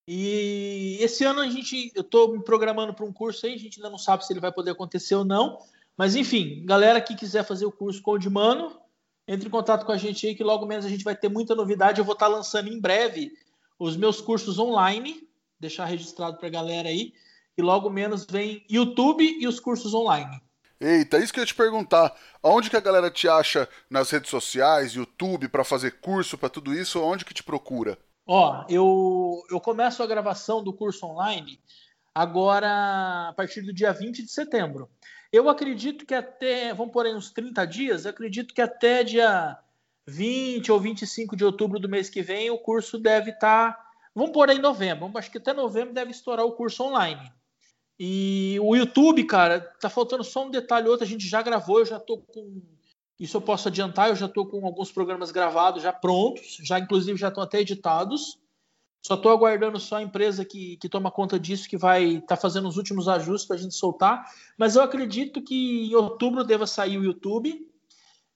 E 0.07 0.97
esse 1.01 1.25
ano 1.25 1.41
a 1.41 1.49
gente, 1.49 1.93
eu 1.95 2.01
estou 2.01 2.33
me 2.33 2.43
programando 2.43 2.95
para 2.95 3.05
um 3.05 3.13
curso 3.13 3.45
aí, 3.47 3.55
a 3.55 3.59
gente 3.59 3.79
ainda 3.79 3.91
não 3.91 3.99
sabe 3.99 4.25
se 4.25 4.33
ele 4.33 4.41
vai 4.41 4.51
poder 4.51 4.71
acontecer 4.71 5.15
ou 5.15 5.25
não. 5.25 5.59
Mas 5.97 6.17
enfim, 6.17 6.65
galera 6.65 7.01
que 7.01 7.15
quiser 7.15 7.45
fazer 7.45 7.67
o 7.67 7.73
curso 7.73 8.01
com 8.01 8.13
o 8.13 8.19
de 8.19 8.31
mano, 8.31 8.81
entre 9.27 9.49
em 9.49 9.51
contato 9.51 9.85
com 9.85 9.93
a 9.93 9.99
gente 9.99 10.27
aí 10.27 10.35
que 10.35 10.43
logo 10.43 10.65
menos 10.65 10.87
a 10.87 10.89
gente 10.89 11.05
vai 11.05 11.15
ter 11.15 11.29
muita 11.29 11.55
novidade. 11.55 11.99
Eu 11.99 12.05
vou 12.05 12.15
estar 12.15 12.29
lançando 12.29 12.69
em 12.69 12.81
breve 12.81 13.33
os 13.79 13.97
meus 13.97 14.21
cursos 14.21 14.59
online, 14.59 15.29
deixar 15.61 15.85
registrado 15.85 16.39
para 16.39 16.47
a 16.47 16.51
galera 16.51 16.89
aí. 16.89 17.13
E 17.57 17.61
logo 17.61 17.91
menos 17.91 18.25
vem 18.25 18.65
YouTube 18.71 19.25
e 19.25 19.47
os 19.47 19.61
cursos 19.61 19.93
online. 19.93 20.41
Eita, 20.81 21.19
isso 21.19 21.33
que 21.33 21.41
eu 21.41 21.43
ia 21.43 21.47
te 21.47 21.55
perguntar. 21.55 22.15
Onde 22.43 22.71
que 22.71 22.77
a 22.77 22.81
galera 22.81 23.11
te 23.11 23.29
acha 23.29 23.69
nas 23.91 24.11
redes 24.11 24.31
sociais, 24.31 24.93
YouTube, 24.93 25.49
para 25.49 25.65
fazer 25.65 26.01
curso, 26.01 26.39
para 26.39 26.49
tudo 26.49 26.73
isso? 26.73 27.03
Onde 27.03 27.25
que 27.25 27.35
te 27.35 27.43
procura? 27.43 27.99
Ó, 28.25 28.65
eu, 28.69 29.43
eu 29.51 29.61
começo 29.61 30.03
a 30.03 30.07
gravação 30.07 30.63
do 30.63 30.73
curso 30.73 31.07
online 31.07 31.59
agora 32.15 33.29
a 33.29 33.33
partir 33.33 33.63
do 33.63 33.73
dia 33.73 33.93
20 33.93 34.23
de 34.23 34.31
setembro. 34.31 34.89
Eu 35.33 35.49
acredito 35.49 36.07
que 36.07 36.15
até, 36.15 36.73
vamos 36.73 36.93
por 36.93 37.07
aí 37.07 37.15
uns 37.15 37.31
30 37.31 37.67
dias, 37.67 38.07
acredito 38.07 38.55
que 38.55 38.61
até 38.61 39.03
dia 39.03 39.59
20 40.07 40.73
ou 40.73 40.81
25 40.81 41.37
de 41.37 41.45
outubro 41.45 41.79
do 41.79 41.89
mês 41.89 42.09
que 42.09 42.23
vem 42.23 42.51
o 42.51 42.59
curso 42.59 42.99
deve 42.99 43.31
estar. 43.31 43.73
Tá, 43.73 43.87
vamos 44.15 44.33
por 44.33 44.49
aí 44.49 44.59
em 44.59 44.61
novembro, 44.61 45.11
acho 45.17 45.31
que 45.31 45.39
até 45.39 45.53
novembro 45.53 45.93
deve 45.93 46.11
estourar 46.13 46.47
o 46.47 46.53
curso 46.53 46.85
online. 46.85 47.33
E 47.99 48.59
o 48.63 48.77
YouTube, 48.77 49.25
cara, 49.25 49.61
tá 49.81 49.91
faltando 49.91 50.23
só 50.23 50.47
um 50.47 50.51
detalhe 50.51 50.89
outro. 50.89 51.05
A 51.05 51.09
gente 51.09 51.27
já 51.27 51.43
gravou, 51.43 51.81
eu 51.81 51.87
já 51.87 51.99
tô 51.99 52.19
com. 52.19 52.63
Isso 53.19 53.37
eu 53.37 53.41
posso 53.41 53.67
adiantar, 53.67 54.11
eu 54.11 54.17
já 54.17 54.29
tô 54.29 54.47
com 54.47 54.65
alguns 54.65 54.93
programas 54.93 55.33
gravados, 55.33 55.83
já 55.83 55.93
prontos, 55.93 56.59
já 56.63 56.79
inclusive 56.79 57.19
já 57.19 57.29
estão 57.29 57.43
até 57.43 57.61
editados. 57.61 58.39
Só 59.03 59.15
estou 59.15 59.33
aguardando 59.33 59.81
só 59.81 59.97
a 59.97 60.03
empresa 60.03 60.45
que, 60.45 60.77
que 60.77 60.89
toma 60.89 61.11
conta 61.11 61.39
disso, 61.39 61.69
que 61.69 61.77
vai 61.77 62.05
estar 62.05 62.27
tá 62.27 62.37
fazendo 62.37 62.69
os 62.69 62.77
últimos 62.77 63.09
ajustes 63.09 63.47
para 63.47 63.57
a 63.57 63.59
gente 63.59 63.75
soltar. 63.75 64.25
Mas 64.57 64.77
eu 64.77 64.83
acredito 64.83 65.43
que 65.43 65.89
em 65.91 65.95
outubro 65.95 66.45
deva 66.45 66.67
sair 66.67 66.99
o 66.99 67.05
YouTube. 67.05 67.67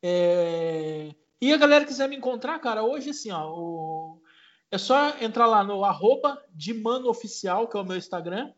É... 0.03 1.15
E 1.41 1.53
a 1.53 1.57
galera 1.57 1.85
quiser 1.85 2.09
me 2.09 2.17
encontrar, 2.17 2.59
cara, 2.59 2.83
hoje 2.83 3.11
assim, 3.11 3.31
ó, 3.31 3.53
o... 3.53 4.23
é 4.71 4.79
só 4.79 5.17
entrar 5.21 5.47
lá 5.47 5.63
no 5.63 5.85
arroba 5.85 6.41
de 6.55 6.73
mano 6.73 7.09
oficial, 7.09 7.69
que 7.69 7.77
é 7.77 7.81
o 7.81 7.85
meu 7.85 7.97
Instagram. 7.97 8.53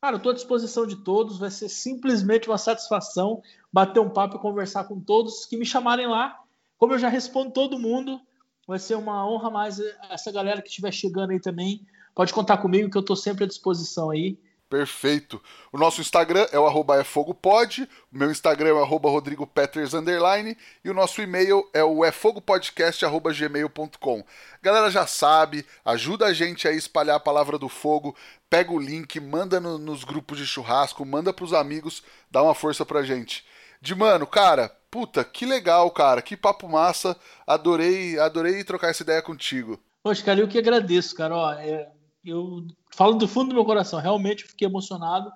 Cara, 0.00 0.16
estou 0.16 0.30
à 0.30 0.34
disposição 0.34 0.86
de 0.86 0.96
todos. 0.96 1.38
Vai 1.38 1.50
ser 1.50 1.68
simplesmente 1.68 2.48
uma 2.48 2.58
satisfação 2.58 3.42
bater 3.72 4.00
um 4.00 4.10
papo 4.10 4.36
e 4.36 4.40
conversar 4.40 4.84
com 4.84 5.00
todos 5.00 5.46
que 5.46 5.56
me 5.56 5.66
chamarem 5.66 6.06
lá. 6.06 6.38
Como 6.78 6.94
eu 6.94 6.98
já 6.98 7.08
respondo 7.08 7.52
todo 7.52 7.78
mundo, 7.78 8.20
vai 8.66 8.78
ser 8.78 8.96
uma 8.96 9.26
honra 9.26 9.50
mais 9.50 9.80
essa 10.10 10.30
galera 10.30 10.60
que 10.60 10.68
estiver 10.68 10.92
chegando 10.92 11.30
aí 11.30 11.40
também. 11.40 11.86
Pode 12.14 12.32
contar 12.32 12.58
comigo 12.58 12.90
que 12.90 12.96
eu 12.96 13.00
estou 13.00 13.16
sempre 13.16 13.44
à 13.44 13.46
disposição 13.46 14.10
aí. 14.10 14.38
Perfeito. 14.68 15.40
O 15.70 15.78
nosso 15.78 16.00
Instagram 16.00 16.44
é 16.50 16.58
o 16.58 16.66
arroba 16.66 17.00
é 17.00 17.04
fogopod, 17.04 17.88
o 18.12 18.18
meu 18.18 18.32
Instagram 18.32 18.70
é 18.70 18.72
o 18.72 18.82
arroba 18.82 19.08
rodrigopeters, 19.08 19.94
underline, 19.94 20.58
e 20.84 20.90
o 20.90 20.94
nosso 20.94 21.22
e-mail 21.22 21.70
é 21.72 21.84
o 21.84 22.04
efogopodcast.gmail.com. 22.04 24.24
Galera 24.60 24.90
já 24.90 25.06
sabe, 25.06 25.64
ajuda 25.84 26.26
a 26.26 26.32
gente 26.32 26.66
a 26.66 26.72
espalhar 26.72 27.14
a 27.14 27.20
palavra 27.20 27.56
do 27.58 27.68
fogo, 27.68 28.16
pega 28.48 28.72
o 28.72 28.78
link, 28.78 29.18
manda 29.20 29.60
no, 29.60 29.78
nos 29.78 30.04
grupos 30.04 30.38
de 30.38 30.46
churrasco, 30.46 31.04
manda 31.04 31.32
pros 31.32 31.52
amigos, 31.52 32.02
dá 32.30 32.42
uma 32.42 32.54
força 32.54 32.84
pra 32.84 33.02
gente. 33.02 33.44
De 33.80 33.94
mano, 33.94 34.26
cara, 34.26 34.68
puta, 34.90 35.24
que 35.24 35.44
legal, 35.44 35.90
cara, 35.90 36.22
que 36.22 36.36
papo 36.36 36.68
massa, 36.68 37.16
adorei, 37.46 38.18
adorei 38.18 38.64
trocar 38.64 38.90
essa 38.90 39.02
ideia 39.02 39.22
contigo. 39.22 39.78
Poxa, 40.02 40.24
cara, 40.24 40.40
eu 40.40 40.48
que 40.48 40.58
agradeço, 40.58 41.14
cara, 41.14 41.36
ó, 41.36 41.52
é 41.52 41.88
eu 42.26 42.66
falo 42.92 43.14
do 43.14 43.28
fundo 43.28 43.50
do 43.50 43.54
meu 43.54 43.64
coração, 43.64 44.00
realmente 44.00 44.44
fiquei 44.44 44.66
emocionado. 44.66 45.30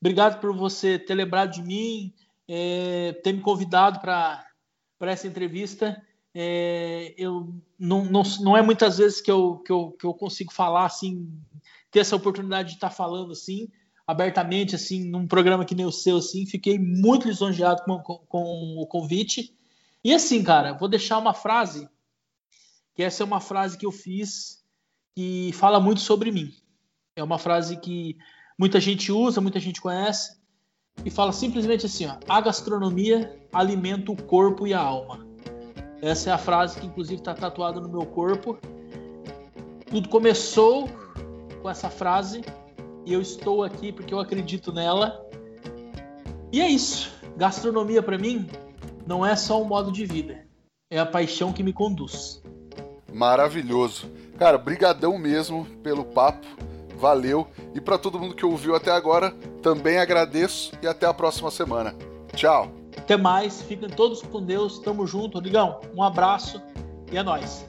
Obrigado 0.00 0.40
por 0.40 0.54
você 0.56 0.98
ter 0.98 1.14
lembrado 1.14 1.50
de 1.50 1.62
mim, 1.62 2.14
é, 2.48 3.12
ter 3.24 3.32
me 3.32 3.40
convidado 3.40 4.00
para 4.00 4.46
essa 5.00 5.26
entrevista. 5.26 6.00
É, 6.32 7.12
eu 7.18 7.52
não, 7.76 8.04
não, 8.04 8.22
não 8.40 8.56
é 8.56 8.62
muitas 8.62 8.98
vezes 8.98 9.20
que 9.20 9.30
eu, 9.30 9.58
que, 9.58 9.72
eu, 9.72 9.90
que 9.98 10.06
eu 10.06 10.14
consigo 10.14 10.52
falar 10.52 10.84
assim, 10.84 11.28
ter 11.90 12.00
essa 12.00 12.16
oportunidade 12.16 12.70
de 12.70 12.74
estar 12.76 12.90
falando 12.90 13.32
assim, 13.32 13.68
abertamente, 14.06 14.74
assim, 14.74 15.04
num 15.04 15.26
programa 15.26 15.64
que 15.64 15.74
nem 15.74 15.86
o 15.86 15.92
seu, 15.92 16.18
assim. 16.18 16.46
Fiquei 16.46 16.78
muito 16.78 17.28
lisonjeado 17.28 17.82
com, 17.84 17.98
com, 17.98 18.18
com 18.26 18.76
o 18.78 18.86
convite. 18.86 19.54
E 20.02 20.12
assim, 20.14 20.42
cara, 20.42 20.72
vou 20.72 20.88
deixar 20.88 21.18
uma 21.18 21.34
frase, 21.34 21.88
que 22.94 23.02
essa 23.02 23.22
é 23.22 23.26
uma 23.26 23.40
frase 23.40 23.76
que 23.76 23.86
eu 23.86 23.92
fiz 23.92 24.64
que 25.14 25.50
fala 25.54 25.78
muito 25.78 26.00
sobre 26.00 26.32
mim. 26.32 26.52
É 27.14 27.22
uma 27.22 27.38
frase 27.38 27.76
que 27.76 28.16
muita 28.58 28.80
gente 28.80 29.12
usa, 29.12 29.40
muita 29.40 29.60
gente 29.60 29.80
conhece, 29.80 30.40
e 31.04 31.10
fala 31.10 31.32
simplesmente 31.32 31.86
assim: 31.86 32.06
ó, 32.06 32.16
a 32.28 32.40
gastronomia 32.40 33.38
alimenta 33.52 34.12
o 34.12 34.22
corpo 34.22 34.66
e 34.66 34.74
a 34.74 34.80
alma. 34.80 35.26
Essa 36.02 36.30
é 36.30 36.32
a 36.32 36.38
frase 36.38 36.80
que, 36.80 36.86
inclusive, 36.86 37.20
está 37.20 37.34
tatuada 37.34 37.80
no 37.80 37.88
meu 37.88 38.06
corpo. 38.06 38.58
Tudo 39.90 40.08
começou 40.08 40.88
com 41.60 41.70
essa 41.70 41.88
frase 41.88 42.42
e 43.04 43.12
eu 43.12 43.20
estou 43.20 43.62
aqui 43.62 43.92
porque 43.92 44.12
eu 44.12 44.20
acredito 44.20 44.72
nela. 44.72 45.24
E 46.52 46.60
é 46.60 46.68
isso. 46.68 47.12
Gastronomia 47.36 48.02
para 48.02 48.18
mim 48.18 48.48
não 49.06 49.24
é 49.24 49.34
só 49.36 49.60
um 49.60 49.64
modo 49.64 49.90
de 49.90 50.04
vida, 50.04 50.46
é 50.90 50.98
a 50.98 51.06
paixão 51.06 51.52
que 51.52 51.62
me 51.62 51.72
conduz. 51.72 52.42
Maravilhoso. 53.12 54.10
Cara, 54.38 54.58
brigadão 54.58 55.18
mesmo 55.18 55.66
pelo 55.82 56.04
papo. 56.04 56.46
Valeu. 56.96 57.46
E 57.74 57.80
para 57.80 57.98
todo 57.98 58.18
mundo 58.18 58.34
que 58.34 58.44
ouviu 58.44 58.74
até 58.74 58.90
agora, 58.90 59.30
também 59.62 59.98
agradeço 59.98 60.72
e 60.82 60.86
até 60.86 61.06
a 61.06 61.14
próxima 61.14 61.50
semana. 61.50 61.94
Tchau. 62.34 62.70
Até 62.96 63.16
mais. 63.16 63.62
Fiquem 63.62 63.88
todos 63.88 64.22
com 64.22 64.42
Deus. 64.42 64.78
Tamo 64.78 65.06
junto, 65.06 65.34
Rodrigão. 65.34 65.80
Um 65.94 66.02
abraço 66.02 66.62
e 67.10 67.16
é 67.16 67.22
nóis. 67.22 67.66